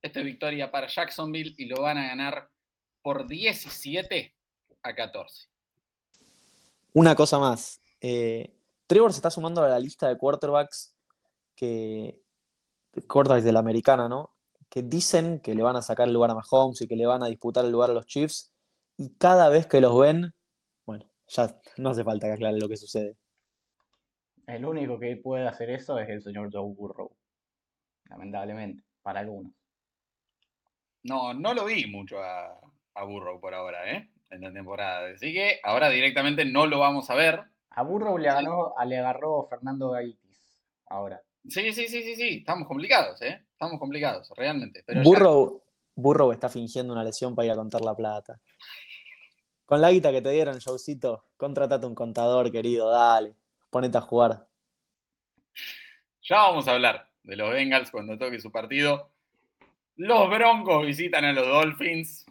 Esta 0.00 0.20
es 0.20 0.24
victoria 0.24 0.70
para 0.70 0.86
Jacksonville 0.86 1.54
y 1.58 1.66
lo 1.66 1.82
van 1.82 1.98
a 1.98 2.06
ganar 2.06 2.48
por 3.02 3.26
17 3.26 4.32
a 4.82 4.94
14. 4.94 5.48
Una 6.92 7.16
cosa 7.16 7.40
más. 7.40 7.82
eh, 8.00 8.54
Trevor 8.86 9.12
se 9.12 9.18
está 9.18 9.30
sumando 9.30 9.62
a 9.62 9.68
la 9.68 9.80
lista 9.80 10.08
de 10.08 10.16
quarterbacks 10.16 10.94
que. 11.56 12.20
quarterbacks 13.08 13.44
de 13.44 13.52
la 13.52 13.58
americana, 13.58 14.08
¿no? 14.08 14.30
Que 14.68 14.82
dicen 14.82 15.40
que 15.40 15.56
le 15.56 15.64
van 15.64 15.74
a 15.74 15.82
sacar 15.82 16.06
el 16.06 16.14
lugar 16.14 16.30
a 16.30 16.34
Mahomes 16.34 16.80
y 16.82 16.86
que 16.86 16.96
le 16.96 17.06
van 17.06 17.24
a 17.24 17.26
disputar 17.26 17.64
el 17.64 17.72
lugar 17.72 17.90
a 17.90 17.94
los 17.94 18.06
Chiefs. 18.06 18.52
Y 18.96 19.16
cada 19.16 19.48
vez 19.48 19.66
que 19.66 19.80
los 19.80 19.98
ven, 19.98 20.32
bueno, 20.86 21.10
ya 21.26 21.60
no 21.78 21.90
hace 21.90 22.04
falta 22.04 22.28
que 22.28 22.34
aclare 22.34 22.60
lo 22.60 22.68
que 22.68 22.76
sucede. 22.76 23.16
El 24.46 24.64
único 24.64 25.00
que 25.00 25.16
puede 25.16 25.48
hacer 25.48 25.70
eso 25.70 25.98
es 25.98 26.08
el 26.08 26.22
señor 26.22 26.50
Joe 26.52 26.72
Burrow. 26.72 27.10
Lamentablemente, 28.14 28.84
para 29.02 29.20
algunos. 29.20 29.52
No, 31.02 31.34
no 31.34 31.52
lo 31.52 31.64
vi 31.64 31.86
mucho 31.86 32.22
a, 32.22 32.58
a 32.94 33.04
Burrow 33.04 33.40
por 33.40 33.52
ahora, 33.54 33.90
¿eh? 33.92 34.08
En 34.30 34.40
la 34.40 34.52
temporada. 34.52 35.10
Así 35.12 35.32
que 35.32 35.58
ahora 35.64 35.88
directamente 35.90 36.44
no 36.44 36.66
lo 36.66 36.78
vamos 36.78 37.10
a 37.10 37.14
ver. 37.16 37.42
A 37.70 37.82
Burrow 37.82 38.16
le, 38.16 38.26
ganó, 38.28 38.72
a- 38.78 38.84
le 38.84 38.98
agarró 38.98 39.48
Fernando 39.48 39.90
Gaitis. 39.90 40.60
Ahora. 40.86 41.20
Sí, 41.48 41.72
sí, 41.72 41.88
sí, 41.88 42.02
sí, 42.02 42.14
sí. 42.14 42.28
Estamos 42.38 42.68
complicados, 42.68 43.20
¿eh? 43.22 43.44
Estamos 43.50 43.78
complicados, 43.80 44.30
realmente. 44.36 44.84
Pero 44.86 45.02
ya- 45.02 45.60
Burrow 45.96 46.32
está 46.32 46.48
fingiendo 46.48 46.92
una 46.92 47.04
lesión 47.04 47.34
para 47.34 47.46
ir 47.46 47.52
a 47.52 47.56
contar 47.56 47.80
la 47.80 47.94
plata. 47.96 48.40
Con 49.66 49.80
la 49.80 49.90
guita 49.90 50.12
que 50.12 50.22
te 50.22 50.30
dieron, 50.30 50.58
Showcito, 50.58 51.26
contratate 51.36 51.84
un 51.86 51.94
contador, 51.96 52.50
querido, 52.52 52.90
dale. 52.90 53.34
Ponete 53.70 53.98
a 53.98 54.02
jugar. 54.02 54.46
Ya 56.22 56.36
vamos 56.36 56.66
a 56.68 56.72
hablar 56.72 57.13
de 57.24 57.36
los 57.36 57.50
Bengals 57.52 57.90
cuando 57.90 58.16
toque 58.16 58.38
su 58.40 58.50
partido. 58.52 59.10
Los 59.96 60.30
Broncos 60.30 60.86
visitan 60.86 61.24
a 61.24 61.32
los 61.32 61.46
Dolphins. 61.46 62.26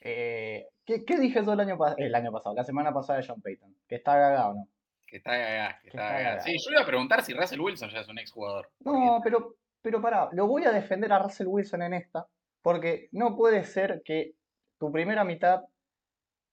Eh, 0.00 0.66
¿qué, 0.84 1.04
qué 1.04 1.18
dije 1.18 1.42
yo 1.44 1.52
el 1.52 1.60
año, 1.60 1.78
pa- 1.78 1.94
el 1.96 2.14
año 2.14 2.30
pasado? 2.32 2.54
La 2.54 2.64
semana 2.64 2.92
pasada 2.92 3.20
de 3.20 3.26
John 3.26 3.40
Payton. 3.40 3.74
Que 3.88 3.96
está 3.96 4.12
cagado, 4.12 4.54
¿no? 4.54 4.68
Que 5.06 5.16
está 5.18 5.30
cagada, 5.32 5.76
que 5.82 5.82
Que 5.82 5.88
está 5.96 6.18
está. 6.20 6.40
Sí, 6.42 6.50
cagado. 6.50 6.64
yo 6.64 6.70
iba 6.72 6.82
a 6.82 6.86
preguntar 6.86 7.22
si 7.22 7.32
Russell 7.34 7.60
Wilson 7.60 7.90
ya 7.90 8.00
es 8.00 8.08
un 8.08 8.18
exjugador. 8.18 8.70
No, 8.80 9.20
pero, 9.22 9.56
pero 9.80 10.00
pará, 10.02 10.28
lo 10.32 10.46
voy 10.46 10.64
a 10.64 10.72
defender 10.72 11.12
a 11.12 11.18
Russell 11.20 11.46
Wilson 11.46 11.82
en 11.82 11.94
esta, 11.94 12.26
porque 12.62 13.08
no 13.12 13.36
puede 13.36 13.64
ser 13.64 14.02
que 14.04 14.34
tu 14.78 14.90
primera 14.90 15.24
mitad, 15.24 15.62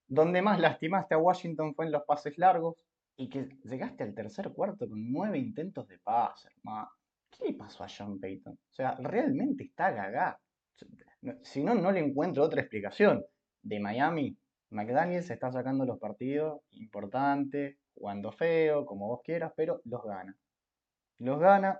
donde 0.07 0.41
más 0.41 0.59
lastimaste 0.59 1.16
a 1.16 1.18
Washington 1.18 1.74
fue 1.74 1.86
en 1.86 1.91
los 1.91 2.03
pases 2.03 2.38
largos, 2.38 2.76
y 3.22 3.30
que 3.30 3.47
llegaste 3.65 4.03
al 4.03 4.15
tercer 4.15 4.51
cuarto 4.51 4.89
con 4.89 5.11
nueve 5.11 5.38
intentos 5.38 5.88
de 5.88 5.99
pase, 5.99 6.49
hermano. 6.57 6.89
¿Qué 7.30 7.45
le 7.45 7.53
pasó 7.53 7.84
a 7.84 7.88
John 7.88 8.19
Payton? 8.19 8.53
O 8.53 8.74
sea, 8.74 8.95
realmente 8.99 9.65
está 9.65 9.91
gagá. 9.91 10.39
Si 11.43 11.63
no, 11.63 11.76
no 11.76 11.91
le 11.91 11.99
encuentro 11.99 12.43
otra 12.43 12.61
explicación. 12.61 13.24
De 13.61 13.80
Miami, 13.80 14.36
McDaniels 14.72 15.30
está 15.30 15.51
sacando 15.51 15.86
los 15.86 15.99
partidos 15.99 16.61
importantes, 16.72 17.78
jugando 17.93 18.32
feo, 18.32 18.88
como 18.88 19.07
vos 19.07 19.22
quieras, 19.24 19.53
pero 19.55 19.82
los 19.86 20.03
gana. 20.03 20.36
Los 21.19 21.39
gana, 21.39 21.80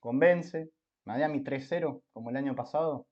convence. 0.00 0.70
Miami 1.04 1.44
3-0, 1.44 2.02
como 2.14 2.30
el 2.30 2.36
año 2.36 2.54
pasado. 2.56 3.06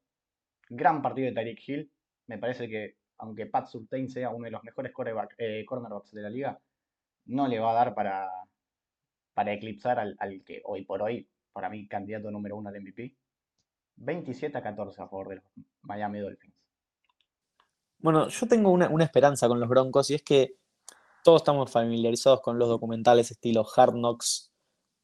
Gran 0.71 1.03
partido 1.03 1.27
de 1.27 1.35
Tyreek 1.35 1.69
Hill. 1.69 1.93
Me 2.27 2.39
parece 2.39 2.71
que, 2.71 2.95
aunque 3.19 3.45
Pat 3.45 3.67
Surtain 3.67 4.09
sea 4.09 4.31
uno 4.31 4.47
de 4.47 4.51
los 4.51 4.65
mejores 4.65 4.93
eh, 5.37 5.65
cornerbacks 5.67 6.13
de 6.13 6.23
la 6.23 6.31
liga, 6.31 6.59
no 7.27 7.49
le 7.49 7.59
va 7.59 7.71
a 7.71 7.75
dar 7.75 7.95
para, 7.95 8.29
para 9.35 9.53
eclipsar 9.53 9.99
al, 9.99 10.43
que 10.45 10.63
hoy 10.65 10.85
por 10.85 11.03
hoy, 11.03 11.29
para 11.53 11.69
mí, 11.69 11.87
candidato 11.87 12.31
número 12.31 12.57
uno 12.57 12.69
al 12.69 12.81
MVP. 12.81 13.15
27 13.97 14.59
a 14.59 14.63
14 14.63 15.03
a 15.03 15.09
favor 15.09 15.29
de 15.29 15.37
los 15.37 15.45
Miami 15.83 16.21
Dolphins. 16.21 16.55
Bueno, 17.99 18.29
yo 18.29 18.47
tengo 18.47 18.71
una, 18.71 19.05
esperanza 19.05 19.49
con 19.49 19.61
los 19.61 19.69
Broncos 19.69 20.11
y 20.11 20.15
es 20.15 20.23
que 20.23 20.57
todos 21.23 21.41
estamos 21.41 21.71
familiarizados 21.71 22.41
con 22.43 22.59
los 22.59 22.69
documentales 22.69 23.31
estilo 23.31 23.67
Hard 23.77 23.93
Knocks 23.93 24.53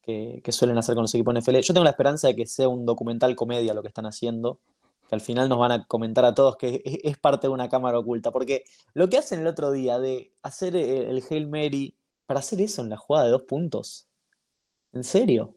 que, 0.01 0.41
suelen 0.49 0.77
hacer 0.77 0.95
con 0.95 1.03
los 1.03 1.15
equipos 1.15 1.33
NFL. 1.33 1.59
Yo 1.59 1.73
tengo 1.73 1.83
la 1.83 1.91
esperanza 1.91 2.27
de 2.27 2.35
que 2.35 2.45
sea 2.45 2.67
un 2.67 2.85
documental 2.85 3.35
comedia 3.35 3.73
lo 3.73 3.81
que 3.81 3.87
están 3.87 4.05
haciendo, 4.05 4.59
que 5.07 5.15
al 5.15 5.21
final 5.21 5.49
nos 5.49 5.57
van 5.57 5.71
a 5.71 5.85
comentar 5.85 6.25
a 6.25 6.35
todos 6.35 6.57
que 6.57 6.81
es, 6.85 7.17
parte 7.17 7.47
de 7.47 7.53
una 7.53 7.69
cámara 7.69 7.97
oculta, 7.97 8.31
porque 8.31 8.65
lo 8.93 9.09
que 9.09 9.17
hacen 9.17 9.39
el 9.39 9.47
otro 9.47 9.71
día 9.71 9.99
de 9.99 10.33
hacer 10.43 10.75
el, 10.75 11.09
el 11.09 11.23
Hail 11.27 11.47
Mary, 11.47 11.95
para 12.31 12.39
hacer 12.39 12.61
eso 12.61 12.81
en 12.81 12.87
la 12.87 12.95
jugada 12.95 13.25
de 13.25 13.31
dos 13.31 13.41
puntos, 13.41 14.07
¿En 14.93 15.03
serio? 15.03 15.53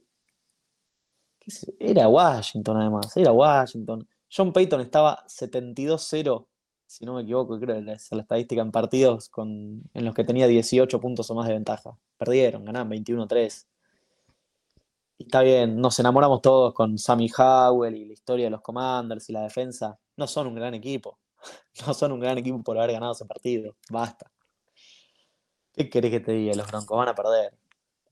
Era 1.79 2.09
Washington 2.09 2.79
además, 2.79 3.17
era 3.17 3.31
Washington. 3.31 4.09
John 4.29 4.53
Payton 4.53 4.81
estaba 4.81 5.25
72-0, 5.29 6.49
si 6.85 7.05
no 7.05 7.15
me 7.15 7.23
equivoco, 7.23 7.61
creo 7.61 7.77
que 7.77 7.93
es 7.93 8.11
la 8.11 8.23
estadística 8.23 8.61
en 8.61 8.73
partidos 8.73 9.29
con, 9.29 9.89
en 9.95 10.05
los 10.05 10.17
que 10.17 10.25
tenía 10.25 10.49
18 10.49 11.01
puntos 11.01 11.31
o 11.31 11.37
más 11.37 11.47
de 11.47 11.55
ventaja. 11.55 11.97
Perdieron, 12.17 12.65
ganaron 12.65 12.91
21-3. 12.91 13.69
Y 15.19 15.25
está 15.27 15.43
bien, 15.43 15.77
nos 15.77 15.97
enamoramos 16.01 16.43
todos 16.43 16.75
con 16.75 16.99
Sammy 16.99 17.31
Howell 17.39 17.95
y 17.95 18.05
la 18.07 18.15
historia 18.15 18.47
de 18.47 18.51
los 18.51 18.63
Commanders 18.63 19.31
y 19.31 19.33
la 19.33 19.43
defensa. 19.43 19.97
No 20.17 20.27
son 20.27 20.49
un 20.49 20.57
gran 20.57 20.75
equipo. 20.75 21.21
No 21.87 21.95
son 21.95 22.11
un 22.11 22.19
gran 22.19 22.37
equipo 22.37 22.61
por 22.65 22.77
haber 22.79 22.95
ganado 22.95 23.13
ese 23.13 23.27
partido. 23.27 23.77
Basta. 23.91 24.34
¿Qué 25.75 25.91
querés 25.91 26.13
que 26.13 26.21
te 26.21 26.33
diga? 26.33 26.55
Los 26.55 26.69
Broncos 26.69 26.97
van 26.97 27.09
a 27.09 27.15
perder. 27.15 27.53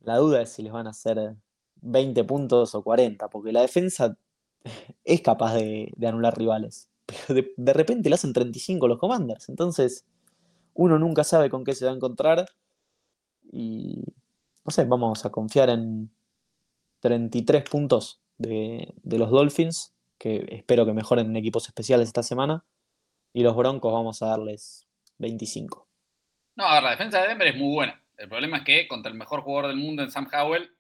La 0.01 0.17
duda 0.17 0.43
es 0.43 0.51
si 0.51 0.63
les 0.63 0.73
van 0.73 0.89
a 0.89 0.91
hacer 0.91 1.37
20 1.77 2.25
puntos 2.25 2.75
o 2.75 2.83
40, 2.83 3.29
porque 3.31 3.53
la 3.53 3.61
defensa 3.63 4.17
es 5.05 5.21
capaz 5.23 5.55
de, 5.55 5.93
anular 6.05 6.37
rivales. 6.37 6.89
Pero 7.07 7.43
de, 7.57 7.73
repente 7.73 8.09
le 8.09 8.17
hacen 8.17 8.33
35 8.33 8.89
los 8.89 8.99
Commanders. 8.99 9.49
Entonces, 9.49 10.05
uno 10.75 10.99
nunca 10.99 11.25
sabe 11.25 11.51
con 11.51 11.65
qué 11.65 11.75
se 11.75 11.85
va 11.85 11.93
a 11.93 11.95
encontrar. 11.95 12.47
Y 13.53 14.05
no 14.65 14.71
sé, 14.71 14.85
vamos 14.85 15.25
a 15.25 15.31
confiar 15.31 15.71
en 15.71 16.11
33 17.01 17.69
puntos 17.69 18.21
de, 18.39 18.95
de 19.03 19.19
los 19.19 19.31
Dolphins, 19.31 19.93
que 20.19 20.47
espero 20.51 20.87
que 20.87 20.95
mejoren 20.95 21.27
en 21.27 21.37
equipos 21.37 21.69
especiales 21.69 22.09
esta 22.09 22.25
semana. 22.25 22.65
Y 23.33 23.43
los 23.43 23.55
Broncos 23.55 23.93
vamos 23.93 24.21
a 24.23 24.27
darles 24.27 24.89
25. 25.19 25.92
No, 26.57 26.67
a 26.67 26.75
ver, 26.75 26.83
la 26.83 26.91
defensa 26.91 27.23
de 27.23 27.29
Denver 27.29 27.49
es 27.49 27.57
muy 27.57 27.73
buena. 27.75 28.03
El 28.17 28.29
problema 28.29 28.59
es 28.59 28.65
que 28.65 28.87
contra 28.89 29.11
el 29.11 29.19
mejor 29.19 29.41
jugador 29.41 29.69
del 29.69 29.79
mundo 29.79 30.03
en 30.03 30.11
Sam 30.11 30.29
Howell, 30.33 30.71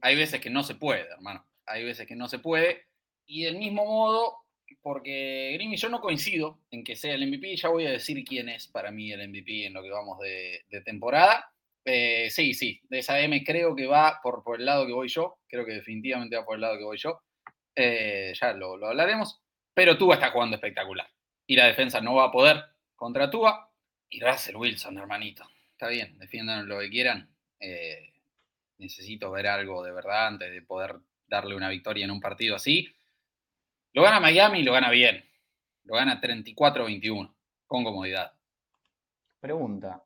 hay 0.00 0.16
veces 0.16 0.40
que 0.40 0.50
no 0.50 0.62
se 0.62 0.74
puede, 0.74 1.08
hermano. 1.10 1.44
Hay 1.66 1.84
veces 1.84 2.06
que 2.06 2.16
no 2.16 2.28
se 2.28 2.38
puede. 2.38 2.86
Y 3.26 3.44
del 3.44 3.58
mismo 3.58 3.84
modo, 3.84 4.46
porque 4.82 5.50
Grim 5.54 5.72
y 5.72 5.76
yo 5.76 5.88
no 5.88 6.00
coincido 6.00 6.60
en 6.70 6.84
que 6.84 6.96
sea 6.96 7.14
el 7.14 7.26
MVP, 7.26 7.56
ya 7.56 7.68
voy 7.68 7.86
a 7.86 7.90
decir 7.90 8.22
quién 8.24 8.48
es 8.48 8.68
para 8.68 8.90
mí 8.90 9.10
el 9.10 9.28
MVP 9.28 9.66
en 9.66 9.74
lo 9.74 9.82
que 9.82 9.90
vamos 9.90 10.18
de, 10.20 10.64
temporada. 10.84 11.52
Eh, 11.84 12.28
sí, 12.30 12.54
sí, 12.54 12.80
de 12.88 12.98
esa 12.98 13.20
M 13.20 13.44
creo 13.44 13.74
que 13.74 13.86
va 13.86 14.20
por, 14.22 14.42
por 14.42 14.58
el 14.58 14.66
lado 14.66 14.86
que 14.86 14.92
voy 14.92 15.08
yo, 15.08 15.38
creo 15.48 15.64
que 15.64 15.72
definitivamente 15.72 16.36
va 16.36 16.44
por 16.44 16.56
el 16.56 16.60
lado 16.60 16.78
que 16.78 16.84
voy 16.84 16.98
yo. 16.98 17.20
Eh, 17.74 18.32
ya 18.40 18.52
lo, 18.52 18.76
lo, 18.76 18.88
hablaremos, 18.88 19.40
pero 19.74 19.98
Tua 19.98 20.14
está 20.14 20.30
jugando 20.30 20.56
espectacular. 20.56 21.08
Y 21.46 21.56
la 21.56 21.66
defensa 21.66 22.00
no 22.00 22.14
va 22.14 22.24
a 22.24 22.32
poder 22.32 22.64
contra 22.96 23.30
Tua. 23.30 23.65
Y 24.08 24.20
Russell 24.20 24.56
Wilson, 24.56 24.98
hermanito 24.98 25.46
está 25.76 25.88
bien, 25.88 26.18
defiendan 26.18 26.66
lo 26.66 26.80
que 26.80 26.88
quieran. 26.88 27.28
Eh, 27.60 28.14
necesito 28.78 29.30
ver 29.30 29.46
algo 29.46 29.84
de 29.84 29.92
verdad 29.92 30.28
antes 30.28 30.50
de 30.50 30.62
poder 30.62 30.96
darle 31.28 31.54
una 31.54 31.68
victoria 31.68 32.06
en 32.06 32.10
un 32.10 32.20
partido 32.20 32.56
así. 32.56 32.88
Lo 33.92 34.02
gana 34.02 34.20
Miami 34.20 34.60
y 34.60 34.62
lo 34.62 34.72
gana 34.72 34.90
bien. 34.90 35.22
Lo 35.84 35.96
gana 35.96 36.20
34-21, 36.20 37.34
con 37.66 37.84
comodidad. 37.84 38.32
Pregunta. 39.38 40.02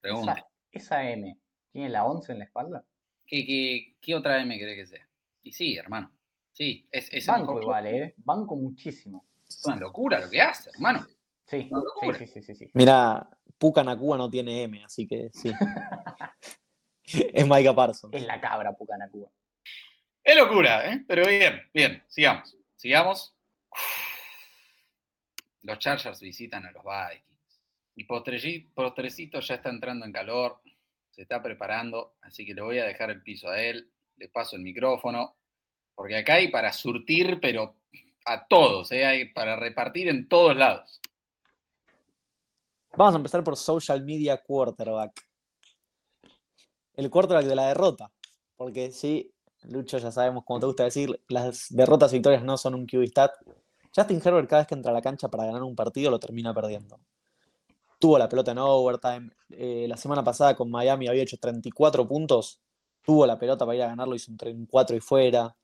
Pregunta. 0.00 0.46
¿Esa, 0.70 1.10
M 1.10 1.36
tiene 1.72 1.88
la 1.88 2.04
11 2.04 2.32
en 2.32 2.38
la 2.38 2.44
espalda? 2.44 2.84
¿Qué, 3.26 3.96
qué, 4.00 4.14
otra 4.14 4.40
M 4.40 4.56
cree 4.56 4.76
que 4.76 4.86
sea? 4.86 5.06
Y 5.42 5.52
sí, 5.52 5.76
hermano. 5.76 6.12
Sí, 6.52 6.88
es, 6.90 7.12
es 7.12 7.26
Banco 7.26 7.60
igual, 7.60 7.86
¿eh? 7.86 8.14
Banco 8.18 8.56
muchísimo. 8.56 9.26
Es 9.48 9.64
una 9.64 9.76
locura 9.76 10.20
lo 10.20 10.30
que 10.30 10.40
hace, 10.40 10.70
hermano. 10.70 11.06
Sí, 11.48 11.70
sí, 12.18 12.26
sí, 12.26 12.42
sí, 12.42 12.54
sí, 12.54 12.70
Mira, 12.74 13.26
Pucanacua 13.56 14.18
no 14.18 14.30
tiene 14.30 14.64
M, 14.64 14.84
así 14.84 15.06
que 15.06 15.30
sí. 15.32 15.50
es 17.32 17.46
Micah 17.48 17.74
Parsons. 17.74 18.14
Es 18.14 18.22
la 18.26 18.40
cabra 18.40 18.72
Pucanacua. 18.72 19.30
Es 20.22 20.36
locura, 20.36 20.92
¿eh? 20.92 21.04
Pero 21.08 21.26
bien, 21.26 21.62
bien, 21.72 22.04
sigamos. 22.06 22.54
Sigamos. 22.76 23.34
Los 25.62 25.78
Chargers 25.78 26.20
visitan 26.20 26.66
a 26.66 26.70
los 26.70 26.82
Vikings. 26.84 27.62
Y 27.96 28.04
postrecito 28.04 29.40
ya 29.40 29.54
está 29.54 29.70
entrando 29.70 30.04
en 30.04 30.12
calor, 30.12 30.60
se 31.10 31.22
está 31.22 31.42
preparando, 31.42 32.16
así 32.20 32.46
que 32.46 32.54
le 32.54 32.62
voy 32.62 32.78
a 32.78 32.84
dejar 32.84 33.10
el 33.10 33.22
piso 33.22 33.48
a 33.48 33.60
él, 33.60 33.90
le 34.16 34.28
paso 34.28 34.54
el 34.54 34.62
micrófono, 34.62 35.36
porque 35.94 36.16
acá 36.16 36.34
hay 36.34 36.48
para 36.48 36.72
surtir, 36.72 37.40
pero 37.40 37.76
a 38.24 38.46
todos, 38.46 38.92
¿eh? 38.92 39.04
hay 39.04 39.32
para 39.32 39.56
repartir 39.56 40.08
en 40.08 40.28
todos 40.28 40.56
lados. 40.56 41.00
Vamos 42.96 43.14
a 43.14 43.16
empezar 43.18 43.44
por 43.44 43.56
Social 43.56 44.04
Media 44.04 44.42
Quarterback. 44.42 45.20
El 46.94 47.10
quarterback 47.10 47.46
de 47.46 47.54
la 47.54 47.68
derrota. 47.68 48.10
Porque 48.56 48.90
sí, 48.90 49.32
Lucho, 49.64 49.98
ya 49.98 50.10
sabemos, 50.10 50.44
como 50.44 50.60
te 50.60 50.66
gusta 50.66 50.84
decir, 50.84 51.20
las 51.28 51.66
derrotas 51.70 52.12
y 52.12 52.16
victorias 52.16 52.42
no 52.42 52.56
son 52.56 52.74
un 52.74 52.86
QB 52.86 53.04
stat. 53.06 53.32
Justin 53.94 54.20
Herbert 54.24 54.48
cada 54.48 54.62
vez 54.62 54.68
que 54.68 54.74
entra 54.74 54.90
a 54.90 54.94
la 54.94 55.02
cancha 55.02 55.28
para 55.28 55.46
ganar 55.46 55.62
un 55.62 55.74
partido 55.74 56.10
lo 56.10 56.18
termina 56.18 56.54
perdiendo. 56.54 57.00
Tuvo 57.98 58.18
la 58.18 58.28
pelota 58.28 58.52
en 58.52 58.58
overtime. 58.58 59.30
Eh, 59.50 59.86
la 59.88 59.96
semana 59.96 60.22
pasada 60.22 60.54
con 60.54 60.70
Miami 60.70 61.08
había 61.08 61.22
hecho 61.22 61.36
34 61.38 62.06
puntos. 62.06 62.60
Tuvo 63.02 63.26
la 63.26 63.38
pelota 63.38 63.64
para 63.64 63.76
ir 63.76 63.82
a 63.82 63.88
ganarlo, 63.88 64.14
hizo 64.14 64.30
un 64.30 64.36
34 64.36 64.96
y 64.96 65.00
fuera. 65.00 65.56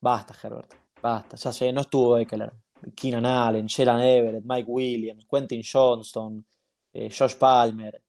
Basta, 0.00 0.34
Herbert. 0.40 0.72
Basta. 1.02 1.36
Ya 1.36 1.52
sé, 1.52 1.72
no 1.72 1.80
estuvo 1.80 2.16
Eckler. 2.18 2.52
Keenan 2.94 3.26
Allen, 3.26 3.68
Jalen 3.68 4.00
Everett, 4.00 4.44
Mike 4.44 4.70
Williams, 4.70 5.26
Quentin 5.30 5.62
Johnston, 5.62 6.44
eh, 6.92 7.10
Josh 7.16 7.34
Palmer. 7.36 8.00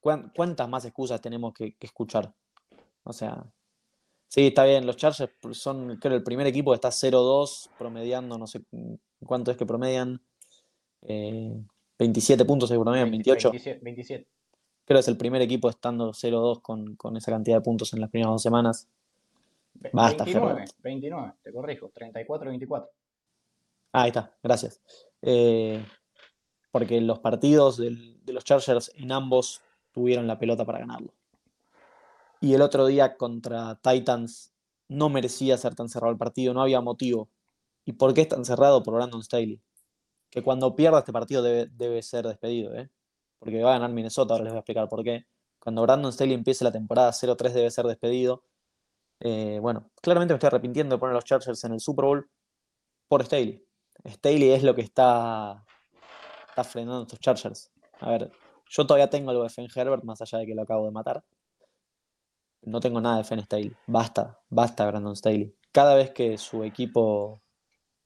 ¿Cuántas 0.00 0.68
más 0.68 0.84
excusas 0.84 1.20
tenemos 1.20 1.52
que, 1.54 1.76
escuchar? 1.78 2.32
O 3.04 3.12
sea, 3.12 3.44
sí, 4.26 4.48
está 4.48 4.64
bien, 4.64 4.84
los 4.84 4.96
Chargers 4.96 5.30
son, 5.52 5.96
creo, 5.98 6.16
el 6.16 6.24
primer 6.24 6.46
equipo 6.46 6.72
que 6.72 6.76
está 6.76 6.88
0-2, 6.88 7.70
promediando, 7.78 8.36
no 8.36 8.46
sé 8.46 8.62
cuánto 9.24 9.52
es 9.52 9.56
que 9.56 9.64
promedian. 9.64 10.20
27 11.00 12.42
eh, 12.42 12.46
puntos 12.46 12.68
se 12.68 12.78
promedian, 12.78 13.10
28. 13.10 13.52
27, 13.80 14.28
Creo 14.84 14.96
que 14.96 15.00
es 15.00 15.08
el 15.08 15.16
primer 15.16 15.40
equipo 15.42 15.70
estando 15.70 16.12
0-2 16.12 16.60
con, 16.60 16.96
con, 16.96 17.16
esa 17.16 17.30
cantidad 17.30 17.58
de 17.58 17.62
puntos 17.62 17.92
en 17.92 18.00
las 18.00 18.10
primeras 18.10 18.32
dos 18.32 18.42
semanas. 18.42 18.88
Basta, 19.92 20.24
29, 20.24 20.64
29, 20.82 21.32
te 21.42 21.52
corrijo, 21.52 21.92
34-24. 21.92 22.88
Ah, 23.92 24.02
ahí 24.02 24.08
está, 24.08 24.34
gracias. 24.42 24.80
Eh, 25.20 25.84
porque 26.70 27.00
los 27.00 27.18
partidos 27.20 27.76
de 27.76 28.32
los 28.32 28.44
Chargers 28.44 28.90
en 28.96 29.12
ambos 29.12 29.60
tuvieron 29.92 30.26
la 30.26 30.38
pelota 30.38 30.64
para 30.64 30.78
ganarlo. 30.80 31.12
Y 32.40 32.54
el 32.54 32.62
otro 32.62 32.86
día 32.86 33.16
contra 33.16 33.76
Titans 33.76 34.52
no 34.88 35.08
merecía 35.08 35.56
ser 35.56 35.74
tan 35.74 35.88
cerrado 35.88 36.12
el 36.12 36.18
partido, 36.18 36.54
no 36.54 36.62
había 36.62 36.80
motivo. 36.80 37.28
¿Y 37.84 37.92
por 37.92 38.14
qué 38.14 38.22
es 38.22 38.28
tan 38.28 38.44
cerrado? 38.44 38.82
Por 38.82 38.94
Brandon 38.94 39.22
Staley. 39.22 39.60
Que 40.30 40.42
cuando 40.42 40.74
pierda 40.74 41.00
este 41.00 41.12
partido 41.12 41.42
debe, 41.42 42.02
ser 42.02 42.26
despedido, 42.26 42.74
¿eh? 42.74 42.90
porque 43.38 43.62
va 43.62 43.70
a 43.70 43.78
ganar 43.78 43.92
Minnesota, 43.92 44.34
ahora 44.34 44.44
les 44.44 44.52
voy 44.52 44.58
a 44.58 44.60
explicar 44.60 44.88
por 44.88 45.04
qué. 45.04 45.26
Cuando 45.58 45.82
Brandon 45.82 46.12
Staley 46.12 46.34
empiece 46.34 46.64
la 46.64 46.72
temporada 46.72 47.12
0-3 47.12 47.52
debe 47.52 47.70
ser 47.70 47.86
despedido. 47.86 48.44
Eh, 49.20 49.58
bueno, 49.60 49.90
claramente 50.00 50.34
me 50.34 50.36
estoy 50.36 50.48
arrepintiendo 50.48 50.96
de 50.96 51.00
poner 51.00 51.12
a 51.12 51.16
los 51.16 51.24
Chargers 51.24 51.62
en 51.64 51.72
el 51.74 51.80
Super 51.80 52.04
Bowl 52.06 52.30
por 53.08 53.24
Staley. 53.24 53.64
Staley 54.06 54.50
es 54.50 54.62
lo 54.62 54.74
que 54.74 54.82
está, 54.82 55.64
está 56.48 56.64
frenando 56.64 57.02
estos 57.02 57.20
Chargers. 57.20 57.70
A 58.00 58.10
ver, 58.10 58.30
yo 58.68 58.86
todavía 58.86 59.10
tengo 59.10 59.30
algo 59.30 59.42
de 59.42 59.50
fe 59.50 59.66
Herbert, 59.74 60.04
más 60.04 60.20
allá 60.22 60.38
de 60.38 60.46
que 60.46 60.54
lo 60.54 60.62
acabo 60.62 60.84
de 60.84 60.90
matar. 60.90 61.24
No 62.62 62.80
tengo 62.80 63.00
nada 63.00 63.18
de 63.18 63.24
fe 63.24 63.40
Staley. 63.42 63.76
Basta, 63.86 64.40
basta 64.48 64.86
Brandon 64.86 65.16
Staley. 65.16 65.54
Cada 65.72 65.94
vez 65.94 66.10
que 66.10 66.38
su 66.38 66.64
equipo 66.64 67.42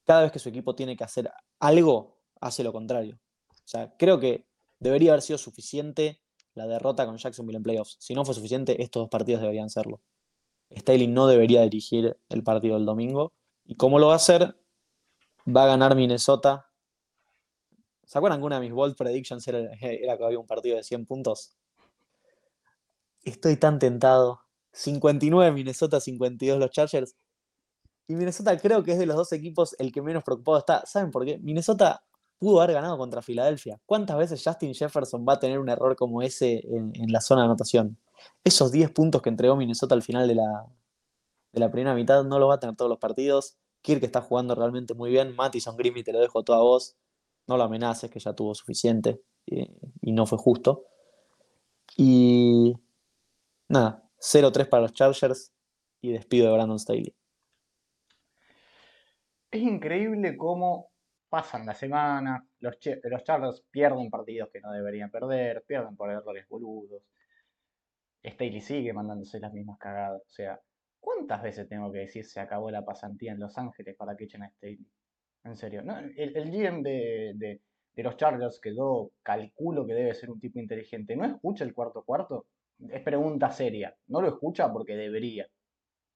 cada 0.07 0.23
vez 0.23 0.33
que 0.33 0.39
su 0.39 0.49
equipo 0.49 0.75
tiene 0.75 0.97
que 0.97 1.05
hacer 1.05 1.31
algo, 1.59 2.17
hace 2.41 2.63
lo 2.63 2.73
contrario. 2.73 3.19
O 3.51 3.69
sea, 3.69 3.95
creo 3.99 4.21
que 4.21 4.47
debería 4.79 5.11
haber 5.11 5.23
sido 5.23 5.37
suficiente 5.37 6.21
la 6.55 6.67
derrota 6.67 7.05
con 7.05 7.19
Jacksonville 7.19 7.57
en 7.57 7.63
playoffs. 7.65 7.97
Si 7.99 8.15
no 8.15 8.25
fue 8.25 8.35
suficiente, 8.35 8.81
estos 8.81 9.03
dos 9.03 9.11
partidos 9.11 9.43
deberían 9.43 9.69
serlo. 9.69 10.01
Staley 10.75 11.09
no 11.09 11.27
debería 11.27 11.63
dirigir 11.63 12.17
el 12.29 12.43
partido 12.45 12.77
del 12.77 12.87
domingo. 12.87 13.33
¿Y 13.65 13.75
cómo 13.75 13.99
lo 13.99 14.07
va 14.07 14.15
a 14.15 14.17
hacer? 14.17 14.57
Va 15.49 15.65
a 15.65 15.67
ganar 15.67 15.95
Minnesota. 15.95 16.67
¿Se 18.05 18.19
acuerdan 18.19 18.41
que 18.41 18.47
una 18.47 18.57
de 18.57 18.63
mis 18.63 18.73
bold 18.73 18.97
predictions 18.97 19.47
era, 19.47 19.71
que 19.79 20.25
había 20.25 20.39
un 20.39 20.47
partido 20.47 20.77
de 20.77 20.83
100 20.83 21.07
puntos? 21.07 21.57
Estoy 23.25 23.57
tan 23.57 23.79
tentado. 23.79 24.41
59 24.73 25.53
Minnesota, 25.53 26.01
52 26.01 26.59
los 26.59 26.71
Chargers. 26.71 27.17
Y 28.09 28.15
Minnesota 28.15 28.57
creo 28.59 28.83
que 28.83 28.93
es 28.93 28.99
de 28.99 29.07
los 29.07 29.17
dos 29.17 29.33
equipos 29.33 29.75
el 29.79 29.93
que 29.93 30.03
menos 30.03 30.23
preocupado 30.23 30.59
está. 30.59 30.85
¿Saben 30.87 31.11
por 31.11 31.25
qué? 31.25 31.39
Minnesota 31.39 32.05
pudo 32.39 32.61
haber 32.61 32.75
ganado 32.75 32.99
contra 32.99 33.23
Filadelfia. 33.23 33.81
¿Cuántas 33.87 34.17
veces 34.17 34.43
Justin 34.45 34.75
Jefferson 34.75 35.25
va 35.29 35.35
a 35.35 35.39
tener 35.39 35.59
un 35.59 35.69
error 35.69 35.97
como 35.97 36.23
ese 36.23 36.63
en, 36.69 36.93
la 37.11 37.21
zona 37.21 37.43
de 37.43 37.47
anotación? 37.47 37.99
Esos 38.45 38.71
10 38.71 38.91
puntos 38.93 39.23
que 39.23 39.29
entregó 39.29 39.57
Minnesota 39.57 39.95
al 39.95 40.03
final 40.03 40.29
de 40.29 40.37
la, 40.37 40.67
de 41.53 41.61
la 41.61 41.71
primera 41.71 41.95
mitad 41.95 42.25
no 42.25 42.39
los 42.39 42.49
va 42.49 42.55
a 42.55 42.61
tener 42.61 42.77
todos 42.77 42.89
los 42.89 42.99
partidos. 42.99 43.57
Kirk 43.87 44.03
está 44.03 44.20
jugando 44.20 44.57
realmente 44.57 44.95
muy 44.95 45.11
bien. 45.11 45.37
Mattison 45.37 45.76
Grimmy 45.76 46.03
te 46.03 46.12
lo 46.12 46.18
dejo 46.18 46.43
todo 46.43 46.57
a 46.57 46.62
vos. 46.62 46.97
No 47.47 47.57
lo 47.57 47.62
amenaces, 47.62 48.11
que 48.11 48.18
ya 48.18 48.32
tuvo 48.32 48.53
suficiente 48.53 49.20
y, 49.47 49.70
y 50.01 50.11
no 50.11 50.26
fue 50.26 50.39
justo. 50.39 50.87
Y 51.97 52.74
nada, 53.68 54.03
0-3 54.18 54.68
para 54.68 54.82
los 54.82 54.93
Chargers 54.93 55.53
y 56.01 56.11
despido 56.11 56.49
de 56.49 56.55
Brandon 56.55 56.80
Staley. 56.80 57.14
Es 59.53 59.62
increíble 59.62 60.37
cómo 60.37 60.91
pasan 61.28 61.64
la 61.64 61.74
semana, 61.74 62.45
los, 62.59 62.74
los 63.05 63.22
Chargers 63.22 63.64
pierden 63.70 64.11
partidos 64.11 64.49
que 64.53 64.61
no 64.61 64.72
deberían 64.72 65.12
perder, 65.12 65.62
pierden 65.64 65.95
por 65.97 66.11
errores 66.11 66.49
boludos. 66.49 67.05
Staley 68.24 68.61
sigue 68.61 68.93
mandándose 68.93 69.39
las 69.39 69.53
mismas 69.53 69.78
cagadas. 69.78 70.22
O 70.26 70.30
sea, 70.30 70.61
¿cuántas 71.07 71.41
veces 71.41 71.69
tengo 71.69 71.93
que 71.93 72.01
decir 72.01 72.25
se 72.25 72.41
acabó 72.41 72.69
la 72.69 72.85
pasantía 72.85 73.31
en 73.31 73.39
Los 73.39 73.57
Ángeles 73.57 73.95
para 73.95 74.17
que 74.17 74.25
echen 74.25 74.43
a 74.43 74.51
Staley? 74.51 74.85
En 75.45 75.57
serio, 75.57 75.85
el, 76.17 76.37
el, 76.37 76.51
GM 76.51 76.83
de, 76.83 77.33
de, 77.37 78.03
los 78.03 78.17
Chargers, 78.17 78.59
que 78.61 78.75
yo 78.75 79.13
calculo 79.23 79.87
que 79.87 79.95
debe 79.95 80.15
ser 80.15 80.33
un 80.33 80.41
tipo 80.41 80.59
inteligente, 80.59 81.15
¿no 81.15 81.25
escucha 81.25 81.63
el 81.63 81.73
cuarto 81.73 82.03
cuarto? 82.03 82.47
Es 82.91 83.01
pregunta 83.03 83.53
seria. 83.53 83.95
No 84.09 84.21
lo 84.21 84.27
escucha 84.27 84.73
porque 84.73 84.97
debería. 84.97 85.47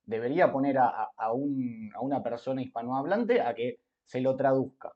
Debería 0.04 0.50
poner 0.50 0.78
a, 0.78 1.08
a, 1.16 1.32
un, 1.32 1.92
a 1.94 2.00
una 2.00 2.20
persona 2.20 2.60
hispanohablante 2.60 3.40
a 3.40 3.54
que 3.54 3.78
se 4.04 4.20
lo 4.20 4.34
traduzca. 4.34 4.92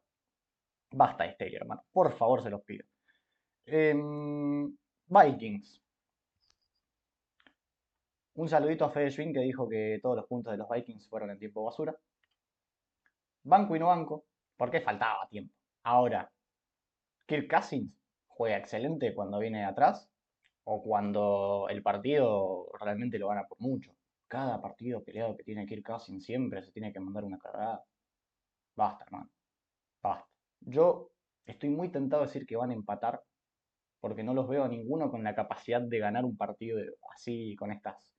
Basta 0.91 1.25
este, 1.25 1.55
hermano. 1.55 1.85
Por 1.93 2.13
favor, 2.13 2.43
se 2.43 2.51
los 2.51 2.63
pido. 2.63 2.85
Em, 3.67 4.77
Vikings. 5.07 5.84
Un 8.35 8.49
saludito 8.49 8.85
a 8.85 8.91
Fede 8.91 9.11
Schwinn 9.11 9.33
que 9.33 9.41
dijo 9.41 9.69
que 9.69 10.01
todos 10.03 10.17
los 10.17 10.27
puntos 10.27 10.53
de 10.53 10.59
los 10.59 10.69
Vikings 10.69 11.09
fueron 11.09 11.31
en 11.31 11.39
tiempo 11.39 11.65
basura. 11.65 11.97
Banco 13.45 13.77
y 13.77 13.79
no 13.79 13.89
banco, 13.89 14.25
porque 14.57 14.81
faltaba 14.81 15.29
tiempo. 15.29 15.55
Ahora, 15.85 16.29
Kirk 17.27 17.49
Cousins 17.49 17.93
juega 18.27 18.57
excelente 18.57 19.15
cuando 19.15 19.39
viene 19.39 19.59
de 19.59 19.67
atrás 19.67 20.11
o 20.65 20.83
cuando 20.83 21.67
el 21.71 21.83
partido 21.83 22.67
realmente 22.81 23.19
lo 23.19 23.29
gana 23.29 23.45
por 23.47 23.61
mucho. 23.61 23.93
Cada 24.27 24.61
partido 24.61 25.05
peleado 25.05 25.37
que 25.37 25.45
tiene 25.45 25.67
Kirk 25.67 25.85
Cousins 25.85 26.25
siempre 26.25 26.63
se 26.63 26.73
tiene 26.73 26.93
que 26.93 26.99
mandar 27.01 27.25
una 27.25 27.39
cargada. 27.39 27.85
Basta, 28.75 29.05
hermano. 29.05 29.31
Basta. 30.03 30.29
Yo 30.61 31.13
estoy 31.47 31.71
muy 31.71 31.91
tentado 31.91 32.23
a 32.23 32.27
decir 32.27 32.47
que 32.47 32.57
van 32.57 32.71
a 32.71 32.75
empatar 32.75 33.23
porque 34.01 34.25
no 34.25 34.35
los 34.35 34.49
veo 34.49 34.65
a 34.65 34.69
ninguno 34.69 35.11
con 35.11 35.23
la 35.23 35.37
capacidad 35.37 35.81
de 35.81 35.99
ganar 36.01 36.25
un 36.25 36.37
partido 36.37 36.79
así 37.13 37.55
con 37.57 37.71
estas 37.71 38.14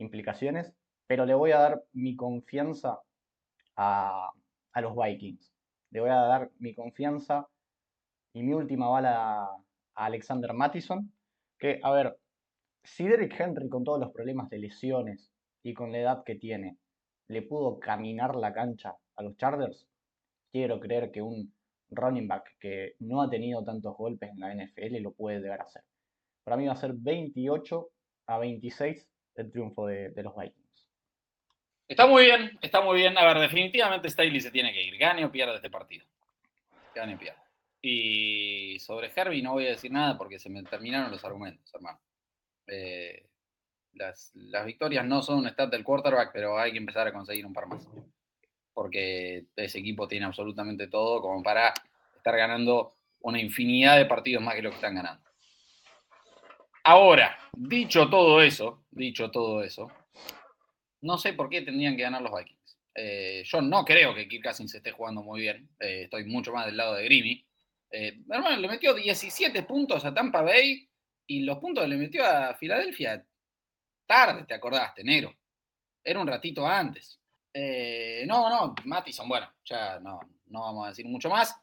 implicaciones, 0.00 0.72
pero 1.06 1.26
le 1.26 1.34
voy 1.34 1.52
a 1.52 1.58
dar 1.58 1.82
mi 1.92 2.16
confianza 2.16 3.00
a, 3.76 4.30
a 4.72 4.80
los 4.80 4.94
Vikings. 4.96 5.52
Le 5.90 6.00
voy 6.00 6.10
a 6.10 6.14
dar 6.14 6.50
mi 6.58 6.74
confianza 6.74 7.48
y 8.32 8.42
mi 8.42 8.52
última 8.54 8.88
bala 8.88 9.42
a 9.42 10.06
Alexander 10.06 10.52
Mattison, 10.52 11.12
que, 11.58 11.80
a 11.82 11.90
ver, 11.90 12.16
si 12.82 13.06
Derrick 13.06 13.38
Henry 13.38 13.68
con 13.68 13.84
todos 13.84 14.00
los 14.00 14.12
problemas 14.12 14.48
de 14.48 14.58
lesiones 14.58 15.32
y 15.62 15.74
con 15.74 15.92
la 15.92 15.98
edad 15.98 16.24
que 16.24 16.36
tiene, 16.36 16.78
le 17.28 17.42
pudo 17.42 17.78
caminar 17.78 18.34
la 18.36 18.52
cancha 18.52 18.96
a 19.16 19.22
los 19.22 19.36
Chargers, 19.36 19.86
quiero 20.52 20.80
creer 20.80 21.10
que 21.10 21.22
un 21.22 21.52
running 21.90 22.28
back 22.28 22.56
que 22.58 22.94
no 23.00 23.20
ha 23.20 23.28
tenido 23.28 23.64
tantos 23.64 23.96
golpes 23.96 24.30
en 24.30 24.40
la 24.40 24.54
NFL 24.54 25.02
lo 25.02 25.12
puede 25.12 25.40
llegar 25.40 25.60
a 25.60 25.64
hacer. 25.64 25.82
Para 26.44 26.56
mí 26.56 26.66
va 26.66 26.72
a 26.72 26.76
ser 26.76 26.94
28 26.94 27.88
a 28.26 28.38
26 28.38 29.09
el 29.36 29.50
triunfo 29.50 29.86
de, 29.86 30.12
los 30.22 30.36
Vikings. 30.36 30.88
Está 31.88 32.06
muy 32.06 32.24
bien, 32.24 32.58
está 32.62 32.80
muy 32.80 32.98
bien. 32.98 33.18
A 33.18 33.24
ver, 33.24 33.38
definitivamente 33.38 34.08
Staley 34.08 34.40
se 34.40 34.50
tiene 34.50 34.72
que 34.72 34.82
ir. 34.82 34.96
Gane 34.96 35.24
o 35.24 35.32
pierda 35.32 35.56
este 35.56 35.70
partido. 35.70 36.06
Gane 36.94 37.14
o 37.14 37.18
pierda. 37.18 37.44
Y 37.82 38.78
sobre 38.80 39.10
Herbie 39.14 39.42
no 39.42 39.52
voy 39.52 39.66
a 39.66 39.70
decir 39.70 39.90
nada 39.90 40.16
porque 40.18 40.38
se 40.38 40.50
me 40.50 40.62
terminaron 40.62 41.10
los 41.10 41.24
argumentos, 41.24 41.72
hermano. 41.74 42.00
Eh, 42.66 43.26
las, 43.94 44.30
las, 44.34 44.66
victorias 44.66 45.04
no 45.04 45.22
son 45.22 45.38
un 45.38 45.48
stat 45.48 45.70
del 45.70 45.82
quarterback, 45.82 46.30
pero 46.32 46.58
hay 46.58 46.72
que 46.72 46.78
empezar 46.78 47.08
a 47.08 47.12
conseguir 47.12 47.44
un 47.44 47.52
par 47.52 47.66
más 47.66 47.88
porque 48.80 49.44
ese 49.56 49.78
equipo 49.78 50.08
tiene 50.08 50.26
absolutamente 50.26 50.88
todo 50.88 51.20
como 51.20 51.42
para 51.42 51.74
estar 52.16 52.34
ganando 52.36 52.94
una 53.20 53.38
infinidad 53.38 53.98
de 53.98 54.06
partidos 54.06 54.42
más 54.42 54.54
que 54.54 54.62
lo 54.62 54.70
que 54.70 54.76
están 54.76 54.94
ganando. 54.94 55.29
Ahora, 56.92 57.38
dicho 57.52 58.10
todo 58.10 58.42
eso, 58.42 58.84
dicho 58.90 59.30
todo 59.30 59.62
eso, 59.62 59.92
no 61.02 61.18
sé 61.18 61.34
por 61.34 61.48
qué 61.48 61.62
tendrían 61.62 61.96
que 61.96 62.02
ganar 62.02 62.20
los 62.20 62.32
Vikings. 62.36 62.78
Eh, 62.96 63.44
yo 63.44 63.62
no 63.62 63.84
creo 63.84 64.12
que 64.12 64.26
Kirk 64.26 64.42
Cousins 64.42 64.74
esté 64.74 64.90
jugando 64.90 65.22
muy 65.22 65.42
bien. 65.42 65.70
Eh, 65.78 66.02
estoy 66.06 66.24
mucho 66.24 66.52
más 66.52 66.66
del 66.66 66.76
lado 66.76 66.94
de 66.94 67.04
Grimmy. 67.04 67.46
Eh, 67.92 68.18
hermano, 68.28 68.56
le 68.56 68.66
metió 68.66 68.92
17 68.92 69.62
puntos 69.62 70.04
a 70.04 70.12
Tampa 70.12 70.42
Bay 70.42 70.90
y 71.28 71.42
los 71.42 71.58
puntos 71.58 71.86
le 71.86 71.96
metió 71.96 72.26
a 72.26 72.56
Filadelfia 72.56 73.24
tarde, 74.04 74.42
te 74.42 74.54
acordaste, 74.54 75.04
negro. 75.04 75.32
Era 76.02 76.18
un 76.18 76.26
ratito 76.26 76.66
antes. 76.66 77.20
Eh, 77.54 78.24
no, 78.26 78.50
no, 78.50 78.74
Mattison, 78.86 79.28
bueno, 79.28 79.46
ya 79.64 80.00
no, 80.00 80.18
no 80.46 80.60
vamos 80.62 80.86
a 80.86 80.88
decir 80.88 81.06
mucho 81.06 81.30
más. 81.30 81.54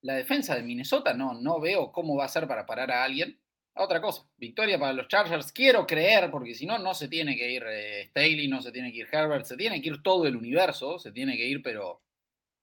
La 0.00 0.14
defensa 0.14 0.56
de 0.56 0.64
Minnesota 0.64 1.14
no, 1.14 1.34
no 1.34 1.60
veo 1.60 1.92
cómo 1.92 2.16
va 2.16 2.24
a 2.24 2.28
ser 2.28 2.48
para 2.48 2.66
parar 2.66 2.90
a 2.90 3.04
alguien. 3.04 3.39
Otra 3.74 4.00
cosa, 4.00 4.28
victoria 4.36 4.78
para 4.78 4.92
los 4.92 5.08
Chargers. 5.08 5.52
Quiero 5.52 5.86
creer, 5.86 6.30
porque 6.30 6.54
si 6.54 6.66
no, 6.66 6.78
no 6.78 6.92
se 6.92 7.08
tiene 7.08 7.36
que 7.36 7.50
ir 7.50 7.64
eh, 7.66 8.06
Staley, 8.08 8.48
no 8.48 8.60
se 8.60 8.72
tiene 8.72 8.92
que 8.92 8.98
ir 8.98 9.08
Herbert, 9.10 9.44
se 9.44 9.56
tiene 9.56 9.80
que 9.80 9.88
ir 9.88 10.02
todo 10.02 10.26
el 10.26 10.36
universo, 10.36 10.98
se 10.98 11.12
tiene 11.12 11.36
que 11.36 11.46
ir, 11.46 11.62
pero 11.62 12.02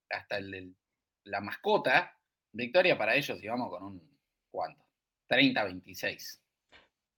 hasta 0.09 0.37
el, 0.37 0.75
la 1.23 1.41
mascota. 1.41 2.13
Victoria 2.51 2.97
para 2.97 3.15
ellos 3.15 3.43
y 3.43 3.47
vamos 3.47 3.69
con 3.69 3.83
un, 3.83 4.19
¿cuánto? 4.49 4.83
30-26. 5.29 6.41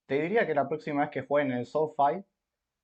Te 0.06 0.22
diría 0.22 0.46
que 0.46 0.54
la 0.54 0.68
próxima 0.68 1.02
vez 1.02 1.10
que 1.10 1.22
jueguen 1.22 1.52
el 1.52 1.66
SoFi 1.66 2.24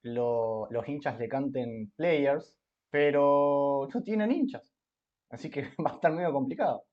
los 0.02 0.88
hinchas 0.88 1.18
le 1.18 1.28
canten 1.28 1.90
players, 1.96 2.56
pero 2.90 3.88
no 3.92 4.02
tienen 4.02 4.32
hinchas. 4.32 4.72
Así 5.30 5.50
que 5.50 5.62
va 5.84 5.92
a 5.92 5.94
estar 5.94 6.12
medio 6.12 6.32
complicado. 6.32 6.84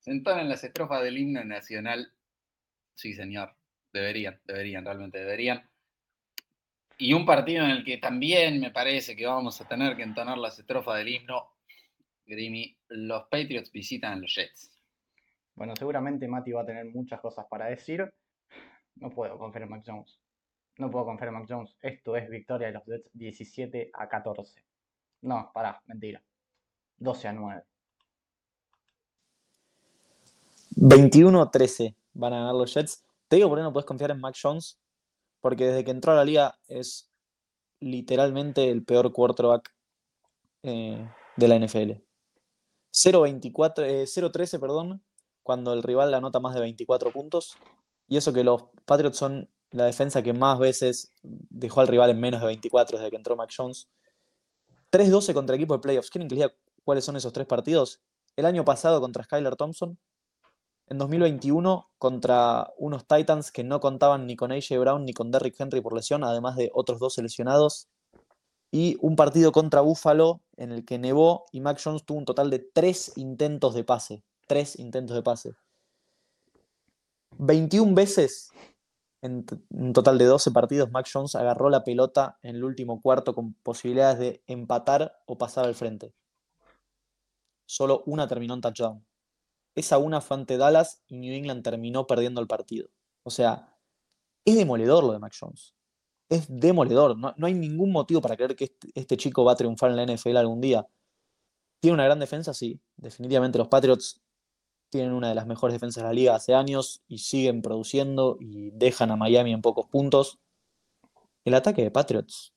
Se 0.00 0.10
en 0.10 0.48
las 0.48 0.62
estrofas 0.64 1.02
del 1.02 1.16
himno 1.16 1.44
nacional. 1.44 2.12
Sí, 2.94 3.14
señor. 3.14 3.54
Deberían, 3.92 4.40
deberían, 4.44 4.84
realmente 4.84 5.18
deberían. 5.18 5.68
Y 6.98 7.12
un 7.12 7.26
partido 7.26 7.64
en 7.64 7.70
el 7.70 7.84
que 7.84 7.98
también 7.98 8.60
me 8.60 8.70
parece 8.70 9.16
que 9.16 9.26
vamos 9.26 9.60
a 9.60 9.68
tener 9.68 9.96
que 9.96 10.02
entonar 10.02 10.38
las 10.38 10.58
estrofas 10.58 10.98
del 10.98 11.08
himno, 11.08 11.54
Grimy, 12.26 12.76
los 12.88 13.24
Patriots 13.24 13.70
visitan 13.70 14.12
a 14.12 14.16
los 14.16 14.34
Jets. 14.34 14.70
Bueno, 15.54 15.74
seguramente 15.76 16.26
Mati 16.26 16.52
va 16.52 16.62
a 16.62 16.66
tener 16.66 16.86
muchas 16.86 17.20
cosas 17.20 17.46
para 17.48 17.66
decir. 17.66 18.12
No 18.96 19.10
puedo 19.10 19.38
confiar 19.38 19.64
en 19.64 19.70
Mac 19.70 19.82
Jones. 19.86 20.20
No 20.78 20.90
puedo 20.90 21.04
confiar 21.04 21.28
en 21.28 21.34
Mac 21.34 21.46
Jones. 21.48 21.76
Esto 21.80 22.16
es 22.16 22.28
victoria 22.28 22.68
de 22.68 22.74
los 22.74 22.84
Jets 22.84 23.10
17 23.12 23.90
a 23.92 24.08
14. 24.08 24.64
No, 25.22 25.50
pará, 25.52 25.80
mentira. 25.86 26.22
12 26.96 27.28
a 27.28 27.32
9. 27.32 27.62
21 30.76 31.42
a 31.42 31.50
13 31.50 31.94
van 32.14 32.32
a 32.32 32.38
ganar 32.38 32.54
los 32.54 32.72
Jets. 32.72 33.04
Te 33.28 33.36
digo 33.36 33.48
por 33.48 33.58
qué 33.58 33.62
no 33.62 33.72
puedes 33.72 33.86
confiar 33.86 34.10
en 34.10 34.20
Mac 34.20 34.36
Jones. 34.40 34.78
Porque 35.40 35.66
desde 35.66 35.84
que 35.84 35.90
entró 35.90 36.12
a 36.12 36.16
la 36.16 36.24
liga 36.24 36.58
es 36.68 37.10
literalmente 37.80 38.70
el 38.70 38.84
peor 38.84 39.12
quarterback 39.12 39.74
eh, 40.62 41.06
de 41.36 41.48
la 41.48 41.58
NFL. 41.58 41.92
0-13, 42.92 44.54
eh, 44.54 44.58
perdón, 44.58 45.04
cuando 45.42 45.74
el 45.74 45.82
rival 45.82 46.10
le 46.10 46.16
anota 46.16 46.40
más 46.40 46.54
de 46.54 46.60
24 46.60 47.10
puntos. 47.10 47.56
Y 48.08 48.16
eso 48.16 48.32
que 48.32 48.44
los 48.44 48.64
Patriots 48.86 49.18
son 49.18 49.50
la 49.70 49.84
defensa 49.84 50.22
que 50.22 50.32
más 50.32 50.58
veces 50.58 51.12
dejó 51.22 51.80
al 51.80 51.88
rival 51.88 52.10
en 52.10 52.20
menos 52.20 52.40
de 52.40 52.46
24 52.46 52.98
desde 52.98 53.10
que 53.10 53.16
entró 53.16 53.36
Mac 53.36 53.52
Jones. 53.54 53.88
3-12 54.90 55.34
contra 55.34 55.56
equipo 55.56 55.74
de 55.74 55.80
playoffs. 55.80 56.08
¿Quieren 56.08 56.28
que 56.28 56.36
les 56.36 56.44
diga 56.44 56.54
cuáles 56.84 57.04
son 57.04 57.16
esos 57.16 57.32
tres 57.32 57.46
partidos. 57.46 58.00
El 58.36 58.46
año 58.46 58.64
pasado 58.64 59.00
contra 59.00 59.24
Skyler 59.24 59.56
Thompson, 59.56 59.98
en 60.86 60.98
2021 60.98 61.90
contra 61.98 62.72
unos 62.78 63.06
Titans 63.06 63.50
que 63.50 63.64
no 63.64 63.80
contaban 63.80 64.26
ni 64.26 64.36
con 64.36 64.52
AJ 64.52 64.78
Brown 64.78 65.04
ni 65.04 65.12
con 65.12 65.30
Derrick 65.30 65.58
Henry 65.58 65.80
por 65.80 65.94
lesión, 65.94 66.24
además 66.24 66.56
de 66.56 66.70
otros 66.74 67.00
dos 67.00 67.14
seleccionados. 67.14 67.88
Y 68.70 68.96
un 69.00 69.16
partido 69.16 69.52
contra 69.52 69.80
Buffalo 69.80 70.42
en 70.56 70.72
el 70.72 70.84
que 70.84 70.98
nevó 70.98 71.44
y 71.52 71.60
Mac 71.60 71.80
Jones 71.82 72.04
tuvo 72.04 72.18
un 72.18 72.24
total 72.24 72.50
de 72.50 72.58
tres 72.58 73.12
intentos 73.16 73.74
de 73.74 73.84
pase. 73.84 74.24
Tres 74.46 74.78
intentos 74.78 75.14
de 75.16 75.22
pase. 75.22 75.54
21 77.38 77.94
veces 77.94 78.50
en 79.24 79.46
un 79.70 79.94
total 79.94 80.18
de 80.18 80.26
12 80.26 80.50
partidos, 80.50 80.90
Mac 80.90 81.08
Jones 81.10 81.34
agarró 81.34 81.70
la 81.70 81.82
pelota 81.82 82.38
en 82.42 82.56
el 82.56 82.64
último 82.64 83.00
cuarto 83.00 83.34
con 83.34 83.54
posibilidades 83.54 84.18
de 84.18 84.42
empatar 84.46 85.18
o 85.24 85.38
pasar 85.38 85.64
al 85.64 85.74
frente. 85.74 86.12
Solo 87.64 88.02
una 88.04 88.28
terminó 88.28 88.52
en 88.52 88.60
touchdown. 88.60 89.06
Esa 89.74 89.98
una 89.98 90.20
fue 90.20 90.36
ante 90.36 90.56
Dallas 90.56 91.02
y 91.08 91.16
New 91.16 91.34
England 91.34 91.62
terminó 91.62 92.06
perdiendo 92.06 92.40
el 92.40 92.46
partido. 92.46 92.88
O 93.24 93.30
sea, 93.30 93.76
es 94.44 94.56
demoledor 94.56 95.04
lo 95.04 95.12
de 95.12 95.18
Mac 95.18 95.34
Jones. 95.38 95.74
Es 96.28 96.46
demoledor. 96.48 97.16
No, 97.16 97.34
hay 97.42 97.54
ningún 97.54 97.92
motivo 97.92 98.20
para 98.20 98.36
creer 98.36 98.56
que 98.56 98.64
este, 98.64 98.88
este, 98.94 99.16
chico 99.16 99.44
va 99.44 99.52
a 99.52 99.56
triunfar 99.56 99.90
en 99.90 99.96
la 99.96 100.06
NFL 100.06 100.36
algún 100.36 100.60
día. 100.60 100.86
¿Tiene 101.80 101.94
una 101.94 102.04
gran 102.04 102.18
defensa? 102.18 102.54
Sí. 102.54 102.80
Definitivamente 102.96 103.58
los 103.58 103.68
Patriots 103.68 104.22
tienen 104.90 105.12
una 105.12 105.28
de 105.28 105.34
las 105.34 105.46
mejores 105.46 105.74
defensas 105.74 106.02
de 106.02 106.08
la 106.08 106.14
liga 106.14 106.34
hace 106.36 106.54
años 106.54 107.02
y 107.08 107.18
siguen 107.18 107.62
produciendo 107.62 108.36
y 108.40 108.70
dejan 108.70 109.10
a 109.10 109.16
Miami 109.16 109.52
en 109.52 109.60
pocos 109.60 109.86
puntos. 109.86 110.38
El 111.44 111.54
ataque 111.54 111.82
de 111.82 111.90
Patriots 111.90 112.54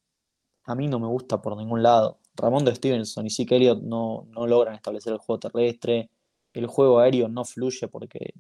a 0.66 0.76
mí 0.76 0.88
no 0.88 1.00
me 1.00 1.08
gusta 1.08 1.42
por 1.42 1.58
ningún 1.58 1.82
lado. 1.82 2.20
Ramón 2.36 2.66
de 2.66 2.76
Stevenson 2.76 3.26
y 3.26 3.30
Zeke 3.32 3.56
Elliott 3.56 3.82
no, 3.82 4.28
no 4.30 4.46
logran 4.46 4.76
establecer 4.76 5.14
el 5.14 5.20
juego 5.20 5.40
terrestre 5.40 6.12
el 6.60 6.68
juego 6.68 7.00
aéreo 7.00 7.28
no 7.30 7.46
fluye 7.46 7.88
porque, 7.88 8.34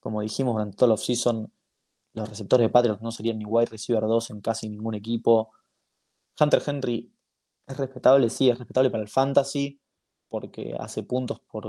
como 0.00 0.20
dijimos 0.20 0.54
durante 0.54 0.76
todo 0.76 0.86
el 0.86 0.92
offseason, 0.92 1.52
los 2.14 2.28
receptores 2.28 2.66
de 2.66 2.70
Patriots 2.70 3.02
no 3.02 3.12
serían 3.12 3.38
ni 3.38 3.44
wide 3.44 3.66
receiver 3.66 4.02
2 4.02 4.30
en 4.30 4.40
casi 4.40 4.68
ningún 4.68 4.94
equipo. 4.94 5.52
Hunter 6.38 6.62
Henry 6.66 7.12
es 7.66 7.76
respetable, 7.76 8.30
sí, 8.30 8.50
es 8.50 8.58
respetable 8.58 8.90
para 8.90 9.02
el 9.02 9.08
fantasy, 9.08 9.80
porque 10.28 10.74
hace 10.78 11.02
puntos 11.02 11.40
por, 11.40 11.64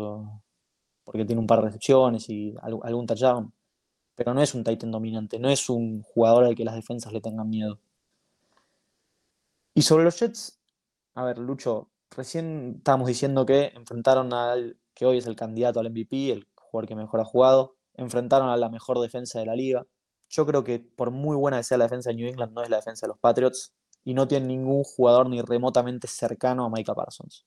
porque 1.03 1.25
tiene 1.25 1.39
un 1.39 1.47
par 1.47 1.59
de 1.59 1.65
recepciones 1.65 2.29
y 2.29 2.55
algún 2.61 3.05
touchdown. 3.05 3.53
Pero 4.15 4.33
no 4.33 4.41
es 4.41 4.53
un 4.53 4.63
Titan 4.63 4.91
dominante, 4.91 5.39
no 5.39 5.49
es 5.49 5.69
un 5.69 6.01
jugador 6.03 6.43
al 6.45 6.55
que 6.55 6.65
las 6.65 6.75
defensas 6.75 7.13
le 7.13 7.21
tengan 7.21 7.49
miedo. 7.49 7.79
Y 9.73 9.81
sobre 9.81 10.03
los 10.03 10.19
Jets, 10.19 10.59
a 11.15 11.23
ver, 11.23 11.37
Lucho, 11.37 11.89
recién 12.11 12.75
estábamos 12.77 13.07
diciendo 13.07 13.45
que 13.45 13.71
enfrentaron 13.75 14.33
al 14.33 14.77
que 14.93 15.05
hoy 15.05 15.17
es 15.17 15.27
el 15.27 15.35
candidato 15.35 15.79
al 15.79 15.89
MVP, 15.89 16.31
el 16.31 16.47
jugador 16.55 16.87
que 16.87 16.95
mejor 16.95 17.21
ha 17.21 17.25
jugado. 17.25 17.75
Enfrentaron 17.95 18.49
a 18.49 18.57
la 18.57 18.69
mejor 18.69 18.99
defensa 18.99 19.39
de 19.39 19.45
la 19.45 19.55
liga. 19.55 19.85
Yo 20.29 20.45
creo 20.45 20.63
que 20.63 20.79
por 20.79 21.11
muy 21.11 21.35
buena 21.35 21.57
que 21.57 21.63
sea 21.63 21.77
la 21.77 21.85
defensa 21.85 22.11
de 22.11 22.15
New 22.15 22.27
England, 22.27 22.53
no 22.53 22.61
es 22.61 22.69
la 22.69 22.77
defensa 22.77 23.05
de 23.05 23.09
los 23.09 23.19
Patriots 23.19 23.73
y 24.03 24.13
no 24.13 24.27
tiene 24.27 24.47
ningún 24.47 24.83
jugador 24.83 25.29
ni 25.29 25.41
remotamente 25.41 26.07
cercano 26.07 26.65
a 26.65 26.69
Micah 26.69 26.93
Parsons. 26.93 27.45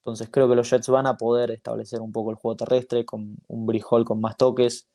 Entonces 0.00 0.28
creo 0.30 0.48
que 0.48 0.54
los 0.54 0.68
Jets 0.70 0.88
van 0.88 1.06
a 1.06 1.16
poder 1.16 1.50
establecer 1.50 2.00
un 2.00 2.12
poco 2.12 2.30
el 2.30 2.36
juego 2.36 2.56
terrestre 2.56 3.04
con 3.04 3.36
un 3.48 3.66
Brijol 3.66 4.04
con 4.04 4.20
más 4.20 4.36
toques. 4.36 4.88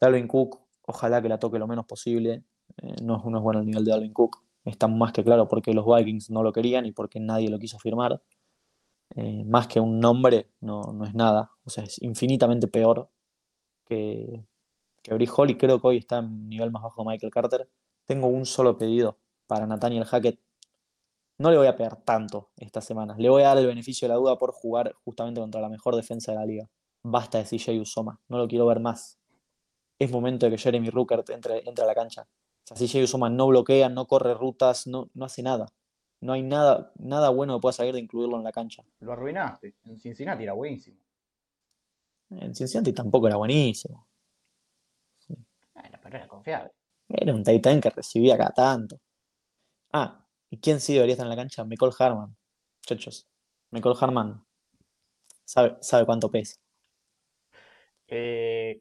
Dalvin 0.00 0.28
Cook, 0.28 0.60
ojalá 0.86 1.22
que 1.22 1.28
la 1.28 1.38
toque 1.38 1.58
lo 1.58 1.66
menos 1.66 1.86
posible. 1.86 2.44
Eh, 2.82 2.96
no, 3.02 3.18
es, 3.18 3.24
no 3.24 3.38
es 3.38 3.42
bueno 3.42 3.60
el 3.60 3.66
nivel 3.66 3.84
de 3.84 3.90
Dalvin 3.92 4.12
Cook. 4.12 4.42
Está 4.64 4.88
más 4.88 5.12
que 5.12 5.24
claro 5.24 5.48
porque 5.48 5.72
los 5.72 5.86
Vikings 5.86 6.30
no 6.30 6.42
lo 6.42 6.52
querían 6.52 6.84
y 6.84 6.92
porque 6.92 7.18
nadie 7.18 7.48
lo 7.48 7.58
quiso 7.58 7.78
firmar. 7.78 8.20
Eh, 9.16 9.44
más 9.44 9.66
que 9.66 9.80
un 9.80 9.98
nombre, 10.00 10.50
no, 10.60 10.82
es 11.04 11.14
nada. 11.14 11.52
O 11.64 11.70
sea, 11.70 11.84
es 11.84 12.00
infinitamente 12.02 12.68
peor 12.68 13.10
que, 13.84 14.46
que 15.02 15.28
Hall 15.36 15.50
y 15.50 15.56
creo 15.56 15.80
que 15.80 15.86
hoy 15.88 15.96
está 15.98 16.18
en 16.18 16.48
nivel 16.48 16.70
más 16.70 16.82
bajo 16.82 17.04
Michael 17.04 17.32
Carter. 17.32 17.68
Tengo 18.06 18.28
un 18.28 18.46
solo 18.46 18.76
pedido 18.78 19.18
para 19.46 19.66
Nathaniel 19.66 20.04
Hackett. 20.04 20.40
No 21.38 21.50
le 21.50 21.56
voy 21.56 21.66
a 21.66 21.76
pegar 21.76 21.96
tanto 22.02 22.50
estas 22.56 22.84
semanas. 22.84 23.18
Le 23.18 23.28
voy 23.30 23.42
a 23.42 23.48
dar 23.48 23.58
el 23.58 23.66
beneficio 23.66 24.06
de 24.06 24.14
la 24.14 24.20
duda 24.20 24.38
por 24.38 24.52
jugar 24.52 24.94
justamente 25.04 25.40
contra 25.40 25.60
la 25.60 25.68
mejor 25.68 25.96
defensa 25.96 26.32
de 26.32 26.38
la 26.38 26.46
liga. 26.46 26.70
Basta 27.02 27.38
de 27.38 27.44
CJ 27.44 27.80
Usoma. 27.80 28.20
No 28.28 28.38
lo 28.38 28.46
quiero 28.46 28.66
ver 28.66 28.80
más. 28.80 29.18
Es 29.98 30.10
momento 30.10 30.46
de 30.46 30.52
que 30.52 30.58
Jeremy 30.58 30.90
Ruckert 30.90 31.30
entre, 31.30 31.66
entre 31.68 31.84
a 31.84 31.86
la 31.86 31.94
cancha. 31.94 32.28
O 32.70 32.76
sea, 32.76 32.76
CJ 32.76 33.04
Usoma 33.04 33.30
no 33.30 33.46
bloquea, 33.48 33.88
no 33.88 34.06
corre 34.06 34.34
rutas, 34.34 34.86
no, 34.86 35.10
no 35.14 35.24
hace 35.24 35.42
nada 35.42 35.72
no 36.20 36.32
hay 36.32 36.42
nada, 36.42 36.92
nada 36.98 37.30
bueno 37.30 37.56
que 37.56 37.62
pueda 37.62 37.72
salir 37.72 37.94
de 37.94 38.00
incluirlo 38.00 38.36
en 38.36 38.44
la 38.44 38.52
cancha. 38.52 38.84
Lo 39.00 39.12
arruinaste. 39.12 39.76
En 39.84 39.98
Cincinnati 39.98 40.42
era 40.42 40.52
buenísimo. 40.52 40.98
En 42.30 42.54
Cincinnati 42.54 42.92
tampoco 42.92 43.26
era 43.26 43.36
buenísimo. 43.36 44.06
Bueno, 45.74 45.98
pero 46.02 46.16
era 46.16 46.28
confiable. 46.28 46.72
Era 47.08 47.34
un 47.34 47.42
Titan 47.42 47.80
que 47.80 47.90
recibía 47.90 48.36
cada 48.36 48.50
tanto. 48.50 49.00
Ah, 49.92 50.24
¿y 50.50 50.58
quién 50.58 50.78
sí 50.78 50.94
debería 50.94 51.14
estar 51.14 51.26
en 51.26 51.30
la 51.30 51.36
cancha? 51.36 51.64
Michael 51.64 51.92
Harman. 51.98 52.36
Muchachos, 52.82 53.26
Michael 53.70 53.96
Harman 54.00 54.44
sabe, 55.44 55.76
sabe 55.80 56.06
cuánto 56.06 56.30
pesa. 56.30 56.56
Eh, 58.06 58.80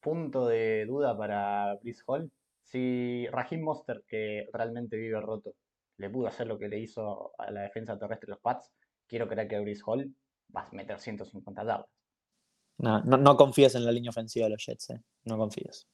punto 0.00 0.46
de 0.46 0.86
duda 0.86 1.16
para 1.16 1.74
Brice 1.76 2.02
Hall. 2.06 2.30
Si 2.62 3.26
Raheem 3.28 3.62
Monster, 3.62 4.02
que 4.06 4.48
realmente 4.52 4.96
vive 4.96 5.20
roto, 5.20 5.54
le 5.98 6.10
pudo 6.10 6.28
hacer 6.28 6.46
lo 6.46 6.58
que 6.58 6.68
le 6.68 6.78
hizo 6.78 7.32
a 7.38 7.50
la 7.50 7.62
defensa 7.62 7.98
terrestre 7.98 8.26
de 8.26 8.32
los 8.32 8.40
Pats, 8.40 8.70
quiero 9.06 9.28
creer 9.28 9.48
que 9.48 9.60
Brice 9.60 9.82
Hall 9.86 10.14
va 10.54 10.62
a 10.62 10.68
meter 10.72 10.98
150 10.98 11.64
yardas. 11.64 11.86
No, 12.78 13.00
no, 13.00 13.36
confías 13.36 13.74
en 13.74 13.86
la 13.86 13.92
línea 13.92 14.10
ofensiva 14.10 14.46
de 14.46 14.50
los 14.50 14.64
Jets, 14.64 14.90
¿eh? 14.90 15.00
no 15.24 15.38
confías. 15.38 15.88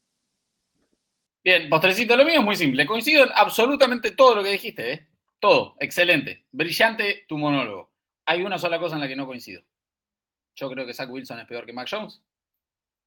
Bien, 1.44 1.68
postrecito, 1.68 2.16
lo 2.16 2.24
mío 2.24 2.40
es 2.40 2.44
muy 2.44 2.56
simple. 2.56 2.86
Coincido 2.86 3.24
en 3.24 3.30
absolutamente 3.34 4.12
todo 4.12 4.36
lo 4.36 4.42
que 4.42 4.50
dijiste, 4.50 4.92
¿eh? 4.92 5.08
Todo, 5.40 5.76
excelente. 5.80 6.46
Brillante 6.52 7.24
tu 7.28 7.36
monólogo. 7.36 7.92
Hay 8.26 8.42
una 8.42 8.58
sola 8.58 8.78
cosa 8.78 8.94
en 8.94 9.00
la 9.00 9.08
que 9.08 9.16
no 9.16 9.26
coincido. 9.26 9.62
Yo 10.54 10.70
creo 10.70 10.86
que 10.86 10.94
Zach 10.94 11.10
Wilson 11.10 11.40
es 11.40 11.46
peor 11.46 11.66
que 11.66 11.72
Mac 11.72 11.88
Jones. 11.90 12.22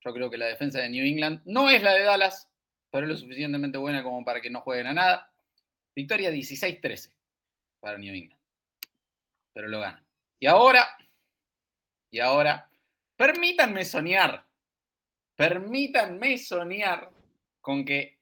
Yo 0.02 0.14
creo 0.14 0.30
que 0.30 0.38
la 0.38 0.48
defensa 0.48 0.80
de 0.80 0.90
New 0.90 1.06
England 1.06 1.42
no 1.46 1.70
es 1.70 1.82
la 1.82 1.94
de 1.94 2.04
Dallas, 2.04 2.50
pero 2.92 3.06
es 3.06 3.14
lo 3.14 3.18
suficientemente 3.18 3.78
buena 3.78 4.04
como 4.04 4.24
para 4.26 4.42
que 4.42 4.50
no 4.50 4.62
jueguen 4.62 4.88
a 4.88 4.94
nada. 4.94 5.34
Victoria 5.96 6.30
16-13 6.30 7.12
para 7.80 7.98
New 7.98 8.14
England. 8.14 8.42
Pero 9.54 9.68
lo 9.70 9.80
gana. 9.80 10.04
Y 10.40 10.48
ahora, 10.48 10.98
y 12.12 12.20
ahora, 12.20 12.70
permítanme 13.16 13.86
soñar, 13.86 14.46
permítanme 15.36 16.38
soñar 16.38 17.10
con 17.62 17.86
que 17.86 18.20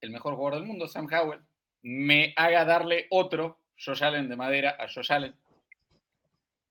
el 0.00 0.10
mejor 0.10 0.34
jugador 0.34 0.60
del 0.60 0.68
mundo, 0.68 0.86
Sam 0.86 1.08
Howell, 1.10 1.40
me 1.82 2.34
haga 2.36 2.64
darle 2.64 3.06
otro 3.10 3.58
Josh 3.76 4.04
Allen 4.04 4.28
de 4.28 4.36
madera 4.36 4.76
a 4.78 4.88
Josh 4.88 5.12
Allen. 5.12 5.34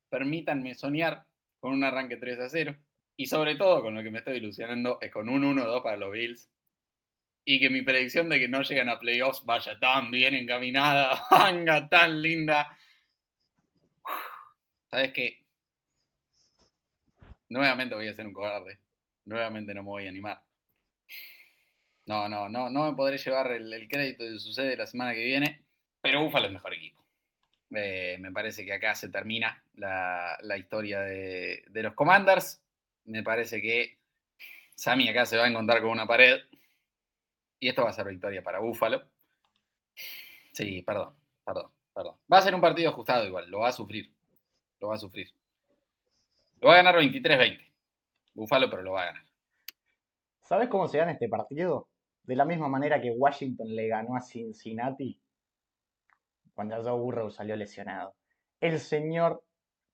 Permítanme 0.10 0.76
soñar 0.76 1.26
con 1.60 1.74
un 1.74 1.84
arranque 1.84 2.18
3 2.18 2.40
a 2.40 2.50
0. 2.50 2.76
Y 3.18 3.26
sobre 3.26 3.56
todo, 3.56 3.82
con 3.82 3.96
lo 3.96 4.04
que 4.04 4.12
me 4.12 4.20
estoy 4.20 4.38
ilusionando, 4.38 5.00
es 5.02 5.12
con 5.12 5.30
un 5.30 5.44
1-2 5.44 5.84
para 5.84 5.98
los 5.98 6.12
Bills 6.12 6.50
y 7.44 7.60
que 7.60 7.70
mi 7.70 7.82
predicción 7.82 8.30
de 8.30 8.40
que 8.40 8.48
no 8.48 8.62
lleguen 8.62 8.90
a 8.90 9.00
playoffs 9.00 9.44
vaya 9.46 9.78
tan 9.80 10.12
bien 10.12 10.36
encaminada, 10.36 11.24
venga 11.46 11.88
tan 11.90 12.22
linda. 12.22 12.78
¿Sabes 14.90 15.12
qué? 15.14 15.42
Nuevamente 17.50 17.96
voy 17.96 18.08
a 18.08 18.14
ser 18.14 18.28
un 18.28 18.34
cobarde. 18.34 18.80
Nuevamente 19.26 19.74
no 19.74 19.84
me 19.84 19.90
voy 19.90 20.06
a 20.06 20.10
animar. 20.10 20.42
No, 22.06 22.28
no, 22.28 22.50
no, 22.50 22.70
no 22.70 22.90
me 22.90 22.96
podré 22.96 23.18
llevar 23.18 23.52
el, 23.52 23.88
crédito 23.88 24.24
de 24.24 24.40
sucede 24.40 24.76
la 24.76 24.88
semana 24.88 25.14
que 25.14 25.24
viene, 25.24 25.64
pero 26.02 26.24
Búfalo 26.24 26.48
es 26.48 26.54
mejor 26.54 26.74
equipo. 26.74 27.04
Eh, 27.74 28.18
me 28.20 28.32
parece 28.32 28.66
que 28.66 28.74
acá 28.74 28.96
se 28.96 29.10
termina 29.10 29.64
la, 29.76 30.58
historia 30.58 31.00
de, 31.02 31.64
de 31.68 31.84
los 31.84 31.94
Commanders. 31.94 32.62
Me 33.06 33.24
parece 33.24 33.62
que 33.62 33.98
Sammy 34.76 35.08
acá 35.10 35.26
se 35.26 35.38
va 35.38 35.46
a 35.46 35.48
encontrar 35.48 35.82
con 35.82 35.92
una 35.92 36.08
pared 36.08 36.42
y 37.62 37.70
esto 37.70 37.84
va 37.84 37.92
a 37.92 37.94
ser 37.94 38.08
victoria 38.08 38.44
para 38.44 38.60
Búfalo. 38.60 39.04
Sí, 40.52 40.82
perdón, 40.82 41.16
perdón, 41.46 41.72
perdón. 41.94 42.16
Va 42.32 42.40
a 42.40 42.42
ser 42.42 42.56
un 42.56 42.60
partido 42.60 42.90
ajustado 42.90 43.26
igual, 43.26 43.50
lo 43.50 43.60
va 43.60 43.70
a 43.70 43.72
sufrir. 43.72 44.12
Lo 44.80 44.88
va 44.88 44.96
a 44.96 44.98
sufrir. 44.98 45.30
Lo 46.60 46.70
va 46.70 46.74
a 46.74 46.78
ganar 46.78 46.96
23-20. 46.96 47.72
Búfalo, 48.34 48.70
pero 48.70 48.82
lo 48.82 48.94
va 48.94 49.04
a 49.04 49.06
ganar. 49.06 49.24
¿Sabes 50.42 50.70
cómo 50.70 50.88
se 50.88 50.98
gana 50.98 51.12
este 51.12 51.30
partido? 51.30 51.88
De 52.24 52.36
la 52.36 52.46
misma 52.46 52.68
manera 52.68 53.00
que 53.00 53.12
Washington 53.12 53.76
le 53.76 53.88
ganó 53.88 54.16
a 54.16 54.22
Cincinnati 54.22 55.20
cuando 56.56 56.82
Joe 56.84 57.00
Burrow 57.00 57.30
salió 57.30 57.56
lesionado. 57.56 58.16
El 58.60 58.80
señor 58.80 59.44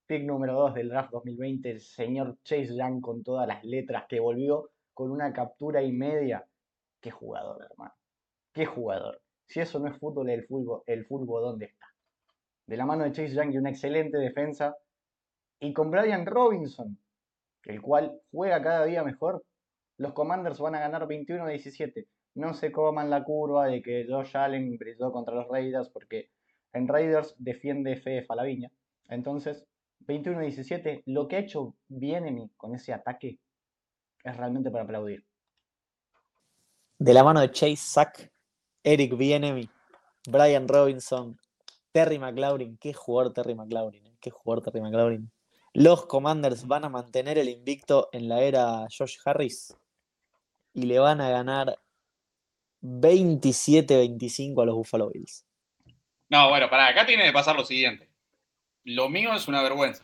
pick 0.05 0.23
número 0.23 0.53
2 0.53 0.73
del 0.73 0.89
draft 0.89 1.11
2020, 1.11 1.69
el 1.69 1.81
señor 1.81 2.37
Chase 2.43 2.77
Young 2.77 3.01
con 3.01 3.23
todas 3.23 3.45
las 3.45 3.63
letras 3.65 4.05
que 4.07 4.21
volvió 4.21 4.69
con 4.93 5.11
una 5.11 5.33
captura 5.33 5.83
y 5.83 5.91
media 5.91 6.46
Qué 7.07 7.11
jugador, 7.11 7.63
hermano. 7.63 7.93
Qué 8.53 8.65
jugador. 8.65 9.21
Si 9.45 9.61
eso 9.61 9.79
no 9.79 9.87
es 9.87 9.97
fútbol, 9.97 10.29
el 10.29 10.45
fútbol, 10.45 10.81
el 10.87 11.07
¿dónde 11.07 11.67
está? 11.67 11.85
De 12.65 12.75
la 12.75 12.85
mano 12.85 13.05
de 13.05 13.13
Chase 13.13 13.33
Young 13.33 13.55
una 13.55 13.69
excelente 13.69 14.17
defensa, 14.17 14.75
Y 15.61 15.71
con 15.71 15.89
Brian 15.89 16.25
Robinson, 16.25 16.99
el 17.63 17.81
cual 17.81 18.19
juega 18.29 18.61
cada 18.61 18.83
día 18.83 19.05
mejor, 19.05 19.41
los 19.95 20.11
Commanders 20.11 20.59
van 20.59 20.75
a 20.75 20.81
ganar 20.81 21.07
21-17. 21.07 22.09
No 22.35 22.53
se 22.53 22.73
coman 22.73 23.09
la 23.09 23.23
curva 23.23 23.67
de 23.67 23.81
que 23.81 24.05
Josh 24.09 24.35
Allen 24.35 24.77
brilló 24.77 25.13
contra 25.13 25.33
los 25.33 25.47
Raiders 25.47 25.87
porque 25.87 26.31
en 26.73 26.89
Raiders 26.89 27.35
defiende 27.37 27.95
Fede 27.95 28.25
Falaviña. 28.25 28.69
Entonces, 29.07 29.65
21-17, 30.01 31.03
lo 31.05 31.29
que 31.29 31.37
ha 31.37 31.39
hecho 31.39 31.77
Bienemy 31.87 32.51
con 32.57 32.75
ese 32.75 32.91
ataque 32.91 33.39
es 34.25 34.35
realmente 34.35 34.71
para 34.71 34.83
aplaudir. 34.83 35.26
De 36.99 37.13
la 37.13 37.23
mano 37.23 37.41
de 37.41 37.51
Chase 37.51 37.77
Sack, 37.77 38.31
Eric 38.83 39.15
Bienemy, 39.15 39.69
Brian 40.27 40.67
Robinson, 40.67 41.39
Terry 41.91 42.19
McLaurin, 42.19 42.77
qué 42.77 42.93
jugador 42.93 43.33
Terry 43.33 43.55
McLaurin, 43.55 44.05
eh, 44.07 44.17
qué 44.19 44.31
jugador 44.31 44.63
Terry 44.63 44.81
McLaurin. 44.81 45.31
Los 45.73 46.07
Commanders 46.07 46.65
van 46.65 46.85
a 46.85 46.89
mantener 46.89 47.37
el 47.37 47.49
invicto 47.49 48.09
en 48.11 48.27
la 48.27 48.41
era 48.41 48.87
Josh 48.95 49.17
Harris 49.23 49.75
y 50.73 50.83
le 50.83 50.97
van 50.97 51.21
a 51.21 51.29
ganar 51.29 51.79
27-25 52.81 54.61
a 54.61 54.65
los 54.65 54.75
Buffalo 54.75 55.09
Bills. 55.09 55.45
No, 56.29 56.49
bueno, 56.49 56.69
para 56.69 56.87
acá 56.87 57.05
tiene 57.05 57.25
que 57.25 57.31
pasar 57.31 57.55
lo 57.55 57.63
siguiente. 57.63 58.09
Lo 58.83 59.07
mío 59.09 59.33
es 59.33 59.47
una 59.47 59.61
vergüenza. 59.61 60.03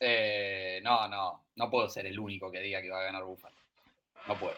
Eh, 0.00 0.80
no, 0.82 1.08
no, 1.08 1.46
no 1.56 1.70
puedo 1.70 1.88
ser 1.88 2.06
el 2.06 2.18
único 2.18 2.50
que 2.50 2.60
diga 2.60 2.80
que 2.80 2.90
va 2.90 3.00
a 3.00 3.04
ganar 3.04 3.24
Buffalo. 3.24 3.56
No 4.26 4.38
puedo. 4.38 4.56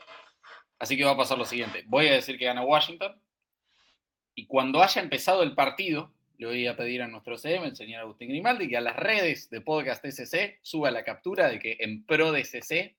Así 0.80 0.96
que 0.96 1.04
va 1.04 1.12
a 1.12 1.16
pasar 1.16 1.36
lo 1.36 1.44
siguiente. 1.44 1.84
Voy 1.86 2.08
a 2.08 2.14
decir 2.14 2.38
que 2.38 2.46
gana 2.46 2.64
Washington. 2.64 3.20
Y 4.34 4.46
cuando 4.46 4.82
haya 4.82 5.02
empezado 5.02 5.42
el 5.42 5.54
partido, 5.54 6.10
le 6.38 6.46
voy 6.46 6.66
a 6.66 6.74
pedir 6.74 7.02
a 7.02 7.06
nuestro 7.06 7.36
CM, 7.36 7.66
el 7.66 7.76
señor 7.76 8.00
Agustín 8.00 8.30
Grimaldi, 8.30 8.66
que 8.66 8.78
a 8.78 8.80
las 8.80 8.96
redes 8.96 9.50
de 9.50 9.60
Podcast 9.60 10.02
SC 10.06 10.58
suba 10.62 10.90
la 10.90 11.04
captura 11.04 11.50
de 11.50 11.58
que 11.58 11.76
en 11.80 12.06
pro 12.06 12.32
de 12.32 12.44
CC 12.44 12.96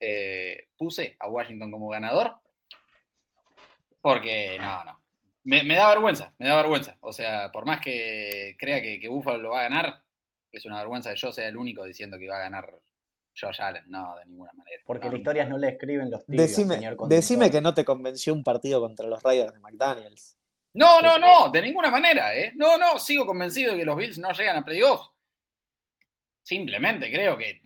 eh, 0.00 0.68
puse 0.78 1.14
a 1.20 1.28
Washington 1.28 1.70
como 1.70 1.90
ganador. 1.90 2.36
Porque 4.00 4.56
no, 4.58 4.84
no. 4.84 4.98
Me, 5.44 5.62
da 5.74 5.90
vergüenza, 5.90 6.32
me 6.38 6.48
da 6.48 6.56
vergüenza. 6.56 6.96
O 7.00 7.12
sea, 7.12 7.52
por 7.52 7.66
más 7.66 7.82
que 7.82 8.56
crea 8.58 8.80
que, 8.80 8.98
que 8.98 9.08
Buffalo 9.08 9.42
lo 9.42 9.50
va 9.50 9.60
a 9.60 9.68
ganar, 9.68 10.02
es 10.50 10.64
una 10.64 10.78
vergüenza 10.78 11.10
que 11.10 11.20
yo 11.20 11.32
sea 11.32 11.48
el 11.48 11.58
único 11.58 11.84
diciendo 11.84 12.18
que 12.18 12.28
va 12.28 12.36
a 12.36 12.44
ganar 12.44 12.80
Josh 13.38 13.60
Allen. 13.60 13.84
No, 13.88 14.16
de 14.16 14.26
ninguna 14.26 14.52
manera. 14.52 14.82
Porque 14.86 15.06
las 15.06 15.16
historias 15.16 15.48
no 15.48 15.58
le 15.58 15.68
escriben 15.68 16.10
los 16.10 16.24
tíos, 16.24 16.38
decime, 16.38 16.76
señor 16.76 16.96
decime 17.08 17.50
que 17.50 17.60
no 17.60 17.74
te 17.74 17.84
convenció 17.84 18.32
un 18.32 18.44
partido 18.44 18.80
contra 18.80 19.06
los 19.06 19.22
Raiders 19.22 19.52
de 19.52 19.60
McDaniels. 19.60 20.38
No, 20.74 21.00
no, 21.00 21.18
no, 21.18 21.50
de 21.50 21.62
ninguna 21.62 21.90
manera, 21.90 22.34
¿eh? 22.34 22.52
No, 22.56 22.76
no, 22.76 22.98
sigo 22.98 23.24
convencido 23.24 23.72
de 23.72 23.78
que 23.78 23.84
los 23.84 23.96
Bills 23.96 24.18
no 24.18 24.32
llegan 24.32 24.56
a 24.56 24.64
playoffs. 24.64 25.10
Simplemente 26.42 27.10
creo 27.10 27.38
que 27.38 27.60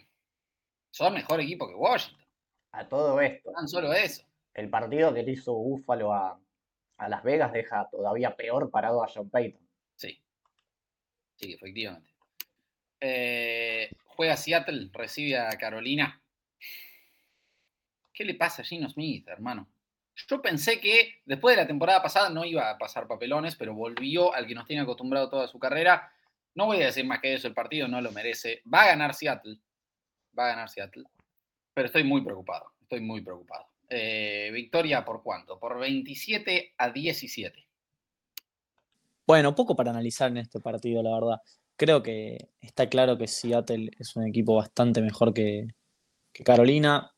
son 0.90 1.14
mejor 1.14 1.40
equipo 1.40 1.66
que 1.66 1.74
Washington. 1.74 2.24
A 2.72 2.86
todo 2.86 3.20
esto. 3.20 3.50
Tan 3.52 3.66
solo 3.66 3.92
eso. 3.92 4.24
El 4.52 4.68
partido 4.68 5.14
que 5.14 5.22
le 5.22 5.32
hizo 5.32 5.54
Buffalo 5.54 6.12
a, 6.12 6.38
a 6.98 7.08
Las 7.08 7.22
Vegas 7.22 7.52
deja 7.52 7.88
todavía 7.90 8.36
peor 8.36 8.70
parado 8.70 9.02
a 9.02 9.08
John 9.08 9.30
Payton. 9.30 9.66
Sí. 9.96 10.20
Sí, 11.36 11.52
efectivamente. 11.54 12.12
Eh, 13.00 13.90
juega 14.18 14.36
Seattle, 14.36 14.90
recibe 14.92 15.38
a 15.38 15.48
Carolina. 15.50 16.20
¿Qué 18.12 18.24
le 18.24 18.34
pasa 18.34 18.62
a 18.62 18.64
Gino 18.64 18.90
Smith, 18.90 19.28
hermano? 19.28 19.68
Yo 20.28 20.42
pensé 20.42 20.80
que 20.80 21.20
después 21.24 21.54
de 21.54 21.62
la 21.62 21.68
temporada 21.68 22.02
pasada 22.02 22.28
no 22.28 22.44
iba 22.44 22.68
a 22.68 22.76
pasar 22.76 23.06
papelones, 23.06 23.54
pero 23.54 23.74
volvió 23.74 24.34
al 24.34 24.48
que 24.48 24.56
nos 24.56 24.66
tiene 24.66 24.82
acostumbrado 24.82 25.30
toda 25.30 25.46
su 25.46 25.60
carrera. 25.60 26.12
No 26.56 26.66
voy 26.66 26.82
a 26.82 26.86
decir 26.86 27.04
más 27.04 27.20
que 27.20 27.32
eso, 27.32 27.46
el 27.46 27.54
partido 27.54 27.86
no 27.86 28.00
lo 28.00 28.10
merece. 28.10 28.60
Va 28.74 28.82
a 28.82 28.86
ganar 28.88 29.14
Seattle. 29.14 29.60
Va 30.36 30.46
a 30.46 30.48
ganar 30.48 30.68
Seattle. 30.68 31.04
Pero 31.72 31.86
estoy 31.86 32.02
muy 32.02 32.24
preocupado. 32.24 32.72
Estoy 32.80 33.00
muy 33.00 33.20
preocupado. 33.20 33.68
Eh, 33.88 34.50
victoria 34.52 35.04
por 35.04 35.22
cuánto? 35.22 35.60
Por 35.60 35.78
27 35.78 36.74
a 36.76 36.90
17. 36.90 37.68
Bueno, 39.28 39.54
poco 39.54 39.76
para 39.76 39.90
analizar 39.90 40.28
en 40.32 40.38
este 40.38 40.58
partido, 40.58 41.04
la 41.04 41.14
verdad. 41.14 41.40
Creo 41.78 42.02
que 42.02 42.50
está 42.60 42.88
claro 42.88 43.16
que 43.16 43.28
Seattle 43.28 43.92
es 44.00 44.16
un 44.16 44.26
equipo 44.26 44.56
bastante 44.56 45.00
mejor 45.00 45.32
que, 45.32 45.68
Carolina. 46.44 47.12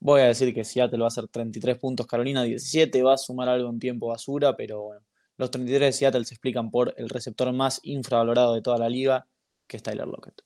Voy 0.00 0.22
a 0.22 0.28
decir 0.28 0.54
que 0.54 0.64
Seattle 0.64 1.00
va 1.00 1.04
a 1.04 1.08
hacer 1.08 1.28
33 1.28 1.78
puntos, 1.78 2.06
Carolina 2.06 2.42
17, 2.42 3.02
va 3.02 3.12
a 3.12 3.18
sumar 3.18 3.50
algo 3.50 3.68
en 3.68 3.78
tiempo 3.78 4.06
basura, 4.06 4.56
pero 4.56 4.84
bueno, 4.84 5.02
los 5.36 5.50
33 5.50 5.88
de 5.88 5.92
Seattle 5.92 6.24
se 6.24 6.32
explican 6.32 6.70
por 6.70 6.94
el 6.96 7.10
receptor 7.10 7.52
más 7.52 7.80
infravalorado 7.82 8.54
de 8.54 8.62
toda 8.62 8.78
la 8.78 8.88
liga, 8.88 9.26
que 9.66 9.76
es 9.76 9.82
Tyler 9.82 10.06
Lockett. 10.06 10.40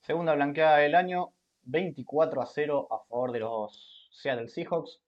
Segunda 0.00 0.34
blanqueada 0.34 0.78
del 0.78 0.94
año, 0.94 1.34
24 1.64 2.40
a 2.40 2.46
0 2.46 2.88
a 2.90 3.04
favor 3.04 3.32
de 3.32 3.40
los 3.40 4.08
Seattle 4.10 4.48
Seahawks. 4.48 5.02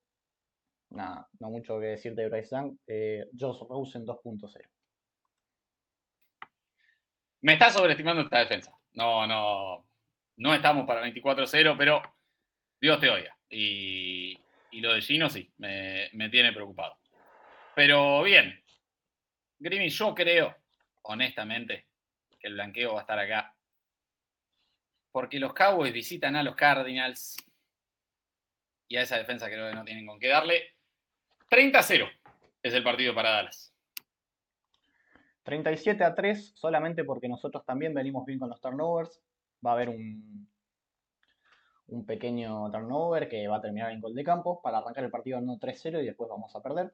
Nada, 0.91 1.27
no 1.41 1.49
mucho 1.49 1.81
que 1.81 1.87
decir 1.87 2.15
de 2.15 2.29
Bryce 2.29 2.55
Young. 2.55 2.77
Eh, 2.87 3.31
Josh 3.39 3.63
Rosen 3.67 4.05
2.0. 4.05 4.69
Me 7.43 7.55
está 7.55 7.71
sobreestimando 7.71 8.23
esta 8.23 8.39
defensa. 8.39 8.73
No, 8.95 9.27
no, 9.27 9.87
no 10.37 10.55
estamos 10.55 10.87
para 10.87 11.05
24-0, 11.07 11.77
pero 11.77 12.03
Dios 12.81 13.01
te 13.01 13.11
oiga. 13.11 13.37
Y, 13.51 14.39
lo 14.73 14.95
de 14.95 15.03
Gino 15.03 15.29
sí, 15.29 15.53
me, 15.59 16.09
tiene 16.31 16.53
preocupado. 16.53 16.99
Pero 17.75 18.23
bien, 18.23 18.63
Grimy, 19.59 19.89
yo 19.89 20.15
creo, 20.15 20.57
honestamente, 21.03 21.87
que 22.39 22.49
el 22.49 22.55
blanqueo 22.55 22.95
va 22.95 23.01
a 23.01 23.03
estar 23.03 23.19
acá. 23.19 23.55
Porque 25.11 25.39
los 25.39 25.53
Cowboys 25.53 25.93
visitan 25.93 26.37
a 26.37 26.43
los 26.43 26.55
Cardinals 26.55 27.37
y 28.89 28.97
a 28.97 29.03
esa 29.03 29.19
defensa 29.19 29.47
creo 29.47 29.69
que 29.69 29.75
no 29.75 29.85
tienen 29.85 30.07
con 30.07 30.19
qué 30.19 30.29
darle. 30.29 30.75
30-0 31.51 32.11
es 32.63 32.75
el 32.75 32.83
partido 32.83 33.15
para 33.15 33.31
Dallas. 33.31 33.72
37 35.43 36.05
a 36.05 36.15
3 36.15 36.53
solamente 36.55 37.05
porque 37.05 37.29
nosotros 37.29 37.65
también 37.65 37.95
venimos 37.95 38.25
bien 38.25 38.39
con 38.39 38.49
los 38.49 38.61
turnovers 38.61 39.21
va 39.65 39.71
a 39.71 39.75
haber 39.75 39.89
un, 39.89 40.49
un 41.93 42.07
pequeño 42.07 42.71
turnover 42.71 43.29
que 43.29 43.47
va 43.49 43.57
a 43.57 43.61
terminar 43.61 43.93
en 43.93 44.01
gol 44.01 44.15
de 44.15 44.25
campo 44.25 44.61
para 44.63 44.79
arrancar 44.79 45.05
el 45.05 45.11
partido 45.11 45.39
en 45.39 45.47
3-0 45.47 46.03
y 46.03 46.07
después 46.07 46.29
vamos 46.29 46.55
a 46.57 46.63
perder. 46.63 46.93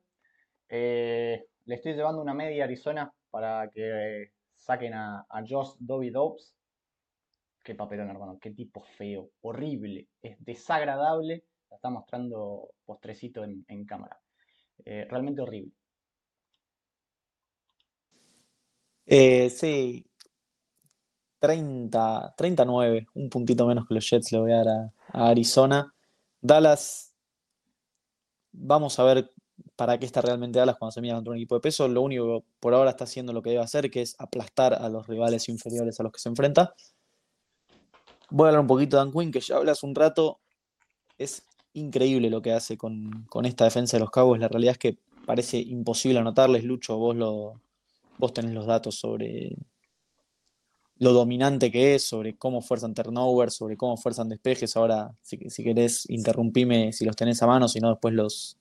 Eh, 0.68 1.46
le 1.64 1.74
estoy 1.74 1.94
llevando 1.94 2.20
una 2.20 2.34
media 2.34 2.64
Arizona 2.64 3.12
para 3.30 3.70
que 3.70 4.32
saquen 4.56 4.94
a, 4.94 5.26
Josh 5.48 5.76
Dobby 5.78 6.10
Dobbs. 6.10 6.54
Qué 7.62 7.74
papelón, 7.74 8.10
hermano. 8.10 8.38
Qué 8.40 8.50
tipo 8.50 8.82
feo. 8.82 9.30
Horrible. 9.42 10.08
Es 10.22 10.42
desagradable. 10.44 11.44
La 11.70 11.76
está 11.76 11.90
mostrando 11.90 12.70
postrecito 12.84 13.44
en, 13.44 13.84
cámara. 13.84 14.18
Eh, 14.84 15.06
realmente 15.08 15.42
horrible. 15.42 15.72
Eh, 19.10 19.48
sí, 19.48 20.04
30, 21.40 22.34
39, 22.36 23.06
un 23.14 23.30
puntito 23.30 23.66
menos 23.66 23.86
que 23.88 23.94
los 23.94 24.08
Jets 24.08 24.32
le 24.32 24.38
voy 24.38 24.52
a 24.52 24.56
dar 24.58 24.68
a, 24.68 25.28
Arizona. 25.30 25.94
Dallas, 26.42 27.14
vamos 28.52 28.98
a 28.98 29.04
ver 29.04 29.32
para 29.76 29.98
qué 29.98 30.04
está 30.04 30.20
realmente 30.20 30.58
Dallas 30.58 30.76
cuando 30.78 30.92
se 30.92 31.00
mira 31.00 31.14
contra 31.14 31.30
un 31.30 31.38
equipo 31.38 31.54
de 31.54 31.62
peso. 31.62 31.88
Lo 31.88 32.02
único 32.02 32.40
que 32.40 32.46
por 32.60 32.74
ahora 32.74 32.90
está 32.90 33.04
haciendo 33.04 33.32
lo 33.32 33.40
que 33.40 33.50
debe 33.50 33.62
hacer, 33.62 33.90
que 33.90 34.02
es 34.02 34.14
aplastar 34.18 34.74
a 34.74 34.90
los 34.90 35.06
rivales 35.06 35.48
inferiores 35.48 35.98
a 35.98 36.02
los 36.02 36.12
que 36.12 36.20
se 36.20 36.28
enfrenta. 36.28 36.74
Voy 38.28 38.44
a 38.44 38.48
hablar 38.48 38.60
un 38.60 38.66
poquito 38.66 38.98
de 38.98 39.04
Dan 39.04 39.12
Quinn, 39.12 39.32
que 39.32 39.40
ya 39.40 39.56
hablas 39.56 39.82
un 39.82 39.94
rato. 39.94 40.40
Es 41.16 41.46
increíble 41.72 42.28
lo 42.28 42.42
que 42.42 42.52
hace 42.52 42.76
con, 42.76 43.24
con, 43.30 43.46
esta 43.46 43.64
defensa 43.64 43.96
de 43.96 44.02
los 44.02 44.10
Cowboys. 44.10 44.40
La 44.40 44.48
realidad 44.48 44.72
es 44.72 44.78
que 44.78 44.98
parece 45.24 45.58
imposible 45.58 46.18
anotarles. 46.18 46.64
Lucho, 46.64 46.98
vos, 46.98 47.16
lo, 47.16 47.60
vos 48.18 48.32
tenés 48.32 48.52
los 48.52 48.66
datos 48.66 48.98
sobre, 48.98 49.56
lo 50.98 51.12
dominante 51.12 51.70
que 51.70 51.94
es, 51.94 52.04
sobre 52.04 52.36
cómo 52.36 52.60
fuerzan 52.60 52.94
turnovers, 52.94 53.54
sobre 53.54 53.76
cómo 53.76 53.96
fuerzan 53.96 54.28
despejes. 54.28 54.76
Ahora, 54.76 55.14
si, 55.22 55.38
si 55.48 55.62
querés, 55.62 56.08
interrumpime 56.10 56.92
si 56.92 57.04
los 57.04 57.16
tenés 57.16 57.42
a 57.42 57.46
mano, 57.46 57.68
si 57.68 57.80
no, 57.80 57.90
después 57.90 58.14
los, 58.14 58.58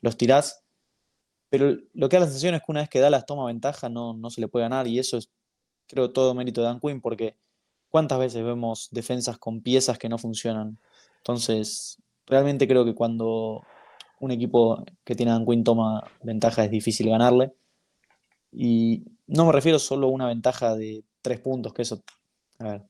los 0.00 0.16
tirás. 0.16 0.62
Pero 1.50 1.76
lo 1.92 2.08
que 2.08 2.16
da 2.16 2.20
la 2.20 2.26
sensación 2.26 2.54
es 2.54 2.60
que 2.60 2.72
una 2.72 2.80
vez 2.80 2.88
que 2.88 3.00
Dallas 3.00 3.26
toma 3.26 3.46
ventaja, 3.46 3.88
no, 3.88 4.14
no 4.14 4.30
se 4.30 4.40
le 4.40 4.48
puede 4.48 4.64
ganar, 4.64 4.86
y 4.86 4.98
eso 4.98 5.16
es, 5.16 5.30
creo, 5.86 6.12
todo 6.12 6.34
mérito 6.34 6.60
de 6.60 6.68
Dan 6.68 6.80
Quinn, 6.80 7.00
porque 7.00 7.36
¿cuántas 7.90 8.18
veces 8.18 8.44
vemos 8.44 8.88
defensas 8.92 9.38
con 9.38 9.60
piezas 9.60 9.98
que 9.98 10.08
no 10.08 10.18
funcionan? 10.18 10.78
Entonces, 11.18 11.98
realmente 12.26 12.68
creo 12.68 12.84
que 12.84 12.94
cuando 12.94 13.62
un 14.20 14.30
equipo 14.30 14.84
que 15.04 15.14
tiene 15.14 15.32
Dan 15.32 15.44
Quinn 15.44 15.64
toma 15.64 16.04
ventaja 16.22 16.64
es 16.64 16.70
difícil 16.70 17.08
ganarle. 17.08 17.52
Y 18.54 19.04
no 19.26 19.46
me 19.46 19.52
refiero 19.52 19.78
solo 19.78 20.06
a 20.06 20.10
una 20.10 20.28
ventaja 20.28 20.74
de 20.76 21.04
tres 21.22 21.40
puntos, 21.40 21.74
que 21.74 21.82
eso, 21.82 22.02
a 22.58 22.64
ver, 22.64 22.82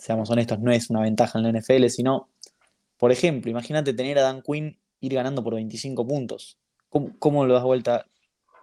seamos 0.00 0.30
honestos, 0.30 0.58
no 0.60 0.72
es 0.72 0.90
una 0.90 1.02
ventaja 1.02 1.38
en 1.38 1.44
la 1.44 1.58
NFL, 1.60 1.86
sino, 1.88 2.30
por 2.96 3.12
ejemplo, 3.12 3.50
imagínate 3.50 3.92
tener 3.92 4.18
a 4.18 4.22
Dan 4.22 4.42
Quinn 4.42 4.78
ir 5.00 5.14
ganando 5.14 5.44
por 5.44 5.54
25 5.54 6.06
puntos. 6.06 6.58
¿Cómo, 6.88 7.44
lo 7.44 7.54
das 7.54 7.64
vuelta? 7.64 8.06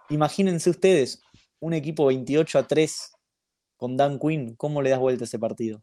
Imagínense 0.08 0.70
ustedes 0.70 1.22
un 1.60 1.74
equipo 1.74 2.06
28 2.06 2.58
a 2.58 2.66
3 2.66 3.12
con 3.76 3.96
Dan 3.96 4.18
Quinn, 4.18 4.56
¿cómo 4.56 4.82
le 4.82 4.90
das 4.90 4.98
vuelta 4.98 5.24
a 5.24 5.26
ese 5.26 5.38
partido? 5.38 5.82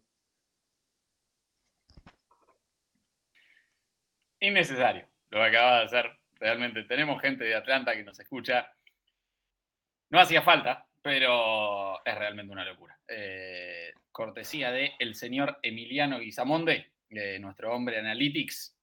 Innecesario 4.39 5.09
lo 5.29 5.43
que 5.43 5.51
de 5.51 5.57
hacer. 5.57 6.11
Realmente 6.39 6.83
tenemos 6.83 7.21
gente 7.21 7.43
de 7.43 7.55
Atlanta 7.55 7.93
que 7.93 8.03
nos 8.03 8.19
escucha. 8.19 8.67
No 10.09 10.19
hacía 10.19 10.41
falta, 10.41 10.87
pero 11.01 12.03
es 12.03 12.15
realmente 12.15 12.51
una 12.51 12.65
locura. 12.65 12.97
Eh, 13.07 13.93
cortesía 14.11 14.71
de 14.71 14.93
el 14.99 15.15
señor 15.15 15.59
Emiliano 15.61 16.19
Guizamonde, 16.19 16.91
nuestro 17.39 17.73
hombre 17.73 17.99
Analytics. 17.99 18.75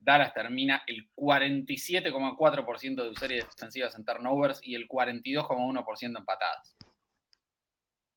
Dallas 0.00 0.32
termina 0.32 0.84
el 0.86 1.10
47,4% 1.14 3.08
de 3.08 3.16
series 3.16 3.44
defensivas 3.48 3.96
en 3.96 4.04
turnovers 4.04 4.60
y 4.62 4.76
el 4.76 4.88
42,1% 4.88 6.18
en 6.18 6.24
patadas. 6.24 6.76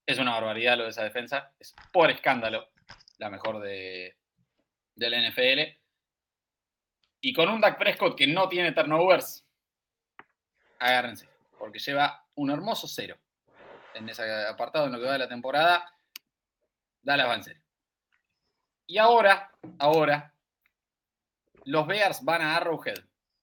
Es 0.06 0.20
una 0.20 0.32
barbaridad 0.32 0.78
lo 0.78 0.84
de 0.84 0.90
esa 0.90 1.04
defensa. 1.04 1.52
Es 1.60 1.76
por 1.92 2.12
escándalo 2.12 2.70
la 3.18 3.30
mejor 3.30 3.60
de, 3.62 4.16
del 4.96 5.30
NFL. 5.30 5.78
Y 7.22 7.34
con 7.34 7.50
un 7.50 7.62
Dak 7.62 7.78
Prescott 7.78 8.18
que 8.18 8.28
no 8.28 8.48
tiene 8.50 8.72
turnovers, 8.72 9.46
agárrense, 10.80 11.30
porque 11.58 11.80
lleva 11.80 12.21
un 12.36 12.50
hermoso 12.50 12.88
cero 12.88 13.18
en 13.94 14.10
ese 14.10 14.24
apartado 14.46 14.86
en 14.86 14.94
lo 14.94 15.00
que 15.00 15.06
va 15.06 15.14
de 15.14 15.20
la 15.20 15.28
temporada. 15.28 15.86
Dale 17.02 17.24
avance. 17.24 17.62
Y 18.88 18.98
ahora, 18.98 19.52
ahora, 19.80 20.34
los 21.66 21.88
Bears 21.88 22.24
van 22.24 22.42
a 22.42 22.56
Arrowhead. 22.58 23.00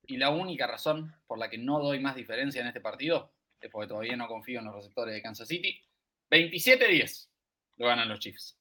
Y 0.07 0.17
la 0.17 0.31
única 0.31 0.67
razón 0.67 1.15
por 1.27 1.39
la 1.39 1.51
que 1.51 1.59
no 1.59 1.81
doy 1.81 2.01
más 2.01 2.17
diferencia 2.17 2.61
en 2.61 2.69
este 2.69 2.81
partido 2.81 3.33
es 3.61 3.71
porque 3.71 3.89
todavía 3.89 4.17
no 4.17 4.27
confío 4.27 4.61
en 4.61 4.67
los 4.67 4.75
receptores 4.75 5.15
de 5.15 5.23
Kansas 5.23 5.49
City. 5.49 5.79
27-10 6.31 7.29
lo 7.77 7.87
ganan 7.87 8.09
los 8.09 8.19
Chiefs. 8.19 8.59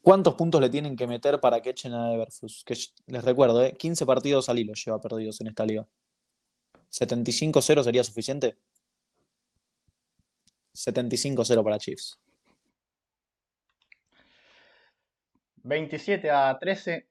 ¿Cuántos 0.00 0.34
puntos 0.34 0.60
le 0.60 0.70
tienen 0.70 0.96
que 0.96 1.06
meter 1.06 1.38
para 1.40 1.60
que 1.60 1.70
echen 1.70 1.92
a 1.92 2.14
Everfus? 2.14 2.64
Les 3.06 3.24
recuerdo, 3.24 3.62
¿eh? 3.62 3.76
15 3.76 4.06
partidos 4.06 4.48
al 4.48 4.58
hilo 4.58 4.72
lleva 4.72 5.00
perdidos 5.00 5.40
en 5.40 5.48
esta 5.48 5.66
liga. 5.66 5.86
¿75-0 6.90 7.84
sería 7.84 8.04
suficiente? 8.04 8.56
75-0 10.74 11.64
para 11.64 11.78
Chiefs. 11.78 12.18
27 15.56 16.30
a 16.30 16.58
13. 16.58 17.08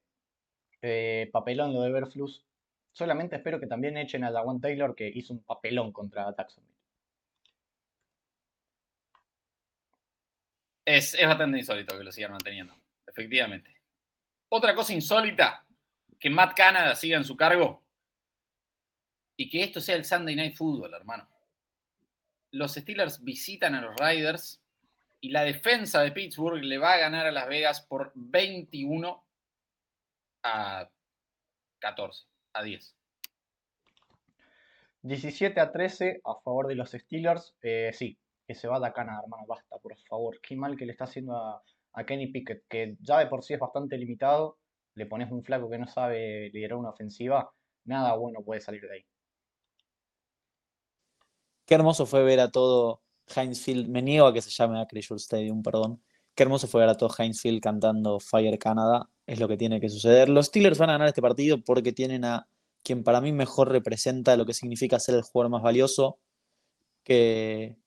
Eh, 0.82 1.30
papelón 1.32 1.74
lo 1.74 1.82
de 1.82 1.90
Everflux. 1.90 2.44
Solamente 2.92 3.36
espero 3.36 3.60
que 3.60 3.68
también 3.68 3.98
echen 3.98 4.24
a 4.24 4.32
Jawan 4.32 4.60
Taylor 4.60 4.96
que 4.96 5.08
hizo 5.08 5.34
un 5.34 5.44
papelón 5.44 5.92
contra 5.92 6.34
Taxonville. 6.34 6.76
Es, 10.86 11.14
es 11.14 11.28
bastante 11.28 11.58
insólito 11.58 11.98
que 11.98 12.04
lo 12.04 12.12
sigan 12.12 12.32
manteniendo, 12.32 12.74
efectivamente. 13.06 13.76
Otra 14.50 14.74
cosa 14.74 14.94
insólita, 14.94 15.66
que 16.18 16.30
Matt 16.30 16.56
Canada 16.56 16.96
siga 16.96 17.18
en 17.18 17.26
su 17.26 17.36
cargo 17.36 17.84
y 19.38 19.50
que 19.50 19.64
esto 19.64 19.80
sea 19.80 19.96
el 19.96 20.04
Sunday 20.04 20.36
Night 20.36 20.56
Football, 20.56 20.96
hermano. 20.96 21.30
Los 22.52 22.74
Steelers 22.74 23.24
visitan 23.24 23.76
a 23.76 23.82
los 23.82 23.96
Riders 23.96 24.62
y 25.22 25.30
la 25.30 25.44
defensa 25.44 26.02
de 26.02 26.12
Pittsburgh 26.12 26.64
le 26.64 26.78
va 26.80 26.94
a 26.94 26.98
ganar 26.98 27.28
a 27.28 27.32
Las 27.32 27.48
Vegas 27.48 27.82
por 27.82 28.12
21 28.16 29.24
a 30.44 30.90
14, 31.80 32.26
a 32.54 32.64
10. 32.64 32.96
17 35.04 35.60
a 35.60 35.72
13 35.72 36.22
a 36.26 36.36
favor 36.44 36.68
de 36.68 36.76
los 36.76 36.92
Steelers. 36.92 37.56
Eh, 37.62 37.92
sí, 37.94 38.18
que 38.48 38.56
se 38.56 38.68
va 38.68 38.80
de 38.80 38.92
Canadá, 38.92 39.22
hermano, 39.24 39.46
basta, 39.48 39.78
por 39.78 39.96
favor. 40.00 40.40
Qué 40.42 40.56
mal 40.56 40.76
que 40.76 40.86
le 40.86 40.94
está 40.94 41.04
haciendo 41.04 41.36
a, 41.36 41.62
a, 41.94 42.06
Kenny 42.06 42.28
Pickett, 42.28 42.66
que 42.68 42.98
ya 43.02 43.20
de 43.20 43.28
por 43.28 43.44
sí 43.44 43.54
es 43.54 43.60
bastante 43.60 43.98
limitado. 43.98 44.58
Le 44.96 45.06
pones 45.06 45.32
un 45.32 45.44
flaco 45.44 45.70
que 45.70 45.78
no 45.78 45.88
sabe 45.88 46.50
liderar 46.50 46.80
una 46.80 46.90
ofensiva. 46.90 47.52
Nada 47.86 48.16
bueno 48.16 48.42
puede 48.44 48.62
salir 48.62 48.82
de 48.82 48.94
ahí. 48.94 49.06
Qué 51.68 51.76
hermoso 51.76 52.06
fue 52.06 52.24
ver 52.24 52.40
a 52.40 52.50
todo 52.50 53.04
Heinz 53.36 53.62
Field. 53.62 53.90
Me 53.90 54.02
niego 54.02 54.26
a 54.28 54.34
que 54.34 54.42
se 54.42 54.50
llame 54.50 54.80
Acrisure 54.80 55.20
Stadium, 55.20 55.62
perdón. 55.62 56.02
Qué 56.34 56.44
hermoso 56.44 56.68
fue 56.68 56.82
ver 56.82 56.90
a 56.90 56.96
todo 56.96 57.14
Heinz 57.18 57.42
Field 57.42 57.62
cantando 57.62 58.20
Fire 58.22 58.58
Canada. 58.58 59.10
Es 59.26 59.40
lo 59.40 59.50
que 59.50 59.58
tiene 59.58 59.82
que 59.82 59.90
suceder. 59.90 60.30
Los 60.30 60.48
Steelers 60.48 60.78
van 60.80 60.90
a 60.92 60.94
ganar 60.94 61.10
este 61.10 61.22
partido 61.22 61.62
porque 61.62 61.92
tienen 61.92 62.24
a 62.26 62.48
quien 62.84 63.04
para 63.04 63.20
mí 63.20 63.34
mejor 63.34 63.70
representa 63.70 64.38
lo 64.38 64.46
que 64.46 64.54
significa 64.54 64.98
ser 65.00 65.16
el 65.16 65.24
jugador 65.24 65.52
más 65.52 65.62
valioso, 65.62 66.20
que 67.04 67.78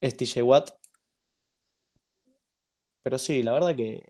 es 0.00 0.16
TJ 0.16 0.42
Watt. 0.42 0.70
Pero 3.02 3.18
sí, 3.18 3.42
la 3.42 3.52
verdad 3.52 3.76
que 3.76 4.02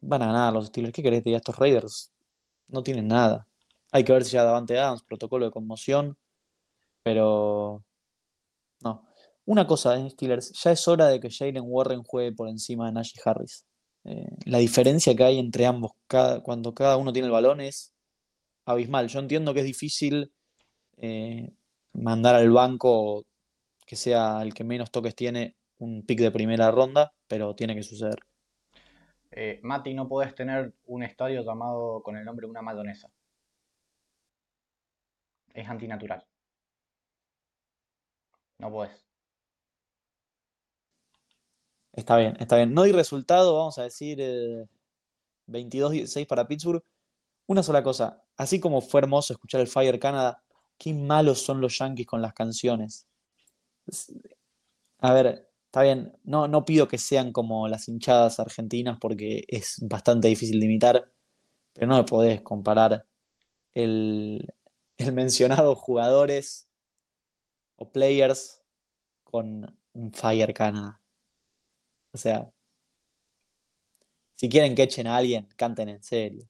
van 0.00 0.22
a 0.22 0.26
ganar 0.26 0.52
los 0.52 0.66
Steelers. 0.66 0.92
¿Qué 0.92 1.02
querés 1.02 1.22
que 1.22 1.34
Estos 1.34 1.56
Raiders 1.56 2.12
no 2.66 2.82
tienen 2.82 3.08
nada. 3.08 3.46
Hay 3.92 4.04
que 4.04 4.12
ver 4.12 4.24
si 4.24 4.32
ya 4.32 4.44
Davante 4.44 4.78
Adams, 4.78 5.02
protocolo 5.02 5.46
de 5.46 5.52
conmoción. 5.52 6.18
Pero 7.02 7.84
no. 8.82 9.08
Una 9.44 9.66
cosa 9.66 9.94
de 9.94 10.10
Steelers, 10.10 10.52
ya 10.62 10.72
es 10.72 10.86
hora 10.88 11.08
de 11.08 11.20
que 11.20 11.30
Jalen 11.30 11.64
Warren 11.64 12.02
juegue 12.02 12.32
por 12.32 12.48
encima 12.48 12.86
de 12.86 12.92
Najee 12.92 13.20
Harris. 13.24 13.64
Eh, 14.04 14.26
la 14.46 14.58
diferencia 14.58 15.14
que 15.14 15.24
hay 15.24 15.38
entre 15.38 15.66
ambos 15.66 15.92
cuando 16.42 16.74
cada 16.74 16.96
uno 16.96 17.12
tiene 17.12 17.26
el 17.26 17.32
balón 17.32 17.60
es 17.60 17.92
abismal. 18.66 19.08
Yo 19.08 19.20
entiendo 19.20 19.54
que 19.54 19.60
es 19.60 19.66
difícil 19.66 20.32
eh, 20.98 21.52
mandar 21.94 22.34
al 22.34 22.50
banco 22.50 23.24
que 23.86 23.96
sea 23.96 24.42
el 24.42 24.52
que 24.52 24.64
menos 24.64 24.90
toques 24.90 25.14
tiene 25.14 25.56
un 25.78 26.04
pick 26.04 26.20
de 26.20 26.30
primera 26.30 26.70
ronda, 26.70 27.12
pero 27.26 27.54
tiene 27.54 27.74
que 27.74 27.82
suceder. 27.82 28.18
Eh, 29.30 29.60
Mati, 29.62 29.94
no 29.94 30.08
puedes 30.08 30.34
tener 30.34 30.74
un 30.86 31.02
estadio 31.02 31.42
llamado 31.42 32.02
con 32.02 32.16
el 32.16 32.24
nombre 32.24 32.46
de 32.46 32.50
una 32.50 32.62
madonesa. 32.62 33.10
Es 35.54 35.68
antinatural. 35.68 36.24
No 38.58 38.70
puedes. 38.70 39.08
Está 41.92 42.16
bien, 42.16 42.36
está 42.38 42.56
bien. 42.56 42.72
No 42.74 42.82
hay 42.82 42.92
resultado, 42.92 43.54
vamos 43.56 43.78
a 43.78 43.82
decir 43.82 44.18
22-16 45.48 46.22
eh, 46.22 46.26
para 46.26 46.46
Pittsburgh. 46.46 46.84
Una 47.46 47.62
sola 47.62 47.82
cosa, 47.82 48.22
así 48.36 48.60
como 48.60 48.80
fue 48.80 49.00
hermoso 49.00 49.32
escuchar 49.32 49.60
el 49.60 49.68
Fire 49.68 49.98
Canada, 49.98 50.42
qué 50.78 50.94
malos 50.94 51.42
son 51.42 51.60
los 51.60 51.78
Yankees 51.78 52.06
con 52.06 52.22
las 52.22 52.34
canciones. 52.34 53.06
A 55.00 55.12
ver, 55.12 55.48
está 55.66 55.82
bien, 55.82 56.16
no, 56.24 56.46
no 56.46 56.64
pido 56.64 56.88
que 56.88 56.98
sean 56.98 57.32
como 57.32 57.68
las 57.68 57.88
hinchadas 57.88 58.38
argentinas 58.38 58.98
porque 59.00 59.44
es 59.48 59.78
bastante 59.82 60.28
difícil 60.28 60.60
de 60.60 60.66
imitar, 60.66 61.10
pero 61.72 61.86
no 61.86 61.96
me 61.96 62.04
podés 62.04 62.42
comparar 62.42 63.06
el, 63.74 64.46
el 64.98 65.12
mencionado 65.12 65.74
jugadores 65.74 66.67
o 67.78 67.90
players 67.90 68.62
con 69.24 69.78
un 69.92 70.12
Fire 70.12 70.52
Canada. 70.52 71.00
O 72.12 72.18
sea, 72.18 72.50
si 74.36 74.48
quieren 74.48 74.74
que 74.74 74.82
echen 74.82 75.06
a 75.06 75.16
alguien, 75.16 75.48
canten 75.56 75.88
en 75.88 76.02
serio. 76.02 76.48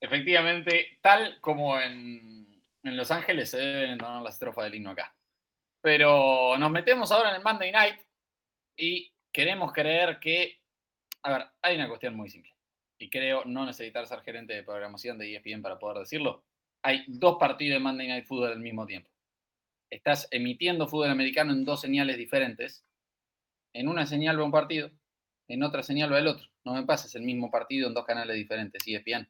Efectivamente, 0.00 0.98
tal 1.00 1.40
como 1.40 1.78
en, 1.78 2.62
en 2.82 2.96
Los 2.96 3.10
Ángeles 3.10 3.50
se 3.50 3.58
deben 3.58 3.90
entonar 3.92 4.22
las 4.22 4.34
estrofas 4.34 4.64
del 4.64 4.74
himno 4.74 4.90
acá. 4.90 5.14
Pero 5.80 6.56
nos 6.58 6.70
metemos 6.70 7.12
ahora 7.12 7.30
en 7.30 7.36
el 7.36 7.42
Monday 7.42 7.70
Night 7.72 8.00
y 8.76 9.12
queremos 9.32 9.72
creer 9.72 10.18
que, 10.20 10.60
a 11.22 11.32
ver, 11.32 11.46
hay 11.60 11.76
una 11.76 11.88
cuestión 11.88 12.14
muy 12.14 12.28
simple. 12.28 12.52
Y 12.98 13.10
creo 13.10 13.44
no 13.44 13.66
necesitar 13.66 14.06
ser 14.06 14.22
gerente 14.22 14.54
de 14.54 14.62
programación 14.62 15.18
de 15.18 15.34
ESPN 15.34 15.62
para 15.62 15.78
poder 15.78 15.98
decirlo 15.98 16.44
hay 16.82 17.04
dos 17.06 17.36
partidos 17.38 17.74
de 17.74 17.80
Monday 17.80 18.08
Night 18.08 18.26
Football 18.26 18.52
al 18.52 18.60
mismo 18.60 18.86
tiempo. 18.86 19.08
Estás 19.90 20.26
emitiendo 20.30 20.88
fútbol 20.88 21.10
americano 21.10 21.52
en 21.52 21.64
dos 21.64 21.80
señales 21.80 22.16
diferentes. 22.16 22.84
En 23.74 23.88
una 23.88 24.06
señal 24.06 24.38
va 24.38 24.44
un 24.44 24.50
partido, 24.50 24.90
en 25.48 25.62
otra 25.62 25.82
señal 25.82 26.12
va 26.12 26.18
el 26.18 26.26
otro. 26.26 26.46
No 26.64 26.74
me 26.74 26.84
pases 26.84 27.14
el 27.14 27.22
mismo 27.22 27.50
partido 27.50 27.88
en 27.88 27.94
dos 27.94 28.04
canales 28.04 28.36
diferentes, 28.36 28.82
ESPN. 28.86 29.28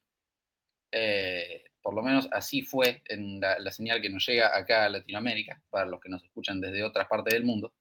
Eh, 0.93 1.65
por 1.81 1.95
lo 1.95 2.03
menos 2.03 2.29
así 2.31 2.63
fue 2.63 3.03
en 3.07 3.41
la, 3.41 3.59
la, 3.59 3.71
señal 3.73 4.01
que 4.01 4.11
nos 4.11 4.27
llega 4.27 4.57
acá 4.57 4.85
a 4.85 4.89
Latinoamérica, 4.89 5.61
para 5.71 5.87
los 5.87 6.01
que 6.01 6.09
nos 6.09 6.23
escuchan 6.23 6.61
desde 6.61 6.85
otras 6.85 7.09
partes 7.09 7.35
del 7.35 7.45
mundo. 7.45 7.73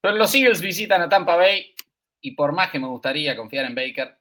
Pero 0.00 0.16
los 0.16 0.34
Eagles 0.34 0.60
visitan 0.60 1.00
a 1.02 1.08
Tampa 1.08 1.36
Bay 1.36 1.74
y 2.20 2.32
por 2.32 2.52
más 2.52 2.70
que 2.70 2.80
me 2.80 2.88
gustaría 2.88 3.36
confiar 3.36 3.66
en 3.66 3.74
Baker, 3.74 4.18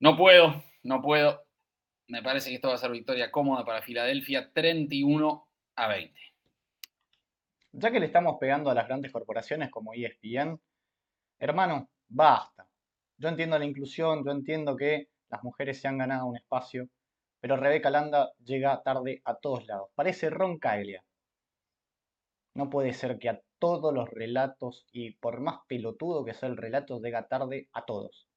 no 0.00 0.16
puedo, 0.16 0.62
no 0.82 1.00
puedo. 1.00 1.45
Me 2.08 2.22
parece 2.22 2.50
que 2.50 2.56
esto 2.56 2.68
va 2.68 2.74
a 2.74 2.78
ser 2.78 2.92
victoria 2.92 3.32
cómoda 3.32 3.64
para 3.64 3.82
Filadelfia, 3.82 4.52
31 4.52 5.48
a 5.74 5.88
20. 5.88 6.20
Ya 7.72 7.90
que 7.90 7.98
le 7.98 8.06
estamos 8.06 8.36
pegando 8.38 8.70
a 8.70 8.74
las 8.74 8.86
grandes 8.86 9.10
corporaciones 9.10 9.70
como 9.70 9.92
ESPN, 9.92 10.60
hermano, 11.40 11.90
basta. 12.08 12.68
Yo 13.18 13.28
entiendo 13.28 13.58
la 13.58 13.64
inclusión, 13.64 14.24
yo 14.24 14.30
entiendo 14.30 14.76
que 14.76 15.08
las 15.28 15.42
mujeres 15.42 15.80
se 15.80 15.88
han 15.88 15.98
ganado 15.98 16.26
un 16.26 16.36
espacio, 16.36 16.88
pero 17.40 17.56
Rebeca 17.56 17.90
Landa 17.90 18.30
llega 18.44 18.82
tarde 18.82 19.20
a 19.24 19.34
todos 19.34 19.66
lados. 19.66 19.90
Parece 19.96 20.30
Ron 20.30 20.58
Caglia. 20.58 21.02
No 22.54 22.70
puede 22.70 22.92
ser 22.92 23.18
que 23.18 23.30
a 23.30 23.40
todos 23.58 23.92
los 23.92 24.08
relatos, 24.08 24.86
y 24.92 25.12
por 25.12 25.40
más 25.40 25.58
pelotudo 25.66 26.24
que 26.24 26.34
sea 26.34 26.48
el 26.48 26.56
relato, 26.56 27.00
llega 27.00 27.26
tarde 27.26 27.68
a 27.72 27.84
todos. 27.84 28.28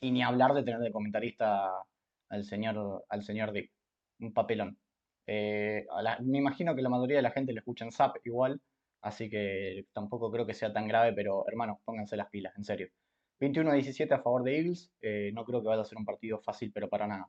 Y 0.00 0.10
ni 0.10 0.22
hablar 0.22 0.52
de 0.52 0.62
tener 0.62 0.80
de 0.80 0.92
comentarista 0.92 1.72
al 2.28 2.44
señor, 2.44 3.04
al 3.08 3.22
señor 3.22 3.52
Dick. 3.52 3.70
Un 4.20 4.32
papelón. 4.32 4.78
Eh, 5.26 5.86
me 6.22 6.38
imagino 6.38 6.74
que 6.74 6.82
la 6.82 6.88
mayoría 6.88 7.16
de 7.16 7.22
la 7.22 7.30
gente 7.30 7.52
le 7.52 7.60
escucha 7.60 7.84
en 7.84 7.92
Zap 7.92 8.16
igual, 8.24 8.60
así 9.02 9.28
que 9.30 9.86
tampoco 9.92 10.30
creo 10.30 10.46
que 10.46 10.54
sea 10.54 10.72
tan 10.72 10.86
grave, 10.86 11.12
pero 11.12 11.44
hermanos, 11.48 11.78
pónganse 11.84 12.16
las 12.16 12.28
pilas, 12.28 12.54
en 12.56 12.64
serio. 12.64 12.88
21 13.40 13.70
a 13.70 13.74
17 13.74 14.14
a 14.14 14.22
favor 14.22 14.42
de 14.44 14.56
Eagles, 14.56 14.90
eh, 15.00 15.30
no 15.34 15.44
creo 15.44 15.60
que 15.60 15.68
vaya 15.68 15.82
a 15.82 15.84
ser 15.84 15.98
un 15.98 16.04
partido 16.04 16.38
fácil, 16.40 16.70
pero 16.72 16.88
para 16.88 17.06
nada. 17.06 17.28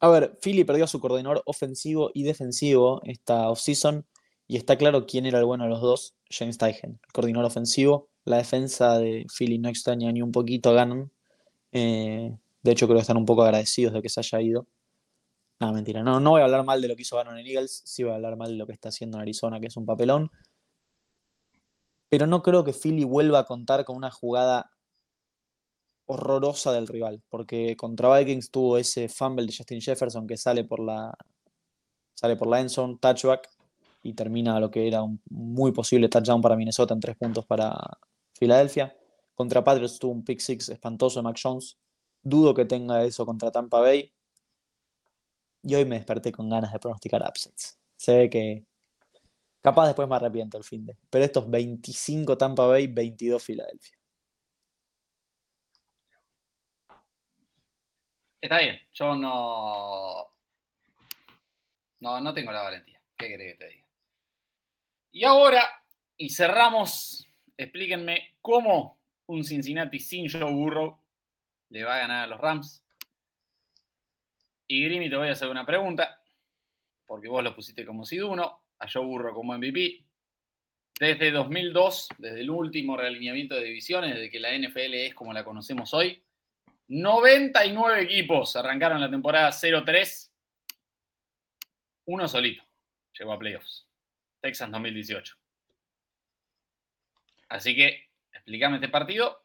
A 0.00 0.08
ver, 0.08 0.38
Philly 0.42 0.64
perdió 0.64 0.84
a 0.84 0.88
su 0.88 1.00
coordinador 1.00 1.42
ofensivo 1.46 2.10
y 2.12 2.24
defensivo 2.24 3.00
esta 3.04 3.48
offseason 3.48 4.06
y 4.46 4.56
está 4.56 4.76
claro 4.76 5.06
quién 5.06 5.24
era 5.24 5.38
el 5.38 5.46
bueno 5.46 5.64
de 5.64 5.70
los 5.70 5.80
dos, 5.80 6.14
James 6.28 6.58
Tygen, 6.58 7.00
el 7.02 7.12
coordinador 7.12 7.46
ofensivo. 7.46 8.10
La 8.24 8.38
defensa 8.38 8.98
de 8.98 9.26
Philly 9.36 9.58
no 9.58 9.68
extraña 9.68 10.12
ni 10.12 10.22
un 10.22 10.32
poquito 10.32 10.70
a 10.70 10.74
Gannon. 10.74 11.12
Eh, 11.72 12.36
de 12.64 12.72
hecho, 12.72 12.86
creo 12.86 12.96
que 12.96 13.02
están 13.02 13.18
un 13.18 13.26
poco 13.26 13.42
agradecidos 13.42 13.92
de 13.92 14.00
que 14.02 14.08
se 14.08 14.20
haya 14.20 14.40
ido. 14.40 14.66
No, 15.60 15.72
mentira. 15.72 16.02
No, 16.02 16.18
no 16.18 16.30
voy 16.30 16.40
a 16.40 16.44
hablar 16.44 16.64
mal 16.64 16.80
de 16.80 16.88
lo 16.88 16.96
que 16.96 17.02
hizo 17.02 17.16
Gannon 17.16 17.38
en 17.38 17.46
Eagles. 17.46 17.82
Sí 17.84 18.02
voy 18.02 18.12
a 18.12 18.16
hablar 18.16 18.36
mal 18.36 18.50
de 18.50 18.56
lo 18.56 18.66
que 18.66 18.72
está 18.72 18.88
haciendo 18.88 19.18
en 19.18 19.22
Arizona, 19.22 19.60
que 19.60 19.66
es 19.66 19.76
un 19.76 19.84
papelón. 19.84 20.30
Pero 22.08 22.26
no 22.26 22.42
creo 22.42 22.64
que 22.64 22.72
Philly 22.72 23.04
vuelva 23.04 23.40
a 23.40 23.44
contar 23.44 23.84
con 23.84 23.96
una 23.96 24.10
jugada 24.10 24.70
horrorosa 26.06 26.72
del 26.72 26.88
rival. 26.88 27.22
Porque 27.28 27.76
contra 27.76 28.18
Vikings 28.18 28.50
tuvo 28.50 28.78
ese 28.78 29.10
fumble 29.10 29.46
de 29.46 29.54
Justin 29.54 29.80
Jefferson 29.82 30.26
que 30.26 30.38
sale 30.38 30.64
por 30.64 30.80
la. 30.80 31.12
Sale 32.14 32.36
por 32.36 32.48
la 32.48 32.60
endzone, 32.60 32.96
touchback, 32.98 33.50
y 34.02 34.14
termina 34.14 34.58
lo 34.58 34.70
que 34.70 34.86
era 34.86 35.02
un 35.02 35.20
muy 35.28 35.72
posible 35.72 36.08
touchdown 36.08 36.40
para 36.40 36.56
Minnesota 36.56 36.94
en 36.94 37.00
tres 37.00 37.16
puntos 37.16 37.44
para 37.44 37.76
Filadelfia. 38.32 38.96
Contra 39.34 39.62
Patriots 39.62 39.98
tuvo 39.98 40.12
un 40.12 40.24
pick 40.24 40.38
six 40.38 40.68
espantoso 40.70 41.18
de 41.18 41.24
Mac 41.24 41.38
Jones. 41.42 41.76
Dudo 42.24 42.54
que 42.54 42.64
tenga 42.64 43.04
eso 43.04 43.26
contra 43.26 43.52
Tampa 43.52 43.80
Bay. 43.80 44.10
Y 45.62 45.74
hoy 45.74 45.84
me 45.84 45.96
desperté 45.96 46.32
con 46.32 46.48
ganas 46.48 46.72
de 46.72 46.78
pronosticar 46.78 47.22
upsets. 47.22 47.78
Se 47.96 48.16
ve 48.16 48.30
que 48.30 48.64
capaz 49.60 49.86
después 49.86 50.08
me 50.08 50.16
arrepiento 50.16 50.56
el 50.56 50.64
fin 50.64 50.86
de. 50.86 50.96
Pero 51.10 51.24
estos 51.24 51.50
25 51.50 52.36
Tampa 52.38 52.66
Bay, 52.66 52.86
22 52.86 53.42
Filadelfia. 53.42 53.98
Está 58.40 58.58
bien, 58.58 58.78
yo 58.92 59.14
no. 59.14 60.28
No, 62.00 62.20
no 62.20 62.34
tengo 62.34 62.52
la 62.52 62.62
valentía. 62.62 63.00
¿Qué 63.16 63.28
querés 63.28 63.52
que 63.52 63.58
te 63.58 63.68
diga? 63.70 63.86
Y 65.12 65.24
ahora, 65.24 65.62
y 66.16 66.28
cerramos, 66.30 67.26
explíquenme 67.56 68.36
cómo 68.40 68.98
un 69.26 69.44
Cincinnati 69.44 69.98
sin 69.98 70.30
Joe 70.30 70.52
Burrow 70.52 71.03
le 71.74 71.82
va 71.82 71.96
a 71.96 71.98
ganar 71.98 72.22
a 72.22 72.26
los 72.28 72.40
Rams. 72.40 72.84
Y 74.68 74.84
Grimi, 74.84 75.10
te 75.10 75.16
voy 75.16 75.28
a 75.28 75.32
hacer 75.32 75.48
una 75.48 75.66
pregunta, 75.66 76.22
porque 77.04 77.28
vos 77.28 77.42
lo 77.42 77.52
pusiste 77.52 77.84
como 77.84 78.04
Siduno, 78.04 78.62
a 78.78 78.86
Joe 78.88 79.04
Burrow 79.04 79.34
como 79.34 79.58
MVP. 79.58 80.04
Desde 81.00 81.32
2002, 81.32 82.08
desde 82.18 82.42
el 82.42 82.50
último 82.50 82.96
realineamiento 82.96 83.56
de 83.56 83.64
divisiones, 83.64 84.14
desde 84.14 84.30
que 84.30 84.38
la 84.38 84.56
NFL 84.56 84.94
es 84.94 85.14
como 85.16 85.32
la 85.32 85.44
conocemos 85.44 85.92
hoy, 85.92 86.22
99 86.86 88.02
equipos 88.02 88.54
arrancaron 88.54 89.00
la 89.00 89.10
temporada 89.10 89.50
0-3. 89.50 90.30
Uno 92.04 92.28
solito 92.28 92.62
llegó 93.18 93.32
a 93.32 93.38
playoffs. 93.38 93.88
Texas 94.40 94.70
2018. 94.70 95.34
Así 97.48 97.74
que 97.74 98.10
explícame 98.32 98.76
este 98.76 98.88
partido 98.88 99.43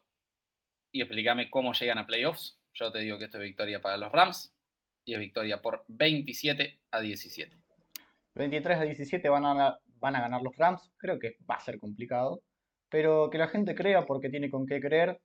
y 0.92 1.02
explícame 1.02 1.50
cómo 1.50 1.72
llegan 1.72 1.98
a 1.98 2.06
playoffs. 2.06 2.58
Yo 2.74 2.90
te 2.92 3.00
digo 3.00 3.18
que 3.18 3.24
esto 3.24 3.38
es 3.38 3.44
victoria 3.44 3.80
para 3.80 3.96
los 3.96 4.12
Rams 4.12 4.54
y 5.04 5.14
es 5.14 5.20
victoria 5.20 5.60
por 5.60 5.84
27 5.88 6.80
a 6.90 7.00
17. 7.00 7.56
23 8.34 8.78
a 8.78 8.82
17 8.82 9.28
van 9.28 9.44
a, 9.44 9.78
van 9.96 10.16
a 10.16 10.20
ganar 10.20 10.42
los 10.42 10.56
Rams. 10.56 10.92
Creo 10.96 11.18
que 11.18 11.36
va 11.48 11.56
a 11.56 11.60
ser 11.60 11.78
complicado. 11.78 12.42
Pero 12.88 13.30
que 13.30 13.38
la 13.38 13.48
gente 13.48 13.74
crea 13.74 14.04
porque 14.04 14.30
tiene 14.30 14.50
con 14.50 14.66
qué 14.66 14.80
creer. 14.80 15.20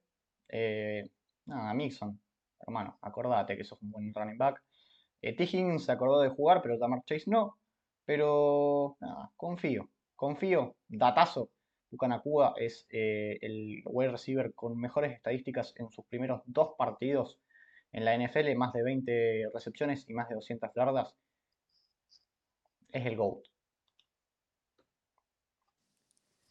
Eh, 0.49 1.09
nada, 1.45 1.73
Mixon, 1.73 2.19
hermano, 2.59 2.97
acordate 3.01 3.57
que 3.57 3.63
sos 3.63 3.81
un 3.81 3.91
buen 3.91 4.13
running 4.13 4.37
back. 4.37 4.61
Eh, 5.21 5.79
se 5.79 5.91
acordó 5.91 6.21
de 6.21 6.29
jugar, 6.29 6.61
pero 6.61 6.77
Tamar 6.77 7.03
Chase 7.05 7.23
no. 7.27 7.57
Pero 8.05 8.97
nada, 8.99 9.31
confío, 9.35 9.89
confío, 10.15 10.75
datazo. 10.87 11.49
Bucanacua 11.95 12.53
es 12.57 12.85
eh, 12.89 13.37
el 13.41 13.81
wide 13.85 14.11
receiver 14.11 14.53
con 14.53 14.77
mejores 14.77 15.13
estadísticas 15.13 15.73
en 15.77 15.89
sus 15.89 16.05
primeros 16.05 16.41
dos 16.45 16.75
partidos 16.77 17.39
en 17.93 18.03
la 18.03 18.13
NFL, 18.13 18.53
más 18.55 18.73
de 18.73 18.83
20 18.83 19.49
recepciones 19.53 20.05
y 20.09 20.13
más 20.13 20.27
de 20.27 20.35
200 20.35 20.69
yardas. 20.75 21.15
Es 22.91 23.05
el 23.05 23.15
GOAT. 23.15 23.45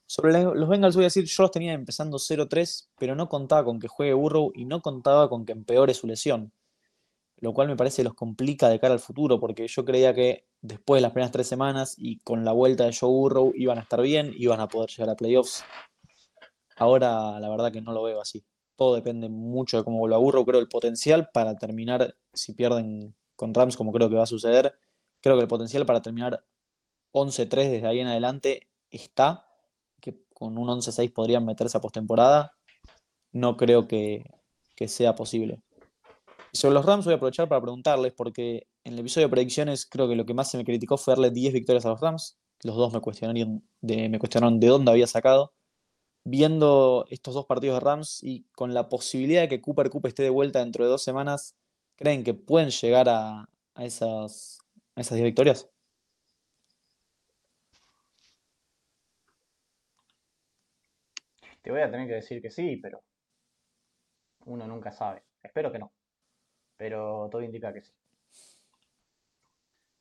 Sobre 0.06 0.42
los 0.42 0.68
Bengals 0.68 0.94
voy 0.94 1.04
a 1.04 1.06
decir, 1.06 1.24
yo 1.24 1.42
los 1.42 1.50
tenía 1.50 1.72
empezando 1.72 2.18
0-3, 2.18 2.88
pero 2.98 3.14
no 3.14 3.28
contaba 3.28 3.64
con 3.64 3.80
que 3.80 3.88
juegue 3.88 4.14
Burrow 4.14 4.52
y 4.54 4.64
no 4.64 4.80
contaba 4.80 5.28
con 5.28 5.44
que 5.44 5.52
empeore 5.52 5.92
su 5.92 6.06
lesión. 6.06 6.52
Lo 7.44 7.52
cual 7.52 7.68
me 7.68 7.76
parece 7.76 8.02
los 8.02 8.14
complica 8.14 8.70
de 8.70 8.80
cara 8.80 8.94
al 8.94 9.00
futuro, 9.00 9.38
porque 9.38 9.68
yo 9.68 9.84
creía 9.84 10.14
que 10.14 10.46
después 10.62 10.96
de 10.96 11.02
las 11.02 11.12
primeras 11.12 11.30
tres 11.30 11.46
semanas 11.46 11.94
y 11.98 12.18
con 12.20 12.42
la 12.42 12.52
vuelta 12.52 12.84
de 12.84 12.96
Joe 12.98 13.10
Burrow 13.10 13.52
iban 13.54 13.76
a 13.76 13.82
estar 13.82 14.00
bien, 14.00 14.32
iban 14.38 14.60
a 14.60 14.68
poder 14.68 14.88
llegar 14.88 15.10
a 15.10 15.14
playoffs. 15.14 15.62
Ahora 16.78 17.38
la 17.38 17.50
verdad 17.50 17.70
que 17.70 17.82
no 17.82 17.92
lo 17.92 18.02
veo 18.02 18.22
así. 18.22 18.42
Todo 18.76 18.94
depende 18.94 19.28
mucho 19.28 19.76
de 19.76 19.84
cómo 19.84 19.98
vuelva 19.98 20.16
Burrow. 20.16 20.46
Creo 20.46 20.58
el 20.58 20.68
potencial 20.68 21.28
para 21.34 21.54
terminar, 21.58 22.16
si 22.32 22.54
pierden 22.54 23.14
con 23.36 23.52
Rams 23.52 23.76
como 23.76 23.92
creo 23.92 24.08
que 24.08 24.16
va 24.16 24.22
a 24.22 24.26
suceder, 24.26 24.74
creo 25.20 25.36
que 25.36 25.42
el 25.42 25.48
potencial 25.48 25.84
para 25.84 26.00
terminar 26.00 26.42
11-3 27.12 27.48
desde 27.70 27.86
ahí 27.86 28.00
en 28.00 28.06
adelante 28.06 28.68
está 28.90 29.46
con 30.32 30.56
un 30.58 30.68
11-6 30.68 31.12
podrían 31.12 31.44
meterse 31.44 31.78
a 31.78 31.80
postemporada, 31.80 32.52
no 33.32 33.56
creo 33.56 33.86
que, 33.86 34.24
sea 34.86 35.14
posible. 35.14 35.62
Sobre 36.54 36.74
los 36.74 36.86
Rams 36.86 37.04
voy 37.04 37.14
a 37.14 37.16
aprovechar 37.16 37.48
para 37.48 37.60
preguntarles, 37.60 38.12
porque 38.12 38.68
en 38.84 38.94
el 38.94 39.00
episodio 39.00 39.26
de 39.26 39.32
predicciones 39.32 39.86
creo 39.86 40.08
que 40.08 40.14
lo 40.14 40.24
que 40.24 40.34
más 40.34 40.50
se 40.50 40.56
me 40.56 40.64
criticó 40.64 40.96
fue 40.96 41.12
darle 41.12 41.30
10 41.30 41.52
victorias 41.52 41.84
a 41.84 41.90
los 41.90 42.00
Rams. 42.00 42.38
Los 42.62 42.76
dos 42.76 42.92
me 42.92 43.00
cuestionaron 43.00 43.62
de, 43.80 44.66
dónde 44.68 44.90
había 44.90 45.06
sacado. 45.06 45.52
Viendo 46.24 47.06
estos 47.10 47.34
dos 47.34 47.46
partidos 47.46 47.76
de 47.76 47.80
Rams 47.84 48.22
y 48.22 48.44
con 48.54 48.72
la 48.72 48.88
posibilidad 48.88 49.42
de 49.42 49.48
que 49.48 49.60
Cooper 49.60 49.90
Cup 49.90 50.06
esté 50.06 50.22
de 50.22 50.30
vuelta 50.30 50.60
dentro 50.60 50.84
de 50.84 50.90
dos 50.90 51.02
semanas, 51.02 51.56
¿creen 51.96 52.24
que 52.24 52.34
pueden 52.34 52.70
llegar 52.70 53.08
a 53.08 53.46
esas, 53.78 54.58
a 54.96 55.00
esas 55.00 55.16
10 55.16 55.24
victorias? 55.26 55.68
Te 61.62 61.70
voy 61.70 61.80
a 61.80 61.90
tener 61.90 62.06
que 62.06 62.14
decir 62.14 62.40
que 62.40 62.50
sí, 62.50 62.76
pero 62.76 63.02
uno 64.46 64.66
nunca 64.66 64.92
sabe. 64.92 65.24
Espero 65.42 65.72
que 65.72 65.78
no. 65.78 65.92
Pero 66.76 67.28
todo 67.30 67.42
indica 67.42 67.72
que 67.72 67.82
sí. 67.82 67.92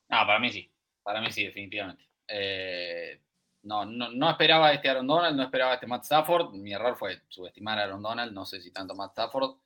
No, 0.08 0.26
para 0.26 0.38
mí 0.38 0.50
sí. 0.50 0.70
Para 1.02 1.20
mí 1.20 1.30
sí, 1.30 1.44
definitivamente. 1.44 2.08
Eh, 2.28 3.20
no, 3.62 3.84
no, 3.84 4.30
esperaba 4.30 4.72
este 4.72 4.88
Aaron 4.88 5.06
Donald, 5.06 5.36
no 5.36 5.42
esperaba 5.42 5.74
este 5.74 5.86
Matt 5.86 6.04
Stafford. 6.04 6.52
Mi 6.52 6.72
error 6.72 6.96
fue 6.96 7.22
subestimar 7.28 7.78
a 7.78 7.84
Aaron 7.84 8.02
Donald, 8.02 8.32
no 8.32 8.44
sé 8.44 8.60
si 8.60 8.70
tanto 8.70 8.94
Matt 8.94 9.12
Stafford. 9.12 9.56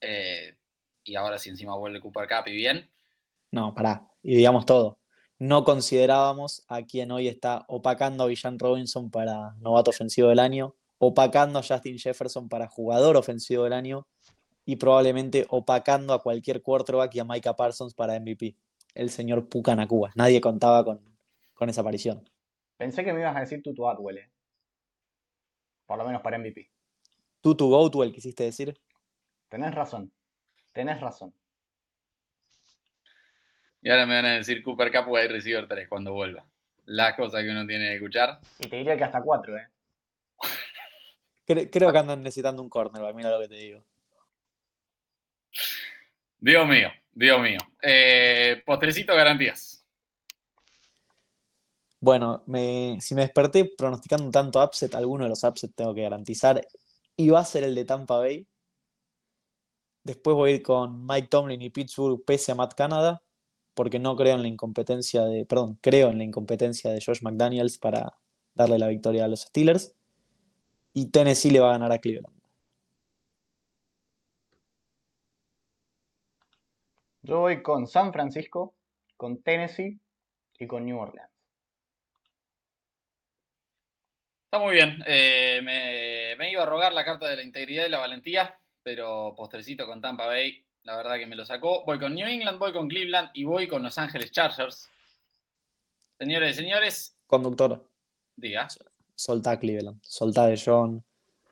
Eh, 0.00 0.56
y 1.04 1.16
ahora 1.16 1.38
si 1.38 1.50
encima 1.50 1.76
vuelve 1.76 2.00
Cooper 2.00 2.28
Cup 2.28 2.48
y 2.48 2.56
bien. 2.56 2.90
No, 3.50 3.74
pará. 3.74 4.08
Y 4.22 4.36
digamos 4.36 4.66
todo. 4.66 4.98
No 5.38 5.64
considerábamos 5.64 6.64
a 6.68 6.82
quien 6.82 7.10
hoy 7.10 7.26
está 7.26 7.64
opacando 7.68 8.24
a 8.24 8.26
Villan 8.28 8.58
Robinson 8.58 9.10
para 9.10 9.54
novato 9.58 9.90
ofensivo 9.90 10.28
del 10.28 10.38
año 10.38 10.76
opacando 11.04 11.58
a 11.58 11.64
Justin 11.64 11.98
Jefferson 11.98 12.48
para 12.48 12.68
jugador 12.68 13.16
ofensivo 13.16 13.64
del 13.64 13.72
año 13.72 14.06
y 14.64 14.76
probablemente 14.76 15.46
opacando 15.48 16.14
a 16.14 16.22
cualquier 16.22 16.62
quarterback 16.62 17.14
y 17.14 17.20
a 17.20 17.24
Micah 17.24 17.56
Parsons 17.56 17.94
para 17.94 18.18
MVP. 18.18 18.56
El 18.94 19.10
señor 19.10 19.48
Pucanacua. 19.48 20.12
Nadie 20.14 20.40
contaba 20.40 20.84
con, 20.84 21.00
con 21.54 21.68
esa 21.68 21.80
aparición. 21.80 22.28
Pensé 22.76 23.04
que 23.04 23.12
me 23.12 23.20
ibas 23.20 23.36
a 23.36 23.40
decir 23.40 23.62
Tutu 23.62 23.88
Atwell. 23.88 24.18
Eh. 24.18 24.30
Por 25.86 25.98
lo 25.98 26.04
menos 26.04 26.22
para 26.22 26.38
MVP. 26.38 26.70
Tutu 27.40 27.68
Goatwell, 27.68 28.12
quisiste 28.12 28.44
decir. 28.44 28.78
Tenés 29.48 29.74
razón. 29.74 30.12
Tenés 30.72 31.00
razón. 31.00 31.34
Y 33.82 33.90
ahora 33.90 34.06
me 34.06 34.14
van 34.14 34.24
a 34.26 34.34
decir 34.34 34.62
Cooper 34.62 34.92
Cup 34.92 35.12
y 35.16 35.26
receiver 35.26 35.66
3 35.66 35.88
cuando 35.88 36.12
vuelva. 36.12 36.46
La 36.84 37.16
cosa 37.16 37.42
que 37.42 37.50
uno 37.50 37.66
tiene 37.66 37.88
que 37.88 37.94
escuchar. 37.96 38.40
Y 38.60 38.68
te 38.68 38.76
diría 38.76 38.96
que 38.96 39.04
hasta 39.04 39.20
4, 39.20 39.58
¿eh? 39.58 39.68
Creo, 41.70 41.92
que 41.92 41.98
andan 41.98 42.22
necesitando 42.22 42.62
un 42.62 42.68
cornerback, 42.68 43.14
mira 43.14 43.30
lo 43.30 43.40
que 43.40 43.48
te 43.48 43.56
digo. 43.56 43.84
Dios 46.38 46.68
mío. 46.68 46.88
Dios 47.12 47.40
mío. 47.40 47.58
Eh, 47.82 48.62
postrecito 48.64 49.14
garantías. 49.14 49.84
Bueno, 52.00 52.42
si 52.98 53.14
me 53.14 53.22
desperté 53.22 53.64
pronosticando 53.78 54.24
un 54.24 54.32
tanto 54.32 54.62
upset, 54.64 54.92
alguno 54.96 55.24
de 55.24 55.30
los 55.30 55.44
upsets 55.44 55.74
tengo 55.74 55.94
que 55.94 56.02
garantizar. 56.02 56.66
Y 57.16 57.28
va 57.28 57.40
a 57.40 57.44
ser 57.44 57.62
el 57.62 57.76
de 57.76 57.84
Tampa 57.84 58.18
Bay. 58.18 58.48
Después 60.02 60.34
voy 60.34 60.50
a 60.50 60.54
ir 60.56 60.62
con 60.62 61.06
Mike 61.06 61.28
Tomlin 61.28 61.62
y 61.62 61.70
Pittsburgh 61.70 62.24
pese 62.24 62.50
a 62.50 62.54
Matt 62.56 62.74
Canada, 62.74 63.22
porque 63.74 64.00
no 64.00 64.16
creo 64.16 64.34
en 64.34 64.42
la 64.42 64.48
incompetencia 64.48 65.22
de, 65.22 65.46
perdón, 65.46 65.78
creo 65.80 66.10
en 66.10 66.18
la 66.18 66.24
incompetencia 66.24 66.90
de 66.90 67.00
Josh 67.00 67.22
McDaniels 67.22 67.78
para 67.78 68.18
darle 68.54 68.80
la 68.80 68.88
victoria 68.88 69.26
a 69.26 69.28
los 69.28 69.42
Steelers. 69.42 69.94
Y 70.92 71.06
Tennessee 71.06 71.52
le 71.52 71.60
va 71.60 71.68
a 71.68 71.72
ganar 71.74 71.92
a 71.92 71.98
Cleveland. 71.98 72.41
Yo 77.22 77.38
voy 77.38 77.62
con 77.62 77.86
San 77.86 78.12
Francisco, 78.12 78.74
con 79.16 79.42
Tennessee 79.42 80.00
y 80.58 80.66
con 80.66 80.84
New 80.84 80.98
Orleans. 80.98 81.30
Está 84.44 84.58
muy 84.58 84.74
bien. 84.74 85.02
Eh, 85.06 85.60
me, 85.62 86.36
me 86.36 86.50
iba 86.50 86.64
a 86.64 86.66
rogar 86.66 86.92
la 86.92 87.04
carta 87.04 87.28
de 87.28 87.36
la 87.36 87.42
integridad 87.42 87.86
y 87.86 87.90
la 87.90 88.00
valentía, 88.00 88.58
pero 88.82 89.34
postrecito 89.36 89.86
con 89.86 90.00
Tampa 90.00 90.26
Bay, 90.26 90.64
la 90.82 90.96
verdad 90.96 91.16
que 91.16 91.26
me 91.26 91.36
lo 91.36 91.46
sacó. 91.46 91.84
Voy 91.84 91.98
con 91.98 92.14
New 92.14 92.26
England, 92.26 92.58
voy 92.58 92.72
con 92.72 92.88
Cleveland 92.88 93.30
y 93.34 93.44
voy 93.44 93.68
con 93.68 93.82
Los 93.82 93.96
Ángeles 93.98 94.32
Chargers. 94.32 94.90
Señores 96.18 96.52
y 96.52 96.60
señores, 96.60 97.16
Conductor, 97.26 97.88
diga, 98.36 98.68
soltá 99.14 99.58
Cleveland, 99.58 100.00
soltá 100.02 100.46
de 100.46 100.60
John. 100.62 101.04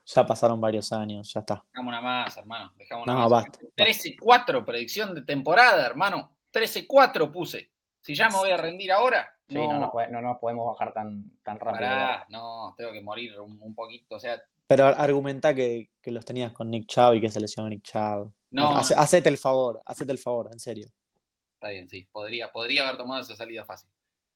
Ya 0.06 0.26
pasaron 0.26 0.60
varios 0.60 0.92
años, 0.92 1.32
ya 1.32 1.40
está. 1.40 1.64
dejamos 1.72 1.88
una 1.90 2.00
más, 2.00 2.36
hermano. 2.36 2.72
Dejamos 2.76 3.04
una 3.06 3.14
No, 3.14 3.20
más. 3.20 3.30
basta. 3.30 3.58
13-4, 3.76 4.64
predicción 4.64 5.14
de 5.14 5.22
temporada, 5.22 5.86
hermano. 5.86 6.34
13-4 6.52 7.30
puse. 7.30 7.70
Si 8.00 8.14
ya 8.14 8.28
me 8.28 8.36
voy 8.36 8.50
a 8.50 8.56
rendir 8.56 8.90
ahora, 8.92 9.28
Sí, 9.48 9.54
no, 9.56 9.78
nos, 9.78 9.90
no 10.10 10.20
nos 10.22 10.38
podemos 10.38 10.66
bajar 10.66 10.92
tan, 10.92 11.30
tan 11.42 11.58
rápido. 11.58 11.80
pará, 11.88 12.24
no, 12.28 12.74
tengo 12.76 12.92
que 12.92 13.02
morir 13.02 13.38
un, 13.40 13.58
un 13.60 13.74
poquito. 13.74 14.14
O 14.16 14.20
sea, 14.20 14.40
Pero 14.66 14.86
ar- 14.86 14.94
argumentá 14.98 15.54
que, 15.54 15.90
que 16.00 16.10
los 16.12 16.24
tenías 16.24 16.52
con 16.52 16.70
Nick 16.70 16.86
Chubb 16.86 17.14
y 17.14 17.20
que 17.20 17.28
se 17.30 17.40
lesionó 17.40 17.68
Nick 17.68 17.82
Chubb. 17.82 18.32
No. 18.50 18.76
Hace- 18.76 18.94
hacete 18.96 19.28
el 19.28 19.38
favor, 19.38 19.82
hacete 19.84 20.12
el 20.12 20.18
favor, 20.18 20.48
en 20.52 20.58
serio. 20.60 20.88
está 21.54 21.68
bien, 21.68 21.88
sí. 21.88 22.08
Podría, 22.10 22.50
podría 22.50 22.84
haber 22.84 22.96
tomado 22.96 23.20
esa 23.20 23.36
salida 23.36 23.64
fácil. 23.64 23.90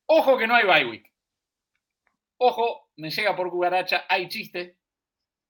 Ojo 0.07 0.37
que 0.37 0.47
no 0.47 0.55
hay 0.55 0.67
bye 0.67 0.85
week. 0.91 1.13
Ojo, 2.37 2.91
me 2.97 3.11
llega 3.11 3.35
por 3.35 3.51
cucaracha. 3.51 4.05
Hay 4.09 4.29
chiste. 4.29 4.77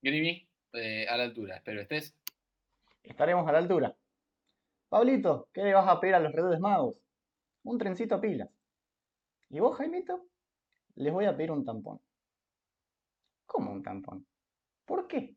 Grimy, 0.04 0.46
eh, 0.74 1.06
a 1.08 1.16
la 1.16 1.24
altura. 1.24 1.56
Espero 1.56 1.80
estés. 1.80 2.14
Estaremos 3.02 3.48
a 3.48 3.52
la 3.52 3.58
altura. 3.58 3.96
Pablito, 4.90 5.48
¿qué 5.50 5.62
le 5.62 5.72
vas 5.72 5.88
a 5.88 5.98
pedir 5.98 6.14
a 6.14 6.20
los 6.20 6.30
Reyes 6.30 6.60
Magos? 6.60 6.96
Un 7.62 7.78
trencito 7.78 8.14
a 8.14 8.20
pilas. 8.20 8.50
¿Y 9.48 9.60
vos, 9.60 9.78
Jaimito? 9.78 10.26
Les 10.96 11.10
voy 11.10 11.24
a 11.24 11.34
pedir 11.34 11.52
un 11.52 11.64
tampón. 11.64 12.00
¿Cómo 13.46 13.72
un 13.72 13.82
tampón? 13.82 14.26
¿Por 14.84 15.08
qué? 15.08 15.34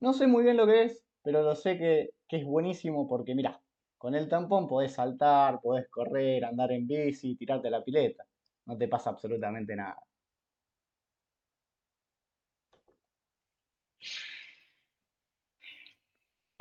No 0.00 0.12
sé 0.12 0.26
muy 0.26 0.44
bien 0.44 0.58
lo 0.58 0.66
que 0.66 0.82
es, 0.82 1.02
pero 1.22 1.42
lo 1.42 1.54
sé 1.54 1.78
que, 1.78 2.10
que 2.28 2.36
es 2.36 2.44
buenísimo 2.44 3.08
porque, 3.08 3.34
mirá, 3.34 3.62
con 3.96 4.14
el 4.14 4.28
tampón 4.28 4.68
podés 4.68 4.92
saltar, 4.92 5.62
podés 5.62 5.88
correr, 5.88 6.44
andar 6.44 6.70
en 6.72 6.86
bici, 6.86 7.34
tirarte 7.36 7.70
la 7.70 7.82
pileta. 7.82 8.26
No 8.66 8.76
te 8.76 8.88
pasa 8.88 9.08
absolutamente 9.08 9.74
nada. 9.74 10.02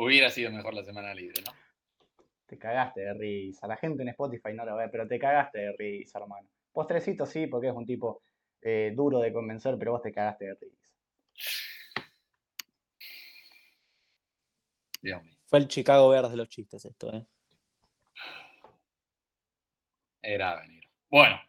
Hubiera 0.03 0.29
sido 0.29 0.51
mejor 0.51 0.73
la 0.73 0.83
semana 0.83 1.13
libre, 1.13 1.41
¿no? 1.45 1.51
Te 2.45 2.57
cagaste 2.57 3.01
de 3.01 3.13
risa. 3.13 3.67
La 3.67 3.77
gente 3.77 4.03
en 4.03 4.09
Spotify 4.09 4.53
no 4.53 4.65
lo 4.65 4.75
ve, 4.75 4.89
pero 4.89 5.07
te 5.07 5.17
cagaste 5.17 5.59
de 5.59 5.75
risa, 5.77 6.19
hermano. 6.19 6.47
Postrecito 6.71 7.25
sí, 7.25 7.47
porque 7.47 7.67
es 7.67 7.73
un 7.73 7.85
tipo 7.85 8.23
eh, 8.61 8.93
duro 8.95 9.19
de 9.19 9.31
convencer, 9.31 9.75
pero 9.77 9.93
vos 9.93 10.01
te 10.01 10.11
cagaste 10.11 10.45
de 10.45 10.55
risa. 10.55 10.89
Dios 15.01 15.23
mío. 15.23 15.37
Fue 15.45 15.59
el 15.59 15.67
Chicago 15.67 16.09
Bears 16.09 16.31
de 16.31 16.37
los 16.37 16.49
chistes 16.49 16.85
esto, 16.85 17.13
¿eh? 17.13 17.25
Era 20.21 20.59
venir. 20.61 20.83
Bueno, 21.09 21.39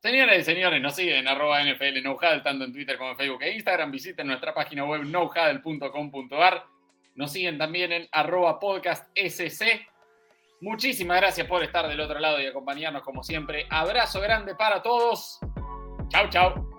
señores 0.00 0.40
y 0.40 0.44
señores, 0.44 0.80
nos 0.80 0.96
siguen 0.96 1.16
en 1.18 1.28
arroba 1.28 1.62
NFL 1.62 2.00
Knowhuddle, 2.00 2.40
tanto 2.40 2.64
en 2.64 2.72
Twitter 2.72 2.96
como 2.96 3.10
en 3.10 3.16
Facebook 3.18 3.42
e 3.42 3.52
Instagram. 3.52 3.90
Visiten 3.90 4.26
nuestra 4.26 4.54
página 4.54 4.84
web 4.84 5.02
knowhuddle.com.ar. 5.02 6.71
Nos 7.14 7.32
siguen 7.32 7.58
también 7.58 7.92
en 7.92 8.08
arroba 8.12 8.58
podcast. 8.58 9.06
Muchísimas 10.60 11.20
gracias 11.20 11.46
por 11.46 11.62
estar 11.64 11.88
del 11.88 12.00
otro 12.00 12.18
lado 12.20 12.40
y 12.40 12.46
acompañarnos 12.46 13.02
como 13.02 13.22
siempre. 13.22 13.66
Abrazo 13.68 14.20
grande 14.20 14.54
para 14.54 14.82
todos. 14.82 15.38
Chau, 16.08 16.28
chau. 16.28 16.71